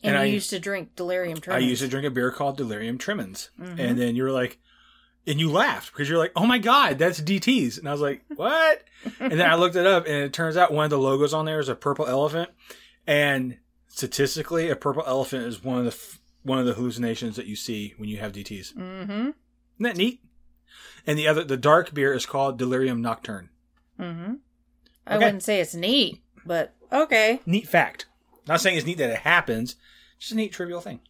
And, 0.02 0.14
And 0.14 0.24
you 0.26 0.30
I- 0.30 0.34
used 0.34 0.50
to 0.50 0.60
drink 0.60 0.94
delirium 0.96 1.40
tremens. 1.40 1.64
I 1.64 1.66
used 1.66 1.82
to 1.82 1.88
drink 1.88 2.06
a 2.06 2.10
beer 2.10 2.30
called 2.30 2.56
Delirium 2.56 2.98
Tremens. 2.98 3.50
Mhm. 3.60 3.78
And 3.78 3.98
then 3.98 4.14
you 4.16 4.22
were 4.22 4.30
like, 4.30 4.58
and 5.26 5.38
you 5.40 5.50
laughed 5.50 5.92
because 5.92 6.08
you're 6.08 6.18
like, 6.18 6.32
oh 6.36 6.46
my 6.46 6.58
God, 6.58 6.98
that's 6.98 7.20
DTs. 7.20 7.78
And 7.78 7.88
I 7.88 7.92
was 7.92 8.00
like, 8.00 8.22
what? 8.36 8.84
and 9.20 9.32
then 9.32 9.50
I 9.50 9.56
looked 9.56 9.76
it 9.76 9.86
up 9.86 10.06
and 10.06 10.14
it 10.14 10.32
turns 10.32 10.56
out 10.56 10.72
one 10.72 10.84
of 10.84 10.90
the 10.90 10.98
logos 10.98 11.34
on 11.34 11.44
there 11.46 11.58
is 11.60 11.68
a 11.68 11.74
purple 11.74 12.06
elephant. 12.06 12.50
And 13.06 13.58
statistically, 13.88 14.70
a 14.70 14.76
purple 14.76 15.02
elephant 15.06 15.44
is 15.46 15.62
one 15.64 15.78
of 15.78 15.84
the, 15.84 15.90
f- 15.90 16.20
one 16.44 16.58
of 16.58 16.66
the 16.66 16.74
hallucinations 16.74 17.36
that 17.36 17.46
you 17.46 17.56
see 17.56 17.94
when 17.98 18.08
you 18.08 18.18
have 18.18 18.32
DTs. 18.32 18.74
Mm-hmm. 18.74 19.12
Isn't 19.12 19.34
that 19.80 19.96
neat? 19.96 20.22
And 21.06 21.18
the 21.18 21.26
other, 21.28 21.42
the 21.44 21.56
dark 21.56 21.92
beer 21.92 22.12
is 22.14 22.24
called 22.26 22.56
Delirium 22.58 23.02
Nocturne. 23.02 23.48
Mm-hmm. 23.98 24.34
I 25.06 25.16
Okay. 25.16 25.24
wouldn't 25.24 25.42
say 25.42 25.60
it's 25.60 25.74
neat, 25.74 26.22
but 26.46 26.74
okay. 26.92 27.40
Neat 27.46 27.66
fact. 27.68 28.06
Not 28.48 28.62
saying 28.62 28.76
it's 28.78 28.86
neat 28.86 28.98
that 28.98 29.10
it 29.10 29.18
happens, 29.18 29.76
just 30.18 30.32
a 30.32 30.36
neat 30.36 30.52
trivial 30.52 30.80
thing. 30.80 31.00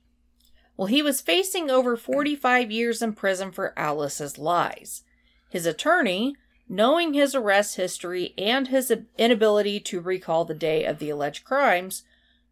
Well, 0.77 0.89
he 0.89 1.03
was 1.03 1.21
facing 1.21 1.71
over 1.71 1.97
45 1.97 2.71
years 2.71 3.01
in 3.01 3.13
prison 3.15 3.53
for 3.53 3.79
Alice's 3.79 4.39
lies. 4.39 5.05
His 5.49 5.65
attorney, 5.65 6.35
knowing 6.69 7.15
his 7.15 7.35
arrest 7.35 7.77
history 7.77 8.35
and 8.37 8.69
his 8.69 8.93
inability 9.17 9.81
to 9.81 10.01
recall 10.01 10.45
the 10.45 10.55
day 10.55 10.85
of 10.85 10.99
the 10.99 11.11
alleged 11.11 11.45
crimes, 11.45 12.03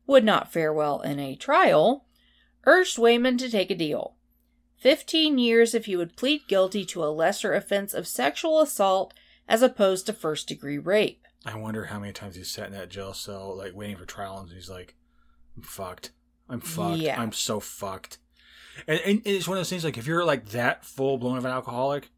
would 0.07 0.25
not 0.25 0.53
fare 0.53 0.73
well 0.73 1.01
in 1.01 1.19
a 1.19 1.35
trial, 1.35 2.07
urged 2.65 2.99
Wayman 2.99 3.39
to 3.39 3.51
take 3.51 3.71
a 3.71 3.75
deal. 3.75 4.15
15 4.79 5.39
years 5.39 5.75
if 5.75 5.87
he 5.87 5.97
would 5.97 6.17
plead 6.17 6.47
guilty 6.47 6.85
to 6.85 7.05
a 7.05 7.07
lesser 7.07 7.55
offense 7.55 7.93
of 7.93 8.07
sexual 8.07 8.61
assault 8.61 9.15
as 9.49 9.63
opposed 9.63 10.07
to 10.07 10.13
first 10.13 10.49
degree 10.49 10.79
rape. 10.79 11.23
I 11.47 11.55
wonder 11.55 11.85
how 11.85 12.01
many 12.01 12.13
times 12.13 12.35
he's 12.35 12.51
sat 12.51 12.67
in 12.67 12.73
that 12.73 12.91
jail 12.91 13.15
cell, 13.15 13.57
like 13.57 13.75
waiting 13.75 13.97
for 13.97 14.05
trial, 14.05 14.39
and 14.39 14.51
he's 14.51 14.69
like, 14.69 14.97
"I'm 15.57 15.63
fucked. 15.63 16.11
I'm 16.49 16.61
fucked. 16.61 16.99
Yeah. 16.99 17.21
I'm 17.21 17.33
so 17.33 17.61
fucked." 17.61 18.19
And, 18.89 19.01
and 19.07 19.23
it's 19.25 19.47
one 19.47 19.57
of 19.57 19.61
those 19.61 19.71
things 19.71 19.85
like 19.85 19.97
if 19.97 20.07
you're 20.07 20.25
like 20.25 20.49
that 20.51 20.85
full 20.85 21.19
blown 21.19 21.39
of 21.39 21.45
an 21.45 21.53
alcoholic, 21.53 22.11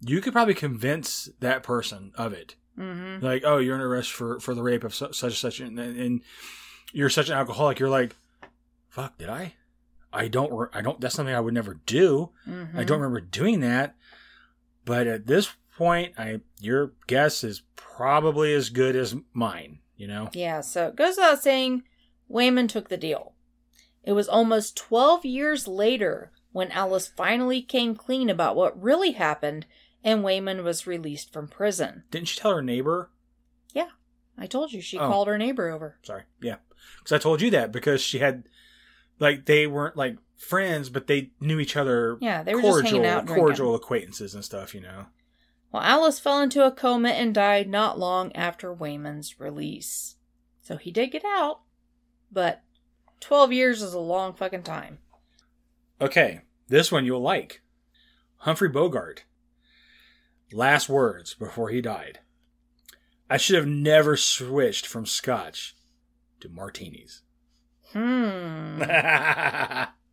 you 0.00 0.20
could 0.20 0.32
probably 0.32 0.54
convince 0.54 1.28
that 1.40 1.64
person 1.64 2.12
of 2.14 2.32
it. 2.32 2.54
Mm-hmm. 2.78 3.24
Like, 3.24 3.42
oh, 3.44 3.58
you're 3.58 3.74
in 3.74 3.80
arrest 3.80 4.12
for 4.12 4.38
for 4.38 4.54
the 4.54 4.62
rape 4.62 4.84
of 4.84 4.94
su- 4.94 5.12
such 5.12 5.32
and 5.32 5.34
such, 5.34 5.60
and, 5.60 5.78
and 5.78 6.22
you're 6.92 7.10
such 7.10 7.28
an 7.28 7.36
alcoholic. 7.36 7.80
You're 7.80 7.88
like, 7.88 8.14
fuck, 8.88 9.18
did 9.18 9.28
I? 9.28 9.54
I 10.12 10.28
don't. 10.28 10.70
I 10.72 10.80
don't. 10.80 11.00
That's 11.00 11.16
something 11.16 11.34
I 11.34 11.40
would 11.40 11.54
never 11.54 11.80
do. 11.86 12.30
Mm-hmm. 12.48 12.78
I 12.78 12.84
don't 12.84 13.00
remember 13.00 13.20
doing 13.20 13.60
that. 13.60 13.96
But 14.84 15.06
at 15.06 15.26
this 15.26 15.50
point, 15.76 16.14
I 16.18 16.40
your 16.60 16.92
guess 17.06 17.44
is 17.44 17.62
probably 17.76 18.52
as 18.54 18.68
good 18.70 18.96
as 18.96 19.14
mine. 19.32 19.78
You 19.96 20.08
know. 20.08 20.28
Yeah, 20.32 20.60
so 20.60 20.88
it 20.88 20.96
goes 20.96 21.16
without 21.16 21.42
saying, 21.42 21.84
Wayman 22.28 22.68
took 22.68 22.88
the 22.88 22.96
deal. 22.96 23.32
It 24.02 24.12
was 24.12 24.28
almost 24.28 24.76
12 24.76 25.24
years 25.24 25.68
later 25.68 26.32
when 26.52 26.70
Alice 26.72 27.06
finally 27.06 27.62
came 27.62 27.94
clean 27.94 28.28
about 28.28 28.56
what 28.56 28.80
really 28.80 29.12
happened 29.12 29.66
and 30.02 30.22
Wayman 30.24 30.62
was 30.64 30.86
released 30.86 31.32
from 31.32 31.48
prison. 31.48 32.02
Didn't 32.10 32.28
she 32.28 32.38
tell 32.40 32.54
her 32.54 32.60
neighbor? 32.62 33.10
Yeah, 33.72 33.88
I 34.36 34.46
told 34.46 34.72
you 34.72 34.80
she 34.82 34.98
Oh. 34.98 35.06
called 35.08 35.28
her 35.28 35.38
neighbor 35.38 35.70
over. 35.70 35.96
Sorry. 36.02 36.24
Yeah. 36.42 36.56
Because 36.98 37.12
I 37.12 37.18
told 37.18 37.40
you 37.40 37.50
that 37.52 37.72
because 37.72 38.02
she 38.02 38.18
had, 38.18 38.44
like, 39.20 39.46
they 39.46 39.66
weren't 39.66 39.96
like 39.96 40.18
friends, 40.36 40.90
but 40.90 41.06
they 41.06 41.30
knew 41.40 41.58
each 41.60 41.76
other. 41.76 42.18
Yeah, 42.20 42.42
they 42.42 42.54
were 42.54 42.62
just 42.62 42.82
hanging 42.82 43.06
out 43.06 43.26
drinking. 43.26 43.42
cordial 43.44 43.74
acquaintances 43.74 44.34
and 44.34 44.44
stuff. 44.44 44.74
You 44.74 44.80
know. 44.82 45.06
Well, 45.74 45.82
Alice 45.82 46.20
fell 46.20 46.40
into 46.40 46.64
a 46.64 46.70
coma 46.70 47.08
and 47.08 47.34
died 47.34 47.68
not 47.68 47.98
long 47.98 48.30
after 48.36 48.72
Wayman's 48.72 49.40
release. 49.40 50.14
So 50.62 50.76
he 50.76 50.92
did 50.92 51.10
get 51.10 51.24
out, 51.24 51.62
but 52.30 52.62
12 53.18 53.52
years 53.52 53.82
is 53.82 53.92
a 53.92 53.98
long 53.98 54.34
fucking 54.34 54.62
time. 54.62 54.98
Okay, 56.00 56.42
this 56.68 56.92
one 56.92 57.04
you'll 57.04 57.20
like. 57.20 57.60
Humphrey 58.36 58.68
Bogart. 58.68 59.24
Last 60.52 60.88
words 60.88 61.34
before 61.34 61.70
he 61.70 61.80
died. 61.80 62.20
I 63.28 63.36
should 63.36 63.56
have 63.56 63.66
never 63.66 64.16
switched 64.16 64.86
from 64.86 65.06
scotch 65.06 65.74
to 66.38 66.48
martinis. 66.48 67.22
Hmm. 67.92 68.80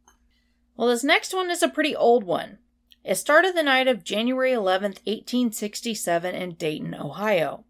Well, 0.81 0.89
this 0.89 1.03
next 1.03 1.31
one 1.31 1.51
is 1.51 1.61
a 1.61 1.69
pretty 1.69 1.95
old 1.95 2.23
one. 2.23 2.57
It 3.03 3.15
started 3.15 3.55
the 3.55 3.63
night 3.63 3.87
of 3.87 4.03
January 4.03 4.51
11th, 4.51 5.01
1867, 5.05 6.35
in 6.35 6.53
Dayton, 6.53 6.93
Ohio. 6.93 7.65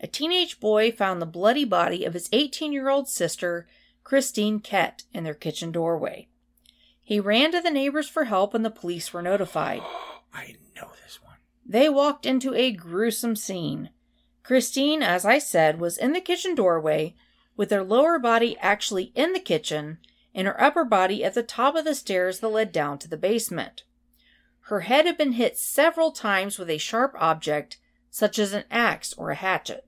A 0.00 0.06
teenage 0.06 0.60
boy 0.60 0.92
found 0.92 1.20
the 1.20 1.26
bloody 1.26 1.64
body 1.64 2.04
of 2.04 2.14
his 2.14 2.28
18 2.32 2.72
year 2.72 2.88
old 2.88 3.08
sister, 3.08 3.66
Christine 4.04 4.60
Kett, 4.60 5.02
in 5.12 5.24
their 5.24 5.34
kitchen 5.34 5.72
doorway. 5.72 6.28
He 7.02 7.18
ran 7.18 7.50
to 7.52 7.60
the 7.60 7.70
neighbors 7.70 8.08
for 8.08 8.24
help 8.24 8.54
and 8.54 8.64
the 8.64 8.70
police 8.70 9.12
were 9.12 9.22
notified. 9.22 9.82
I 10.34 10.54
know 10.76 10.92
this 11.04 11.20
one. 11.22 11.36
They 11.66 11.88
walked 11.88 12.24
into 12.24 12.54
a 12.54 12.70
gruesome 12.70 13.34
scene. 13.34 13.90
Christine, 14.44 15.02
as 15.02 15.24
I 15.24 15.38
said, 15.38 15.80
was 15.80 15.98
in 15.98 16.12
the 16.12 16.20
kitchen 16.20 16.54
doorway, 16.54 17.14
with 17.56 17.72
her 17.72 17.82
lower 17.82 18.18
body 18.18 18.56
actually 18.60 19.12
in 19.16 19.32
the 19.32 19.40
kitchen 19.40 19.98
and 20.32 20.46
her 20.46 20.60
upper 20.62 20.84
body 20.84 21.24
at 21.24 21.34
the 21.34 21.42
top 21.42 21.74
of 21.74 21.84
the 21.84 21.94
stairs 21.94 22.38
that 22.38 22.48
led 22.48 22.70
down 22.70 22.98
to 22.98 23.08
the 23.08 23.16
basement. 23.16 23.82
Her 24.70 24.82
head 24.82 25.04
had 25.04 25.18
been 25.18 25.32
hit 25.32 25.58
several 25.58 26.12
times 26.12 26.56
with 26.56 26.70
a 26.70 26.78
sharp 26.78 27.16
object, 27.18 27.78
such 28.08 28.38
as 28.38 28.52
an 28.52 28.62
axe 28.70 29.12
or 29.14 29.30
a 29.30 29.34
hatchet. 29.34 29.84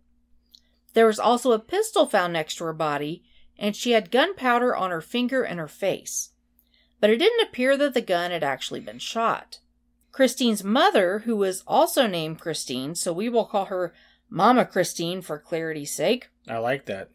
There 0.92 1.06
was 1.06 1.20
also 1.20 1.52
a 1.52 1.60
pistol 1.60 2.04
found 2.04 2.32
next 2.32 2.56
to 2.56 2.64
her 2.64 2.72
body, 2.72 3.22
and 3.56 3.76
she 3.76 3.92
had 3.92 4.10
gunpowder 4.10 4.74
on 4.74 4.90
her 4.90 5.00
finger 5.00 5.44
and 5.44 5.60
her 5.60 5.68
face. 5.68 6.30
But 6.98 7.10
it 7.10 7.18
didn't 7.18 7.46
appear 7.46 7.76
that 7.76 7.94
the 7.94 8.00
gun 8.00 8.32
had 8.32 8.42
actually 8.42 8.80
been 8.80 8.98
shot. 8.98 9.60
Christine's 10.10 10.64
mother, 10.64 11.20
who 11.20 11.36
was 11.36 11.62
also 11.64 12.08
named 12.08 12.40
Christine, 12.40 12.96
so 12.96 13.12
we 13.12 13.28
will 13.28 13.44
call 13.44 13.66
her 13.66 13.94
Mama 14.28 14.64
Christine 14.64 15.22
for 15.22 15.38
clarity's 15.38 15.92
sake, 15.92 16.28
I 16.48 16.58
like 16.58 16.86
that. 16.86 17.10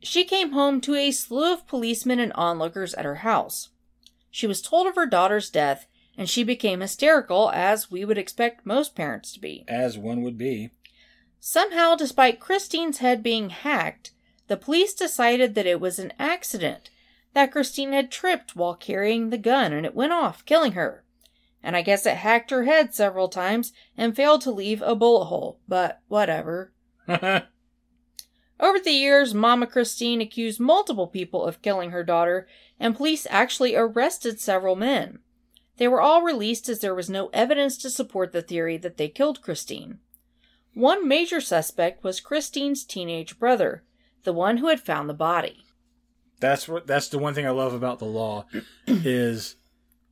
she 0.00 0.22
came 0.22 0.52
home 0.52 0.80
to 0.82 0.94
a 0.94 1.10
slew 1.10 1.52
of 1.52 1.66
policemen 1.66 2.20
and 2.20 2.32
onlookers 2.34 2.94
at 2.94 3.04
her 3.04 3.16
house. 3.16 3.70
She 4.30 4.46
was 4.46 4.62
told 4.62 4.86
of 4.86 4.94
her 4.94 5.06
daughter's 5.06 5.50
death, 5.50 5.88
and 6.20 6.28
she 6.28 6.44
became 6.44 6.80
hysterical, 6.80 7.50
as 7.54 7.90
we 7.90 8.04
would 8.04 8.18
expect 8.18 8.66
most 8.66 8.94
parents 8.94 9.32
to 9.32 9.40
be. 9.40 9.64
As 9.66 9.96
one 9.96 10.20
would 10.20 10.36
be. 10.36 10.68
Somehow, 11.38 11.94
despite 11.94 12.38
Christine's 12.38 12.98
head 12.98 13.22
being 13.22 13.48
hacked, 13.48 14.12
the 14.46 14.58
police 14.58 14.92
decided 14.92 15.54
that 15.54 15.64
it 15.64 15.80
was 15.80 15.98
an 15.98 16.12
accident, 16.18 16.90
that 17.32 17.50
Christine 17.50 17.92
had 17.92 18.10
tripped 18.10 18.54
while 18.54 18.74
carrying 18.74 19.30
the 19.30 19.38
gun 19.38 19.72
and 19.72 19.86
it 19.86 19.94
went 19.94 20.12
off, 20.12 20.44
killing 20.44 20.72
her. 20.72 21.06
And 21.62 21.74
I 21.74 21.80
guess 21.80 22.04
it 22.04 22.16
hacked 22.18 22.50
her 22.50 22.64
head 22.64 22.94
several 22.94 23.30
times 23.30 23.72
and 23.96 24.14
failed 24.14 24.42
to 24.42 24.50
leave 24.50 24.82
a 24.82 24.94
bullet 24.94 25.24
hole, 25.24 25.58
but 25.66 26.02
whatever. 26.08 26.74
Over 27.08 27.48
the 28.78 28.90
years, 28.90 29.32
Mama 29.32 29.66
Christine 29.66 30.20
accused 30.20 30.60
multiple 30.60 31.06
people 31.06 31.46
of 31.46 31.62
killing 31.62 31.92
her 31.92 32.04
daughter, 32.04 32.46
and 32.78 32.94
police 32.94 33.26
actually 33.30 33.74
arrested 33.74 34.38
several 34.38 34.76
men. 34.76 35.20
They 35.80 35.88
were 35.88 36.02
all 36.02 36.20
released 36.20 36.68
as 36.68 36.80
there 36.80 36.94
was 36.94 37.08
no 37.08 37.30
evidence 37.32 37.78
to 37.78 37.88
support 37.88 38.32
the 38.32 38.42
theory 38.42 38.76
that 38.76 38.98
they 38.98 39.08
killed 39.08 39.40
Christine. 39.40 39.98
One 40.74 41.08
major 41.08 41.40
suspect 41.40 42.04
was 42.04 42.20
Christine's 42.20 42.84
teenage 42.84 43.38
brother, 43.38 43.82
the 44.24 44.34
one 44.34 44.58
who 44.58 44.68
had 44.68 44.80
found 44.80 45.08
the 45.08 45.14
body. 45.14 45.64
that's 46.38 46.68
what 46.68 46.86
that's 46.86 47.08
the 47.08 47.18
one 47.18 47.32
thing 47.32 47.46
I 47.46 47.50
love 47.50 47.72
about 47.72 47.98
the 47.98 48.04
law 48.04 48.44
is 48.86 49.56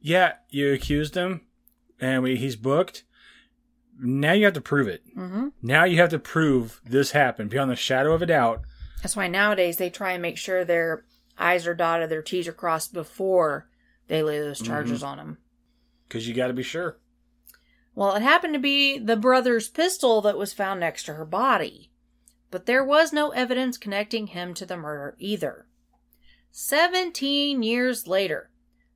yeah, 0.01 0.37
you 0.49 0.73
accused 0.73 1.15
him 1.15 1.43
and 2.01 2.23
we, 2.23 2.37
he's 2.37 2.57
booked. 2.57 3.05
Now 4.01 4.33
you 4.33 4.47
have 4.47 4.55
to 4.55 4.63
prove 4.63 4.89
it. 4.89 5.03
Mm-hmm. 5.15 5.49
Now 5.61 5.85
you 5.85 5.99
have 5.99 6.11
to 6.11 6.19
prove 6.19 6.81
this 6.83 7.11
happened 7.11 7.51
beyond 7.51 7.71
the 7.71 7.77
shadow 7.77 8.15
of 8.15 8.23
a 8.23 8.27
doubt. 8.27 8.63
That's 9.03 9.17
why 9.17 9.29
nowadays 9.29 9.77
they 9.77 9.91
try 9.91 10.13
and 10.13 10.23
make 10.23 10.39
sure 10.39 10.65
their 10.65 11.05
I's 11.37 11.67
are 11.67 11.75
dotted, 11.75 12.09
their 12.09 12.23
T's 12.23 12.49
are 12.49 12.53
crossed 12.55 12.95
before 12.95 13.69
they 14.07 14.23
lay 14.23 14.39
those 14.41 14.63
charges 14.63 15.03
on 15.03 15.19
him. 15.19 15.39
Because 16.09 16.27
you 16.27 16.35
got 16.35 16.47
to 16.49 16.55
be 16.55 16.63
sure. 16.63 16.99
Well, 17.95 18.15
it 18.15 18.23
happened 18.23 18.55
to 18.55 18.61
be 18.61 18.99
the 18.99 19.17
brother's 19.17 19.69
pistol 19.69 20.21
that 20.23 20.39
was 20.39 20.53
found 20.53 20.81
next 20.81 21.05
to 21.05 21.15
her 21.15 21.25
body. 21.25 21.91
But 22.51 22.67
there 22.67 22.85
was 22.85 23.13
no 23.13 23.31
evidence 23.31 23.77
connecting 23.77 24.29
him 24.29 24.55
to 24.55 24.65
the 24.65 24.77
murder 24.77 25.17
either. 25.19 25.67
Seventeen 26.51 27.63
years 27.63 28.07
later, 28.07 28.51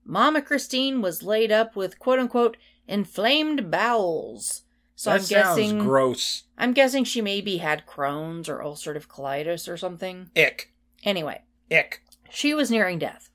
Mama 0.04 0.40
Christine 0.40 1.02
was 1.02 1.22
laid 1.22 1.52
up 1.52 1.76
with 1.76 1.98
quote 1.98 2.18
unquote 2.18 2.56
inflamed 2.88 3.70
bowels. 3.70 4.62
So 4.94 5.10
that 5.10 5.14
I'm 5.14 5.20
sounds 5.22 5.56
guessing 5.58 5.78
gross. 5.80 6.44
I'm 6.56 6.72
guessing 6.72 7.04
she 7.04 7.20
maybe 7.20 7.58
had 7.58 7.86
Crohn's 7.86 8.48
or 8.48 8.58
ulcerative 8.58 9.08
colitis 9.08 9.68
or 9.68 9.76
something. 9.76 10.30
Ick. 10.36 10.72
Anyway, 11.02 11.42
Ick. 11.70 12.02
she 12.30 12.54
was 12.54 12.70
nearing 12.70 12.98
death. 12.98 13.30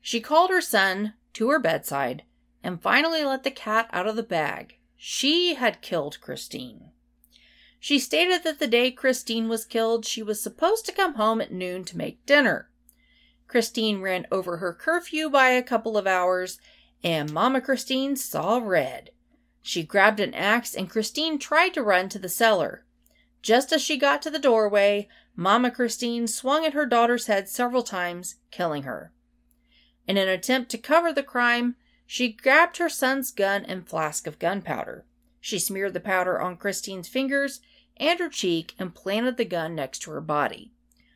She 0.00 0.20
called 0.20 0.50
her 0.50 0.60
son 0.60 1.14
to 1.34 1.50
her 1.50 1.60
bedside 1.60 2.24
and 2.62 2.82
finally 2.82 3.24
let 3.24 3.42
the 3.42 3.50
cat 3.50 3.88
out 3.92 4.06
of 4.06 4.16
the 4.16 4.22
bag. 4.22 4.76
She 4.96 5.54
had 5.54 5.82
killed 5.82 6.20
Christine. 6.20 6.90
She 7.78 7.98
stated 7.98 8.42
that 8.44 8.58
the 8.58 8.66
day 8.66 8.90
Christine 8.90 9.48
was 9.48 9.64
killed, 9.64 10.04
she 10.04 10.22
was 10.22 10.42
supposed 10.42 10.84
to 10.86 10.92
come 10.92 11.14
home 11.14 11.40
at 11.40 11.52
noon 11.52 11.84
to 11.84 11.96
make 11.96 12.26
dinner. 12.26 12.68
Christine 13.48 14.02
ran 14.02 14.26
over 14.30 14.58
her 14.58 14.74
curfew 14.74 15.30
by 15.30 15.48
a 15.48 15.62
couple 15.62 15.96
of 15.96 16.06
hours, 16.06 16.60
and 17.02 17.32
Mama 17.32 17.60
Christine 17.60 18.14
saw 18.14 18.58
red. 18.58 19.10
She 19.62 19.82
grabbed 19.82 20.20
an 20.20 20.34
axe, 20.34 20.74
and 20.74 20.90
Christine 20.90 21.38
tried 21.38 21.74
to 21.74 21.82
run 21.82 22.08
to 22.10 22.18
the 22.18 22.28
cellar. 22.28 22.84
Just 23.42 23.72
as 23.72 23.80
she 23.80 23.96
got 23.96 24.20
to 24.22 24.30
the 24.30 24.38
doorway, 24.38 25.08
Mama 25.34 25.70
Christine 25.70 26.26
swung 26.26 26.66
at 26.66 26.74
her 26.74 26.84
daughter's 26.84 27.26
head 27.26 27.48
several 27.48 27.82
times, 27.82 28.36
killing 28.50 28.82
her. 28.82 29.12
In 30.06 30.16
an 30.16 30.28
attempt 30.28 30.70
to 30.72 30.78
cover 30.78 31.12
the 31.12 31.22
crime, 31.22 31.76
she 32.12 32.32
grabbed 32.32 32.78
her 32.78 32.88
son's 32.88 33.30
gun 33.30 33.64
and 33.64 33.88
flask 33.88 34.26
of 34.26 34.40
gunpowder. 34.40 35.04
She 35.40 35.60
smeared 35.60 35.94
the 35.94 36.00
powder 36.00 36.40
on 36.40 36.56
Christine's 36.56 37.06
fingers 37.06 37.60
and 37.98 38.18
her 38.18 38.28
cheek 38.28 38.74
and 38.80 38.92
planted 38.92 39.36
the 39.36 39.44
gun 39.44 39.76
next 39.76 40.00
to 40.00 40.10
her 40.10 40.20
body. 40.20 40.72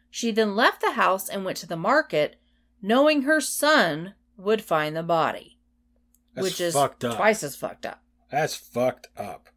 She 0.08 0.30
then 0.30 0.54
left 0.54 0.80
the 0.80 0.92
house 0.92 1.28
and 1.28 1.44
went 1.44 1.56
to 1.58 1.66
the 1.66 1.76
market, 1.76 2.36
knowing 2.80 3.22
her 3.22 3.40
son 3.40 4.14
would 4.36 4.62
find 4.62 4.94
the 4.94 5.02
body, 5.02 5.58
That's 6.32 6.44
which 6.44 6.60
is 6.60 6.74
fucked 6.74 7.04
up. 7.04 7.16
twice 7.16 7.42
as 7.42 7.56
fucked 7.56 7.86
up. 7.86 8.00
That's 8.30 8.54
fucked 8.54 9.08
up. 9.16 9.48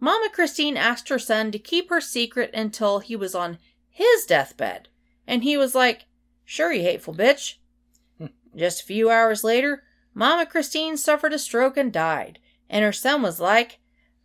Mama 0.00 0.28
Christine 0.32 0.76
asked 0.76 1.10
her 1.10 1.18
son 1.20 1.52
to 1.52 1.60
keep 1.60 1.90
her 1.90 2.00
secret 2.00 2.50
until 2.52 2.98
he 2.98 3.14
was 3.14 3.36
on 3.36 3.58
his 3.88 4.26
deathbed. 4.26 4.88
And 5.28 5.44
he 5.44 5.56
was 5.56 5.76
like, 5.76 6.06
Sure, 6.44 6.72
you 6.72 6.82
hateful 6.82 7.14
bitch. 7.14 7.58
Just 8.56 8.82
a 8.82 8.86
few 8.86 9.10
hours 9.10 9.44
later, 9.44 9.84
Mama 10.18 10.46
Christine 10.46 10.96
suffered 10.96 11.34
a 11.34 11.38
stroke 11.38 11.76
and 11.76 11.92
died. 11.92 12.38
And 12.70 12.82
her 12.82 12.92
son 12.92 13.20
was 13.20 13.38
like, 13.38 13.80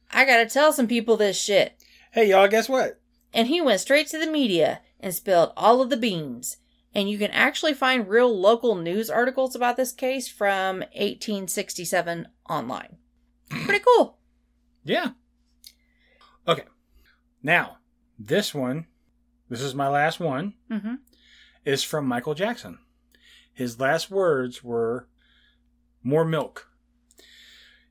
I 0.09 0.23
gotta 0.25 0.45
tell 0.49 0.71
some 0.71 0.87
people 0.87 1.17
this 1.17 1.37
shit. 1.37 1.83
Hey, 2.13 2.29
y'all, 2.29 2.47
guess 2.47 2.69
what? 2.69 3.01
And 3.33 3.49
he 3.49 3.59
went 3.59 3.81
straight 3.81 4.07
to 4.07 4.17
the 4.17 4.31
media 4.31 4.79
and 5.01 5.13
spilled 5.13 5.51
all 5.57 5.81
of 5.81 5.89
the 5.89 5.97
beans. 5.97 6.55
And 6.95 7.09
you 7.09 7.17
can 7.17 7.31
actually 7.31 7.73
find 7.73 8.07
real 8.07 8.33
local 8.33 8.75
news 8.75 9.09
articles 9.09 9.53
about 9.53 9.75
this 9.75 9.91
case 9.91 10.29
from 10.29 10.77
1867 10.95 12.27
online. 12.49 12.95
Pretty 13.49 13.83
cool. 13.85 14.17
Yeah. 14.85 15.09
Okay. 16.47 16.63
Now, 17.43 17.79
this 18.17 18.53
one, 18.53 18.87
this 19.49 19.61
is 19.61 19.75
my 19.75 19.89
last 19.89 20.21
one, 20.21 20.53
Mm-hmm. 20.71 20.95
is 21.65 21.83
from 21.83 22.07
Michael 22.07 22.33
Jackson. 22.33 22.79
His 23.53 23.77
last 23.79 24.09
words 24.09 24.63
were 24.63 25.07
more 26.03 26.25
milk. 26.25 26.67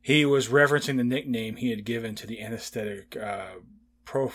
He 0.02 0.24
was 0.24 0.48
referencing 0.48 0.96
the 0.96 1.04
nickname 1.04 1.56
he 1.56 1.70
had 1.70 1.84
given 1.84 2.14
to 2.16 2.26
the 2.26 2.40
anesthetic 2.42 3.16
uh, 3.16 3.56
pro, 4.04 4.32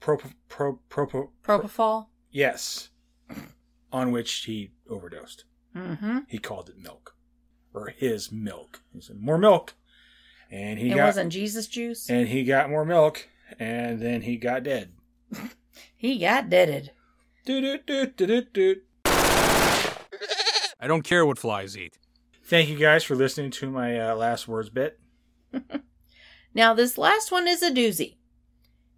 pro, 0.00 0.18
pro, 0.48 0.78
pro, 0.88 1.06
pro, 1.06 1.30
Propofol. 1.42 2.06
yes, 2.30 2.90
on 3.92 4.10
which 4.12 4.32
he 4.44 4.72
overdosed. 4.88 5.44
Mm-hmm. 5.74 6.18
He 6.28 6.38
called 6.38 6.68
it 6.68 6.78
milk, 6.78 7.16
or 7.72 7.88
his 7.88 8.30
milk. 8.30 8.82
He 8.92 9.00
said 9.00 9.16
more 9.20 9.38
milk, 9.38 9.74
and 10.50 10.78
he 10.78 10.90
it 10.92 10.96
got 10.96 11.06
wasn't 11.06 11.32
Jesus 11.32 11.66
juice. 11.66 12.08
and 12.10 12.28
he 12.28 12.44
got 12.44 12.68
more 12.70 12.84
milk, 12.84 13.28
and 13.58 14.00
then 14.00 14.22
he 14.22 14.36
got 14.36 14.62
dead. 14.62 14.92
He 15.96 16.18
got 16.18 16.48
deaded. 16.50 16.92
Do-do-do-do-do-do. 17.46 18.82
I 19.06 20.86
don't 20.86 21.02
care 21.02 21.24
what 21.26 21.38
flies 21.38 21.76
eat. 21.76 21.98
Thank 22.46 22.68
you 22.68 22.76
guys 22.76 23.04
for 23.04 23.14
listening 23.14 23.50
to 23.52 23.70
my 23.70 23.98
uh, 23.98 24.14
last 24.14 24.46
words 24.46 24.70
bit. 24.70 24.98
Now, 26.54 26.72
this 26.72 26.96
last 26.96 27.32
one 27.32 27.48
is 27.48 27.62
a 27.62 27.70
doozy. 27.70 28.14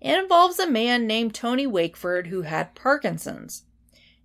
It 0.01 0.19
involves 0.19 0.59
a 0.59 0.71
man 0.71 1.07
named 1.07 1.35
Tony 1.35 1.67
Wakeford 1.67 2.27
who 2.27 2.43
had 2.43 2.75
Parkinson's. 2.75 3.65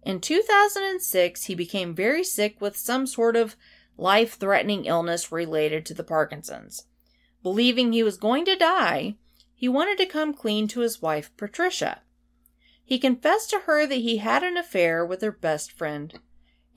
In 0.03 0.19
2006, 0.19 1.45
he 1.45 1.55
became 1.55 1.95
very 1.95 2.25
sick 2.25 2.59
with 2.59 2.75
some 2.75 3.07
sort 3.07 3.37
of 3.37 3.55
life 3.97 4.33
threatening 4.37 4.85
illness 4.85 5.31
related 5.31 5.85
to 5.85 5.93
the 5.93 6.03
Parkinson's. 6.03 6.87
Believing 7.41 7.93
he 7.93 8.03
was 8.03 8.17
going 8.17 8.43
to 8.45 8.57
die, 8.57 9.15
he 9.55 9.69
wanted 9.69 9.97
to 9.99 10.05
come 10.05 10.33
clean 10.33 10.67
to 10.67 10.81
his 10.81 11.01
wife, 11.01 11.31
Patricia. 11.37 12.01
He 12.83 12.99
confessed 12.99 13.49
to 13.51 13.59
her 13.59 13.87
that 13.87 13.95
he 13.95 14.17
had 14.17 14.43
an 14.43 14.57
affair 14.57 15.05
with 15.05 15.21
her 15.21 15.31
best 15.31 15.71
friend, 15.71 16.19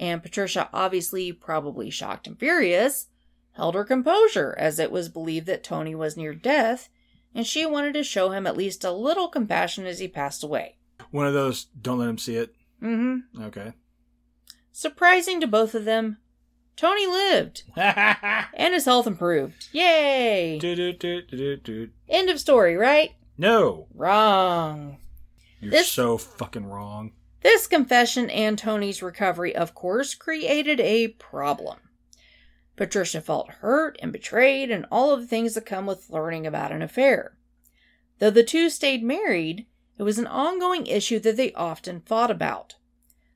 and 0.00 0.22
Patricia, 0.22 0.68
obviously 0.72 1.32
probably 1.32 1.90
shocked 1.90 2.26
and 2.26 2.38
furious, 2.38 3.06
held 3.52 3.74
her 3.74 3.84
composure 3.84 4.54
as 4.58 4.78
it 4.78 4.90
was 4.90 5.08
believed 5.08 5.46
that 5.46 5.62
Tony 5.64 5.94
was 5.94 6.16
near 6.16 6.34
death, 6.34 6.88
and 7.34 7.46
she 7.46 7.64
wanted 7.66 7.94
to 7.94 8.02
show 8.04 8.30
him 8.30 8.46
at 8.46 8.56
least 8.56 8.84
a 8.84 8.90
little 8.92 9.28
compassion 9.28 9.86
as 9.86 9.98
he 10.00 10.08
passed 10.08 10.42
away. 10.44 10.76
One 11.10 11.26
of 11.26 11.34
those, 11.34 11.64
don't 11.80 11.98
let 11.98 12.08
him 12.08 12.18
see 12.18 12.36
it. 12.36 12.54
Mm-hmm. 12.82 13.42
Okay. 13.44 13.72
Surprising 14.72 15.40
to 15.40 15.46
both 15.46 15.74
of 15.74 15.84
them, 15.84 16.18
Tony 16.76 17.06
lived 17.06 17.62
and 17.76 18.74
his 18.74 18.84
health 18.84 19.06
improved. 19.06 19.68
Yay! 19.72 20.58
Do-do-do-do-do. 20.58 21.90
End 22.08 22.28
of 22.30 22.40
story, 22.40 22.76
right? 22.76 23.12
No, 23.38 23.86
Wrong. 23.94 24.98
you're 25.60 25.70
This- 25.70 25.90
so 25.92 26.18
fucking 26.18 26.66
wrong. 26.66 27.12
This 27.44 27.66
confession 27.66 28.30
and 28.30 28.58
Tony's 28.58 29.02
recovery, 29.02 29.54
of 29.54 29.74
course, 29.74 30.14
created 30.14 30.80
a 30.80 31.08
problem. 31.08 31.78
Patricia 32.74 33.20
felt 33.20 33.50
hurt 33.60 33.98
and 34.00 34.10
betrayed, 34.10 34.70
and 34.70 34.86
all 34.90 35.12
of 35.12 35.20
the 35.20 35.26
things 35.26 35.52
that 35.52 35.66
come 35.66 35.84
with 35.84 36.08
learning 36.08 36.46
about 36.46 36.72
an 36.72 36.80
affair. 36.80 37.36
Though 38.18 38.30
the 38.30 38.44
two 38.44 38.70
stayed 38.70 39.04
married, 39.04 39.66
it 39.98 40.04
was 40.04 40.18
an 40.18 40.26
ongoing 40.26 40.86
issue 40.86 41.18
that 41.18 41.36
they 41.36 41.52
often 41.52 42.00
fought 42.00 42.30
about. 42.30 42.76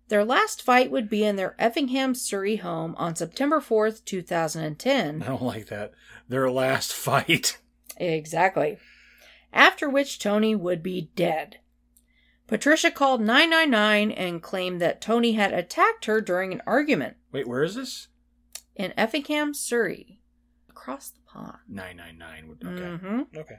Their 0.09 0.25
last 0.25 0.63
fight 0.63 0.91
would 0.91 1.11
be 1.11 1.23
in 1.23 1.37
their 1.37 1.55
Effingham, 1.59 2.15
Surrey 2.15 2.57
home 2.57 2.95
on 2.97 3.15
September 3.15 3.61
4th, 3.61 4.07
2010. 4.07 5.23
I 5.23 5.27
don't 5.27 5.43
like 5.43 5.67
that. 5.67 5.93
Their 6.27 6.51
last 6.51 6.93
fight. 6.95 7.59
Exactly. 7.99 8.79
After 9.53 9.87
which 9.87 10.19
Tony 10.19 10.55
would 10.55 10.83
be 10.83 11.11
dead. 11.15 11.59
Patricia 12.49 12.91
called 12.91 13.21
999 13.21 14.11
and 14.11 14.43
claimed 14.43 14.81
that 14.81 15.01
Tony 15.01 15.33
had 15.35 15.53
attacked 15.53 16.07
her 16.07 16.21
during 16.21 16.53
an 16.53 16.63
argument 16.67 17.17
Wait, 17.31 17.47
where 17.47 17.63
is 17.63 17.77
this? 17.77 18.09
in 18.75 18.93
Effingham, 18.97 19.55
Surrey, 19.55 20.21
across 20.69 21.11
the 21.11 21.21
pond. 21.27 21.59
999. 21.69 22.49
would- 22.49 22.65
Okay. 22.65 22.83
Mm-hmm. 23.07 23.39
Okay. 23.39 23.59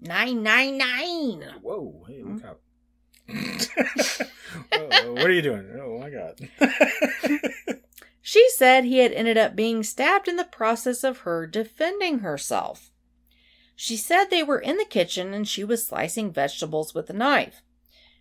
999! 0.00 1.60
Whoa, 1.62 2.04
hey, 2.08 2.22
look 2.22 2.44
out. 2.44 2.60
Whoa, 4.72 5.12
what 5.12 5.26
are 5.26 5.32
you 5.32 5.42
doing? 5.42 5.68
Oh 5.80 5.98
my 5.98 6.10
god. 6.10 6.40
She 8.22 8.46
said 8.56 8.84
he 8.84 8.98
had 8.98 9.12
ended 9.12 9.38
up 9.38 9.56
being 9.56 9.82
stabbed 9.82 10.28
in 10.28 10.36
the 10.36 10.44
process 10.44 11.02
of 11.02 11.18
her 11.20 11.46
defending 11.46 12.18
herself. 12.20 12.90
She 13.74 13.96
said 13.96 14.26
they 14.26 14.42
were 14.42 14.58
in 14.58 14.76
the 14.76 14.84
kitchen 14.84 15.32
and 15.32 15.46
she 15.48 15.64
was 15.64 15.86
slicing 15.86 16.30
vegetables 16.32 16.94
with 16.94 17.08
a 17.10 17.14
knife. 17.14 17.62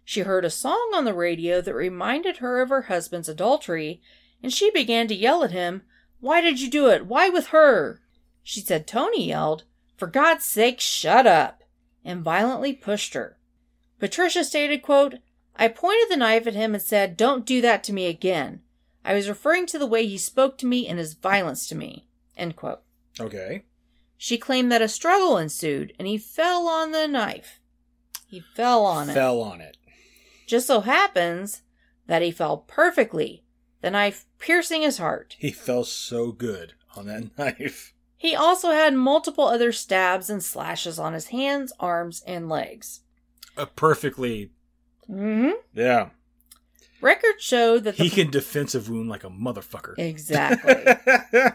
She 0.10 0.22
heard 0.22 0.46
a 0.46 0.50
song 0.50 0.92
on 0.96 1.04
the 1.04 1.14
radio 1.14 1.60
that 1.60 1.74
reminded 1.74 2.38
her 2.38 2.62
of 2.62 2.70
her 2.70 2.84
husband's 2.84 3.28
adultery, 3.28 4.02
and 4.42 4.54
she 4.54 4.72
began 4.72 5.10
to 5.10 5.14
yell 5.14 5.44
at 5.44 5.52
him, 5.52 5.82
Why 6.22 6.40
did 6.40 6.62
you 6.62 6.70
do 6.70 6.88
it? 6.88 7.06
Why 7.06 7.28
with 7.28 7.48
her? 7.48 8.00
She 8.42 8.62
said 8.62 8.88
Tony 8.88 9.28
yelled, 9.28 9.66
For 9.98 10.08
God's 10.08 10.46
sake, 10.46 10.80
shut 10.80 11.28
up, 11.28 11.62
and 12.06 12.24
violently 12.24 12.72
pushed 12.72 13.16
her. 13.16 13.38
Patricia 14.00 14.46
stated, 14.46 14.82
quote, 14.82 15.16
I 15.58 15.68
pointed 15.68 16.08
the 16.10 16.16
knife 16.16 16.48
at 16.48 16.56
him 16.56 16.74
and 16.74 16.82
said, 16.82 17.18
Don't 17.18 17.46
do 17.46 17.60
that 17.60 17.84
to 17.84 17.94
me 17.94 18.06
again. 18.06 18.62
I 19.04 19.14
was 19.14 19.28
referring 19.28 19.66
to 19.66 19.78
the 19.78 19.86
way 19.86 20.08
he 20.08 20.18
spoke 20.18 20.58
to 20.60 20.66
me 20.66 20.88
and 20.88 20.98
his 20.98 21.16
violence 21.16 21.68
to 21.68 21.76
me. 21.76 22.08
End 22.38 22.56
quote. 22.56 22.80
okay. 23.20 23.66
She 24.16 24.38
claimed 24.38 24.72
that 24.72 24.82
a 24.82 24.88
struggle 24.88 25.38
ensued 25.38 25.92
and 26.00 26.08
he 26.08 26.18
fell 26.18 26.70
on 26.70 26.94
the 26.94 27.10
knife. 27.10 27.60
He 28.26 28.40
fell 28.56 28.86
on 28.86 29.10
it. 29.10 29.14
Fell 29.14 29.42
on 29.42 29.60
it. 29.60 29.76
Just 30.48 30.66
so 30.66 30.80
happens 30.82 31.62
that 32.08 32.24
he 32.24 32.32
fell 32.32 32.58
perfectly, 32.58 33.44
the 33.82 33.92
knife 33.92 34.26
piercing 34.40 34.82
his 34.82 34.98
heart. 34.98 35.36
He 35.38 35.52
fell 35.52 35.84
so 35.84 36.32
good 36.32 36.74
on 36.96 37.06
that 37.06 37.38
knife. 37.38 37.94
He 38.16 38.34
also 38.36 38.72
had 38.72 38.96
multiple 38.96 39.44
other 39.44 39.72
stabs 39.72 40.30
and 40.30 40.44
slashes 40.44 40.98
on 40.98 41.14
his 41.14 41.28
hands, 41.28 41.72
arms, 41.80 42.24
and 42.26 42.50
legs. 42.50 43.02
A 43.56 43.68
perfectly. 43.68 44.52
Mm-hmm. 45.08 45.52
Yeah. 45.74 46.10
Records 47.00 47.44
showed 47.44 47.84
that 47.84 47.98
the 47.98 48.04
He 48.04 48.10
can 48.10 48.32
defensive 48.32 48.90
wound 48.90 49.08
like 49.10 49.24
a 49.24 49.30
motherfucker. 49.30 49.98
Exactly. 50.00 50.74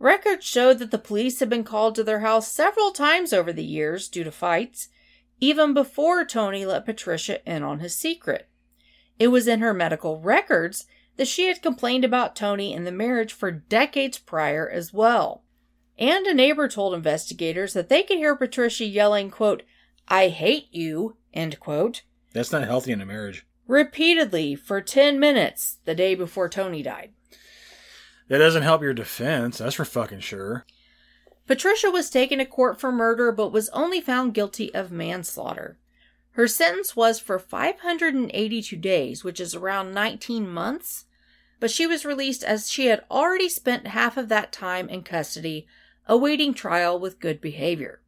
Records 0.00 0.44
showed 0.44 0.78
that 0.80 0.90
the 0.90 0.98
police 0.98 1.38
had 1.40 1.48
been 1.48 1.62
called 1.62 1.94
to 1.94 2.02
their 2.02 2.20
house 2.20 2.50
several 2.50 2.90
times 2.90 3.32
over 3.32 3.52
the 3.52 3.64
years 3.64 4.08
due 4.08 4.24
to 4.24 4.32
fights, 4.32 4.88
even 5.40 5.74
before 5.74 6.24
Tony 6.24 6.64
let 6.66 6.84
Patricia 6.84 7.44
in 7.50 7.62
on 7.62 7.80
his 7.80 7.96
secret. 7.96 8.48
It 9.18 9.28
was 9.28 9.48
in 9.48 9.60
her 9.60 9.74
medical 9.74 10.20
records 10.20 10.86
that 11.16 11.28
she 11.28 11.46
had 11.48 11.62
complained 11.62 12.04
about 12.04 12.36
Tony 12.36 12.72
and 12.72 12.86
the 12.86 12.92
marriage 12.92 13.32
for 13.32 13.50
decades 13.50 14.18
prior 14.18 14.68
as 14.68 14.92
well. 14.92 15.42
And 15.98 16.26
a 16.26 16.32
neighbor 16.32 16.68
told 16.68 16.94
investigators 16.94 17.74
that 17.74 17.88
they 17.88 18.02
could 18.02 18.16
hear 18.18 18.34
Patricia 18.34 18.84
yelling, 18.86 19.30
quote, 19.30 19.62
I 20.08 20.28
hate 20.28 20.68
you, 20.70 21.16
end 21.34 21.60
quote, 21.60 22.02
That's 22.32 22.52
not 22.52 22.64
healthy 22.64 22.92
in 22.92 23.00
a 23.00 23.06
marriage. 23.06 23.44
repeatedly 23.66 24.54
for 24.54 24.80
10 24.80 25.20
minutes 25.20 25.78
the 25.84 25.94
day 25.94 26.14
before 26.14 26.48
Tony 26.48 26.82
died. 26.82 27.12
That 28.28 28.38
doesn't 28.38 28.62
help 28.62 28.80
your 28.82 28.94
defense. 28.94 29.58
That's 29.58 29.74
for 29.74 29.84
fucking 29.84 30.20
sure. 30.20 30.64
Patricia 31.50 31.90
was 31.90 32.10
taken 32.10 32.38
to 32.38 32.44
court 32.44 32.78
for 32.78 32.92
murder 32.92 33.32
but 33.32 33.50
was 33.50 33.70
only 33.70 34.00
found 34.00 34.34
guilty 34.34 34.72
of 34.72 34.92
manslaughter. 34.92 35.76
Her 36.34 36.46
sentence 36.46 36.94
was 36.94 37.18
for 37.18 37.40
582 37.40 38.76
days, 38.76 39.24
which 39.24 39.40
is 39.40 39.56
around 39.56 39.92
19 39.92 40.48
months, 40.48 41.06
but 41.58 41.72
she 41.72 41.88
was 41.88 42.04
released 42.04 42.44
as 42.44 42.70
she 42.70 42.86
had 42.86 43.02
already 43.10 43.48
spent 43.48 43.88
half 43.88 44.16
of 44.16 44.28
that 44.28 44.52
time 44.52 44.88
in 44.88 45.02
custody 45.02 45.66
awaiting 46.06 46.54
trial 46.54 47.00
with 47.00 47.18
good 47.18 47.40
behavior. 47.40 48.00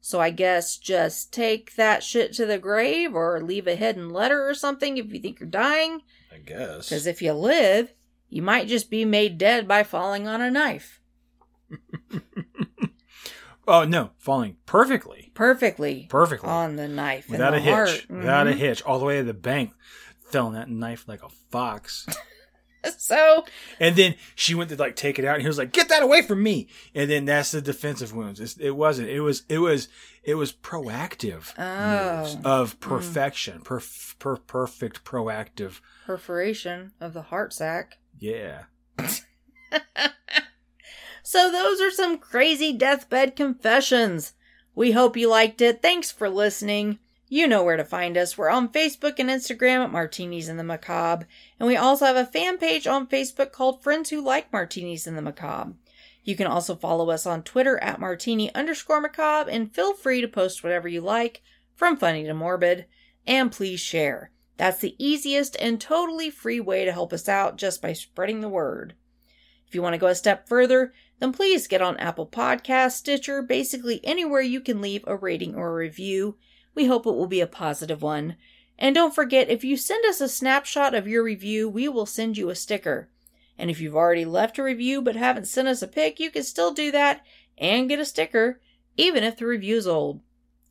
So 0.00 0.18
I 0.18 0.30
guess 0.30 0.76
just 0.76 1.32
take 1.32 1.76
that 1.76 2.02
shit 2.02 2.32
to 2.32 2.44
the 2.44 2.58
grave 2.58 3.14
or 3.14 3.40
leave 3.40 3.68
a 3.68 3.76
hidden 3.76 4.10
letter 4.10 4.48
or 4.48 4.54
something 4.54 4.98
if 4.98 5.12
you 5.12 5.20
think 5.20 5.38
you're 5.38 5.48
dying, 5.48 6.02
I 6.34 6.38
guess. 6.38 6.88
because 6.88 7.06
if 7.06 7.22
you 7.22 7.34
live, 7.34 7.94
you 8.28 8.42
might 8.42 8.66
just 8.66 8.90
be 8.90 9.04
made 9.04 9.38
dead 9.38 9.68
by 9.68 9.84
falling 9.84 10.26
on 10.26 10.40
a 10.40 10.50
knife. 10.50 11.00
Oh 13.70 13.84
no, 13.84 14.10
falling 14.18 14.56
perfectly, 14.66 15.30
Perfectly. 15.34 16.06
perfectly, 16.10 16.48
on 16.48 16.76
the 16.76 16.88
knife 16.88 17.28
without 17.30 17.50
the 17.52 17.58
a 17.58 17.60
hitch, 17.60 17.72
heart. 17.74 18.06
without 18.10 18.46
a 18.48 18.50
Mhm. 18.50 18.56
hitch, 18.56 18.82
all 18.82 18.98
the 18.98 19.04
way 19.04 19.18
to 19.18 19.24
the 19.24 19.32
bank, 19.34 19.72
throwing 20.30 20.54
that 20.54 20.68
knife 20.68 21.06
like 21.08 21.22
a 21.22 21.28
fox. 21.50 22.06
So 22.96 23.44
and 23.78 23.94
then 23.94 24.14
she 24.34 24.54
went 24.54 24.70
to 24.70 24.76
like 24.76 24.96
take 24.96 25.18
it 25.18 25.24
out, 25.26 25.34
and 25.34 25.42
he 25.42 25.46
was 25.46 25.58
like, 25.58 25.70
"Get 25.70 25.90
that 25.90 26.02
away 26.02 26.22
from 26.22 26.42
me!" 26.42 26.66
And 26.94 27.10
then 27.10 27.26
that's 27.26 27.50
the 27.50 27.60
defensive 27.60 28.14
wounds. 28.14 28.40
It's, 28.40 28.56
it 28.56 28.70
wasn't. 28.70 29.10
It 29.10 29.20
was. 29.20 29.42
It 29.50 29.58
was. 29.58 29.88
It 30.24 30.36
was 30.36 30.50
proactive 30.54 31.52
Oh. 31.58 32.40
of 32.42 32.80
perfection, 32.80 33.60
perf- 33.60 34.18
per- 34.18 34.36
perfect 34.38 35.04
proactive. 35.04 35.80
perforation 36.06 36.92
of 37.02 37.12
the 37.12 37.20
heart 37.20 37.52
sac. 37.52 37.98
Yeah. 38.18 38.62
So 41.30 41.48
those 41.48 41.80
are 41.80 41.92
some 41.92 42.18
crazy 42.18 42.72
deathbed 42.72 43.36
confessions. 43.36 44.32
We 44.74 44.90
hope 44.90 45.16
you 45.16 45.28
liked 45.28 45.60
it. 45.60 45.80
Thanks 45.80 46.10
for 46.10 46.28
listening. 46.28 46.98
You 47.28 47.46
know 47.46 47.62
where 47.62 47.76
to 47.76 47.84
find 47.84 48.16
us. 48.16 48.36
We're 48.36 48.48
on 48.48 48.72
Facebook 48.72 49.20
and 49.20 49.30
Instagram 49.30 49.84
at 49.84 49.92
Martinis 49.92 50.48
in 50.48 50.56
the 50.56 50.64
Macabre, 50.64 51.28
and 51.60 51.68
we 51.68 51.76
also 51.76 52.06
have 52.06 52.16
a 52.16 52.26
fan 52.26 52.58
page 52.58 52.88
on 52.88 53.06
Facebook 53.06 53.52
called 53.52 53.80
Friends 53.80 54.10
Who 54.10 54.20
Like 54.20 54.52
Martinis 54.52 55.06
in 55.06 55.14
the 55.14 55.22
Macabre. 55.22 55.74
You 56.24 56.34
can 56.34 56.48
also 56.48 56.74
follow 56.74 57.10
us 57.10 57.26
on 57.26 57.44
Twitter 57.44 57.78
at 57.78 58.00
martini 58.00 58.52
underscore 58.52 59.00
macabre 59.00 59.52
and 59.52 59.72
feel 59.72 59.94
free 59.94 60.20
to 60.20 60.26
post 60.26 60.64
whatever 60.64 60.88
you 60.88 61.00
like, 61.00 61.42
from 61.76 61.96
funny 61.96 62.24
to 62.24 62.34
morbid, 62.34 62.86
and 63.24 63.52
please 63.52 63.78
share. 63.78 64.32
That's 64.56 64.80
the 64.80 64.96
easiest 64.98 65.56
and 65.60 65.80
totally 65.80 66.28
free 66.28 66.58
way 66.58 66.84
to 66.84 66.92
help 66.92 67.12
us 67.12 67.28
out 67.28 67.56
just 67.56 67.80
by 67.80 67.92
spreading 67.92 68.40
the 68.40 68.48
word. 68.48 68.94
If 69.68 69.76
you 69.76 69.82
want 69.82 69.94
to 69.94 69.98
go 69.98 70.08
a 70.08 70.16
step 70.16 70.48
further, 70.48 70.92
then 71.20 71.32
please 71.32 71.68
get 71.68 71.82
on 71.82 71.96
Apple 71.98 72.26
Podcasts, 72.26 72.92
Stitcher, 72.92 73.42
basically 73.42 74.00
anywhere 74.02 74.40
you 74.40 74.60
can 74.60 74.80
leave 74.80 75.04
a 75.06 75.16
rating 75.16 75.54
or 75.54 75.68
a 75.68 75.74
review. 75.74 76.36
We 76.74 76.86
hope 76.86 77.06
it 77.06 77.14
will 77.14 77.26
be 77.26 77.40
a 77.40 77.46
positive 77.46 78.02
one. 78.02 78.36
And 78.78 78.94
don't 78.94 79.14
forget, 79.14 79.50
if 79.50 79.62
you 79.62 79.76
send 79.76 80.04
us 80.06 80.22
a 80.22 80.28
snapshot 80.28 80.94
of 80.94 81.06
your 81.06 81.22
review, 81.22 81.68
we 81.68 81.88
will 81.88 82.06
send 82.06 82.38
you 82.38 82.48
a 82.48 82.54
sticker. 82.54 83.10
And 83.58 83.70
if 83.70 83.80
you've 83.80 83.94
already 83.94 84.24
left 84.24 84.58
a 84.58 84.62
review 84.62 85.02
but 85.02 85.16
haven't 85.16 85.46
sent 85.46 85.68
us 85.68 85.82
a 85.82 85.86
pic, 85.86 86.18
you 86.18 86.30
can 86.30 86.42
still 86.42 86.72
do 86.72 86.90
that 86.90 87.22
and 87.58 87.90
get 87.90 87.98
a 87.98 88.06
sticker, 88.06 88.58
even 88.96 89.22
if 89.22 89.36
the 89.36 89.44
review's 89.44 89.86
old. 89.86 90.22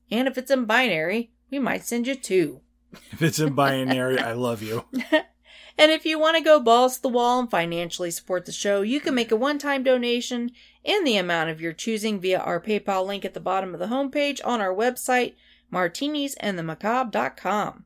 And 0.09 0.27
if 0.27 0.39
it's 0.39 0.49
in 0.49 0.65
binary, 0.65 1.29
we 1.51 1.59
might 1.59 1.85
send 1.85 2.07
you 2.07 2.15
two. 2.15 2.61
If 3.11 3.21
it's 3.21 3.37
in 3.37 3.53
binary, 3.53 4.17
I 4.17 4.33
love 4.33 4.63
you. 4.63 4.85
And 5.79 5.91
if 5.93 6.05
you 6.05 6.19
want 6.19 6.35
to 6.35 6.43
go 6.43 6.59
balls 6.59 6.97
to 6.97 7.03
the 7.03 7.07
wall 7.07 7.39
and 7.39 7.49
financially 7.49 8.11
support 8.11 8.45
the 8.45 8.51
show, 8.51 8.81
you 8.81 8.99
can 8.99 9.15
make 9.15 9.31
a 9.31 9.37
one 9.37 9.57
time 9.57 9.81
donation 9.81 10.51
in 10.83 11.05
the 11.05 11.15
amount 11.15 11.51
of 11.51 11.61
your 11.61 11.71
choosing 11.71 12.19
via 12.19 12.37
our 12.37 12.59
PayPal 12.59 13.07
link 13.07 13.23
at 13.23 13.33
the 13.33 13.39
bottom 13.39 13.73
of 13.73 13.79
the 13.79 13.87
homepage 13.87 14.41
on 14.43 14.59
our 14.59 14.75
website, 14.75 15.35
martinisandthemacabre.com. 15.71 17.85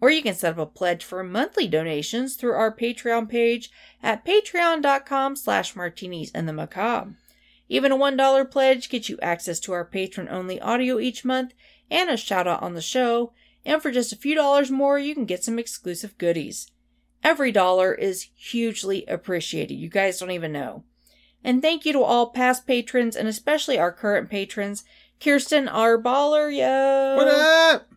Or 0.00 0.10
you 0.10 0.22
can 0.22 0.36
set 0.36 0.52
up 0.52 0.58
a 0.58 0.66
pledge 0.66 1.02
for 1.02 1.24
monthly 1.24 1.66
donations 1.66 2.36
through 2.36 2.52
our 2.52 2.72
Patreon 2.72 3.28
page 3.28 3.68
at 4.00 4.24
patreon.com 4.24 5.34
slash 5.34 5.74
martinis 5.74 6.30
and 6.32 6.48
the 6.48 6.52
macabre. 6.52 7.16
Even 7.68 7.90
a 7.90 7.96
$1 7.96 8.48
pledge 8.48 8.88
gets 8.88 9.08
you 9.08 9.18
access 9.20 9.58
to 9.58 9.72
our 9.72 9.84
patron 9.84 10.28
only 10.30 10.60
audio 10.60 11.00
each 11.00 11.24
month 11.24 11.52
and 11.90 12.10
a 12.10 12.16
shout 12.16 12.46
out 12.46 12.62
on 12.62 12.74
the 12.74 12.80
show. 12.80 13.32
And 13.66 13.82
for 13.82 13.90
just 13.90 14.12
a 14.12 14.16
few 14.16 14.36
dollars 14.36 14.70
more, 14.70 15.00
you 15.00 15.16
can 15.16 15.24
get 15.24 15.42
some 15.42 15.58
exclusive 15.58 16.16
goodies. 16.16 16.70
Every 17.24 17.50
dollar 17.50 17.94
is 17.94 18.28
hugely 18.36 19.06
appreciated. 19.06 19.74
You 19.74 19.88
guys 19.88 20.20
don't 20.20 20.30
even 20.30 20.52
know. 20.52 20.84
And 21.42 21.62
thank 21.62 21.84
you 21.84 21.92
to 21.94 22.02
all 22.02 22.30
past 22.30 22.66
patrons 22.66 23.16
and 23.16 23.26
especially 23.26 23.78
our 23.78 23.90
current 23.92 24.30
patrons 24.30 24.84
Kirsten 25.20 25.68
R. 25.68 25.96
Baller, 25.96 26.54
yo! 26.54 27.16
What 27.16 27.28
up? 27.28 27.88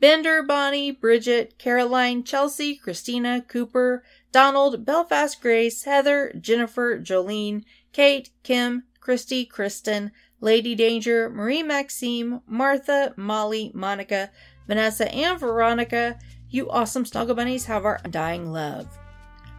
Bender, 0.00 0.42
Bonnie, 0.42 0.90
Bridget, 0.90 1.58
Caroline, 1.58 2.24
Chelsea, 2.24 2.76
Christina, 2.76 3.44
Cooper, 3.46 4.02
Donald, 4.32 4.86
Belfast 4.86 5.38
Grace, 5.42 5.84
Heather, 5.84 6.32
Jennifer, 6.40 6.98
Jolene, 6.98 7.64
Kate, 7.92 8.30
Kim, 8.42 8.84
Christy, 9.00 9.44
Kristen, 9.44 10.12
Lady 10.40 10.74
Danger, 10.74 11.28
Marie 11.28 11.62
Maxime, 11.62 12.40
Martha, 12.46 13.12
Molly, 13.16 13.70
Monica, 13.74 14.30
Vanessa, 14.66 15.12
and 15.12 15.38
Veronica. 15.38 16.18
You 16.50 16.70
awesome 16.70 17.04
snuggle 17.04 17.34
bunnies 17.34 17.64
have 17.66 17.84
our 17.84 18.00
undying 18.04 18.52
love. 18.52 18.86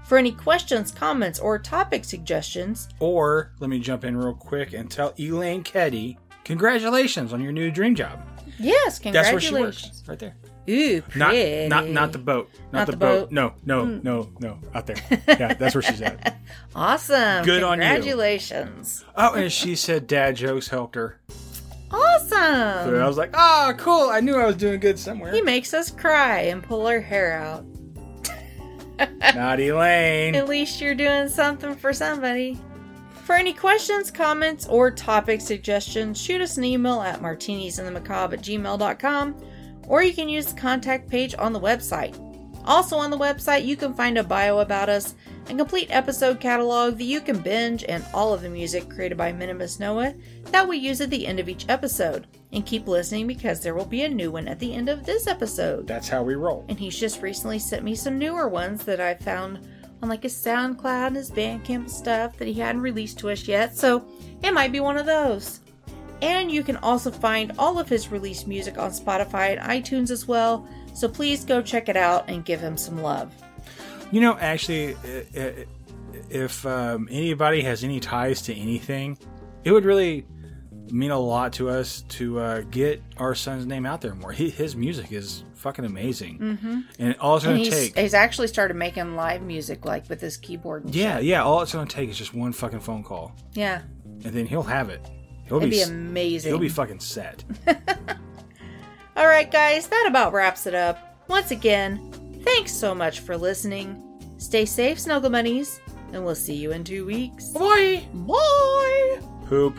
For 0.06 0.18
any 0.18 0.32
questions, 0.34 0.92
comments, 0.92 1.40
or 1.40 1.58
topic 1.58 2.04
suggestions, 2.04 2.90
Or 3.00 3.52
let 3.60 3.70
me 3.70 3.80
jump 3.80 4.04
in 4.04 4.18
real 4.18 4.34
quick 4.34 4.74
and 4.74 4.90
tell 4.92 5.14
Elaine 5.18 5.64
Keddy, 5.64 6.18
congratulations 6.44 7.32
on 7.34 7.42
your 7.42 7.54
new 7.54 7.72
dream 7.72 7.96
job. 7.96 8.20
yes, 8.60 9.00
That's 9.00 9.32
where 9.32 9.40
she 9.40 9.48
congratulations. 9.50 9.86
works, 10.00 10.04
right 10.08 10.20
there. 10.20 10.36
Ooh, 10.70 11.02
Not, 11.16 11.30
pretty. 11.30 11.68
not, 11.70 11.88
not 11.88 12.12
the 12.12 12.20
boat. 12.20 12.50
Not, 12.72 12.80
Not 12.80 12.86
the, 12.88 12.92
the 12.92 12.98
boat. 12.98 13.20
boat. 13.20 13.30
Hmm. 13.30 13.36
No, 13.36 13.54
no, 13.66 13.86
no, 14.04 14.30
no, 14.40 14.60
out 14.76 14.86
there. 14.88 14.98
Yeah, 15.28 15.54
that's 15.54 15.74
where 15.76 15.82
she's 15.82 16.02
at. 16.02 16.38
Awesome. 16.76 17.46
Good 17.46 17.64
on 17.64 17.80
you. 17.80 17.88
Congratulations. 17.88 19.04
Oh, 19.16 19.34
and 19.34 19.52
she 19.52 19.76
said 19.76 20.08
dad 20.08 20.36
jokes 20.36 20.68
helped 20.68 20.96
her. 20.96 21.20
Awesome. 21.92 22.90
So 22.90 23.02
I 23.02 23.08
was 23.08 23.18
like, 23.18 23.36
ah, 23.36 23.74
cool. 23.78 24.10
I 24.10 24.20
knew 24.22 24.36
I 24.36 24.46
was 24.46 24.56
doing 24.56 24.80
good 24.80 24.98
somewhere. 24.98 25.34
He 25.34 25.42
makes 25.42 25.74
us 25.74 25.92
cry 25.92 26.42
and 26.42 26.64
pull 26.64 26.88
our 26.88 27.00
hair 27.00 27.34
out. 27.34 27.66
Not 29.36 29.60
Elaine. 29.60 30.36
At 30.36 30.48
least 30.48 30.80
you're 30.80 30.96
doing 30.96 31.28
something 31.28 31.76
for 31.76 31.94
somebody. 31.94 32.58
For 33.24 33.36
any 33.36 33.54
questions, 33.54 34.12
comments, 34.12 34.68
or 34.68 34.92
topic 34.92 35.42
suggestions, 35.42 36.20
shoot 36.22 36.42
us 36.42 36.58
an 36.58 36.64
email 36.64 37.02
at 37.02 37.22
martinisandthemacabre 37.22 38.34
at 38.34 38.42
gmail.com 38.42 39.36
or 39.88 40.04
you 40.04 40.14
can 40.14 40.30
use 40.30 40.48
the 40.48 40.60
contact 40.60 41.10
page 41.10 41.36
on 41.38 41.54
the 41.54 41.60
website. 41.60 42.31
Also 42.66 42.98
on 42.98 43.10
the 43.10 43.18
website, 43.18 43.66
you 43.66 43.76
can 43.76 43.94
find 43.94 44.18
a 44.18 44.24
bio 44.24 44.60
about 44.60 44.90
us, 44.90 45.16
a 45.50 45.56
complete 45.56 45.88
episode 45.90 46.40
catalog 46.40 46.98
that 46.98 47.04
you 47.04 47.20
can 47.22 47.40
binge, 47.40 47.84
and 47.88 48.06
all 48.14 48.34
of 48.34 48.42
the 48.42 48.50
music 48.50 48.90
created 48.90 49.18
by 49.18 49.32
Minimus 49.32 49.80
Noah 49.80 50.14
that 50.46 50.68
we 50.68 50.78
use 50.78 51.02
at 51.02 51.10
the 51.10 51.26
end 51.26 51.40
of 51.40 51.50
each 51.50 51.66
episode. 51.70 52.28
And 52.54 52.66
keep 52.66 52.88
listening 52.88 53.28
because 53.28 53.62
there 53.62 53.74
will 53.74 53.86
be 53.86 54.04
a 54.04 54.10
new 54.10 54.30
one 54.32 54.48
at 54.48 54.60
the 54.60 54.74
end 54.74 54.90
of 54.90 55.06
this 55.06 55.26
episode 55.26 55.88
That's 55.88 56.10
how 56.10 56.22
we 56.22 56.36
roll. 56.36 56.66
and 56.68 56.78
he's 56.78 57.00
just 57.00 57.22
recently 57.22 57.60
sent 57.60 57.84
me 57.84 57.96
some 57.96 58.20
newer 58.20 58.50
ones 58.50 58.84
that 58.84 59.00
I 59.00 59.14
found 59.16 59.66
on 60.04 60.10
like 60.10 60.24
his 60.24 60.34
SoundCloud 60.34 61.08
and 61.08 61.16
his 61.16 61.32
Bandcamp 61.32 61.90
stuff 61.90 62.38
that 62.38 62.48
he 62.50 62.56
hadn't 62.56 62.82
released 62.82 63.20
to 63.20 63.30
us 63.30 63.48
yet, 63.48 63.78
so 63.78 64.06
it 64.44 64.54
might 64.54 64.72
be 64.74 64.80
one 64.82 64.98
of 64.98 65.06
those. 65.06 65.62
And 66.22 66.52
you 66.52 66.62
can 66.62 66.78
also 66.78 67.10
find 67.10 67.52
all 67.58 67.80
of 67.80 67.88
his 67.90 68.10
released 68.12 68.48
music 68.48 68.78
on 68.78 68.92
Spotify 68.92 69.58
and 69.58 69.62
iTunes 69.62 70.12
as 70.12 70.28
well, 70.28 70.68
so 70.94 71.08
please 71.08 71.44
go 71.46 71.62
check 71.62 71.90
it 71.90 71.98
out 71.98 72.30
and 72.30 72.46
give 72.46 72.60
him 72.60 72.78
some 72.78 73.02
love. 73.02 73.34
You 74.12 74.22
know, 74.22 74.38
actually, 74.40 74.96
if 76.30 76.66
um, 76.66 77.08
anybody 77.12 77.62
has 77.62 77.84
any 77.84 78.00
ties 78.00 78.42
to 78.44 78.54
anything, 78.54 79.18
it 79.64 79.72
would 79.72 79.86
really 79.86 80.26
mean 80.90 81.12
a 81.12 81.20
lot 81.20 81.54
to 81.54 81.70
us 81.70 82.02
to 82.10 82.40
uh, 82.40 82.62
get 82.70 83.02
our 83.18 83.34
son's 83.34 83.66
name 83.66 83.86
out 83.86 84.02
there 84.02 84.14
more. 84.16 84.32
He, 84.32 84.50
his 84.50 84.76
music 84.76 85.12
is 85.12 85.44
fucking 85.54 85.86
amazing, 85.86 86.40
mm-hmm. 86.40 86.80
and 87.00 87.16
all 87.20 87.38
it's 87.38 87.46
going 87.46 87.64
to 87.64 87.70
take, 87.70 87.98
he's 87.98 88.14
actually 88.14 88.48
started 88.48 88.74
making 88.76 89.16
live 89.16 89.42
music 89.42 89.86
like 89.86 90.10
with 90.10 90.20
his 90.20 90.36
keyboard 90.36 90.86
and 90.86 90.96
yeah, 90.96 91.18
shit. 91.18 91.26
yeah, 91.26 91.44
all 91.44 91.62
it's 91.62 91.72
going 91.72 91.88
to 91.88 91.96
take 91.96 92.10
is 92.10 92.18
just 92.18 92.34
one 92.34 92.52
fucking 92.52 92.80
phone 92.80 93.04
call, 93.04 93.34
Yeah. 93.54 93.82
and 94.26 94.34
then 94.34 94.46
he'll 94.46 94.64
have 94.64 94.90
it. 94.90 95.10
He'll 95.48 95.58
It'd 95.58 95.70
be 95.70 95.82
s- 95.82 95.90
amazing. 95.90 96.52
He'll 96.52 96.60
be 96.60 96.70
fucking 96.70 97.00
set. 97.00 97.44
All 99.16 99.28
right, 99.28 99.50
guys, 99.52 99.88
that 99.88 100.06
about 100.08 100.34
wraps 100.34 100.66
it 100.68 100.74
up. 100.74 101.18
Once 101.28 101.52
again, 101.52 102.12
thanks 102.44 102.72
so 102.72 102.96
much 102.96 103.20
for 103.20 103.38
listening. 103.38 104.02
Stay 104.38 104.66
safe, 104.66 105.00
Snuggle 105.00 105.30
Bunnies, 105.30 105.80
and 106.14 106.24
we'll 106.26 106.36
see 106.36 106.56
you 106.56 106.72
in 106.72 106.84
two 106.84 107.06
weeks. 107.06 107.50
Bye. 107.50 108.04
Bye! 108.14 109.20
Poop. 109.48 109.76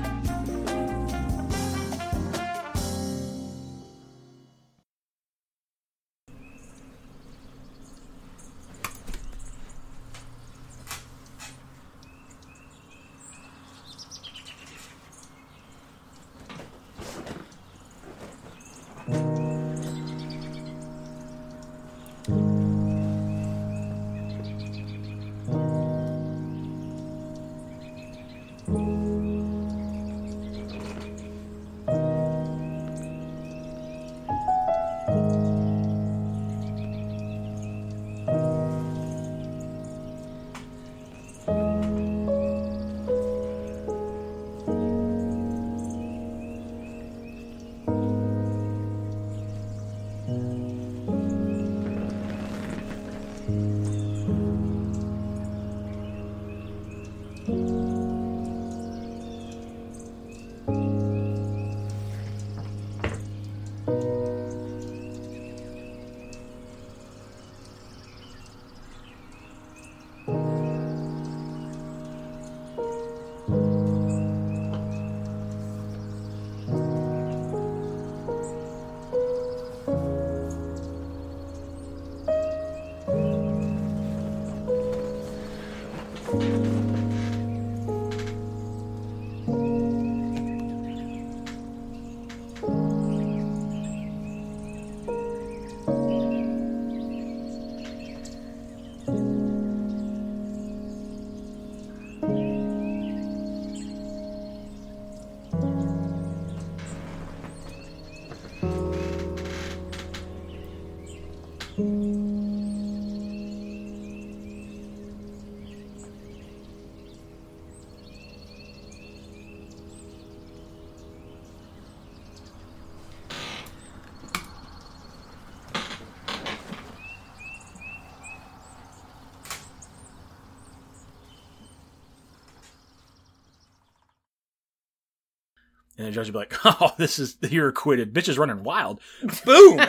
And 136.02 136.08
the 136.10 136.14
judge 136.14 136.26
would 136.26 136.32
be 136.32 136.38
like, 136.38 136.54
"Oh, 136.80 136.92
this 136.98 137.20
is 137.20 137.36
you're 137.42 137.68
acquitted. 137.68 138.12
Bitch 138.12 138.28
is 138.28 138.38
running 138.38 138.64
wild." 138.64 139.00
Boom. 139.44 139.80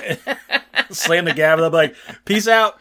Slam 0.92 1.26
the 1.26 1.34
gavel. 1.34 1.64
They'll 1.64 1.72
be 1.72 1.88
like, 1.88 1.96
"Peace 2.26 2.48
out." 2.48 2.78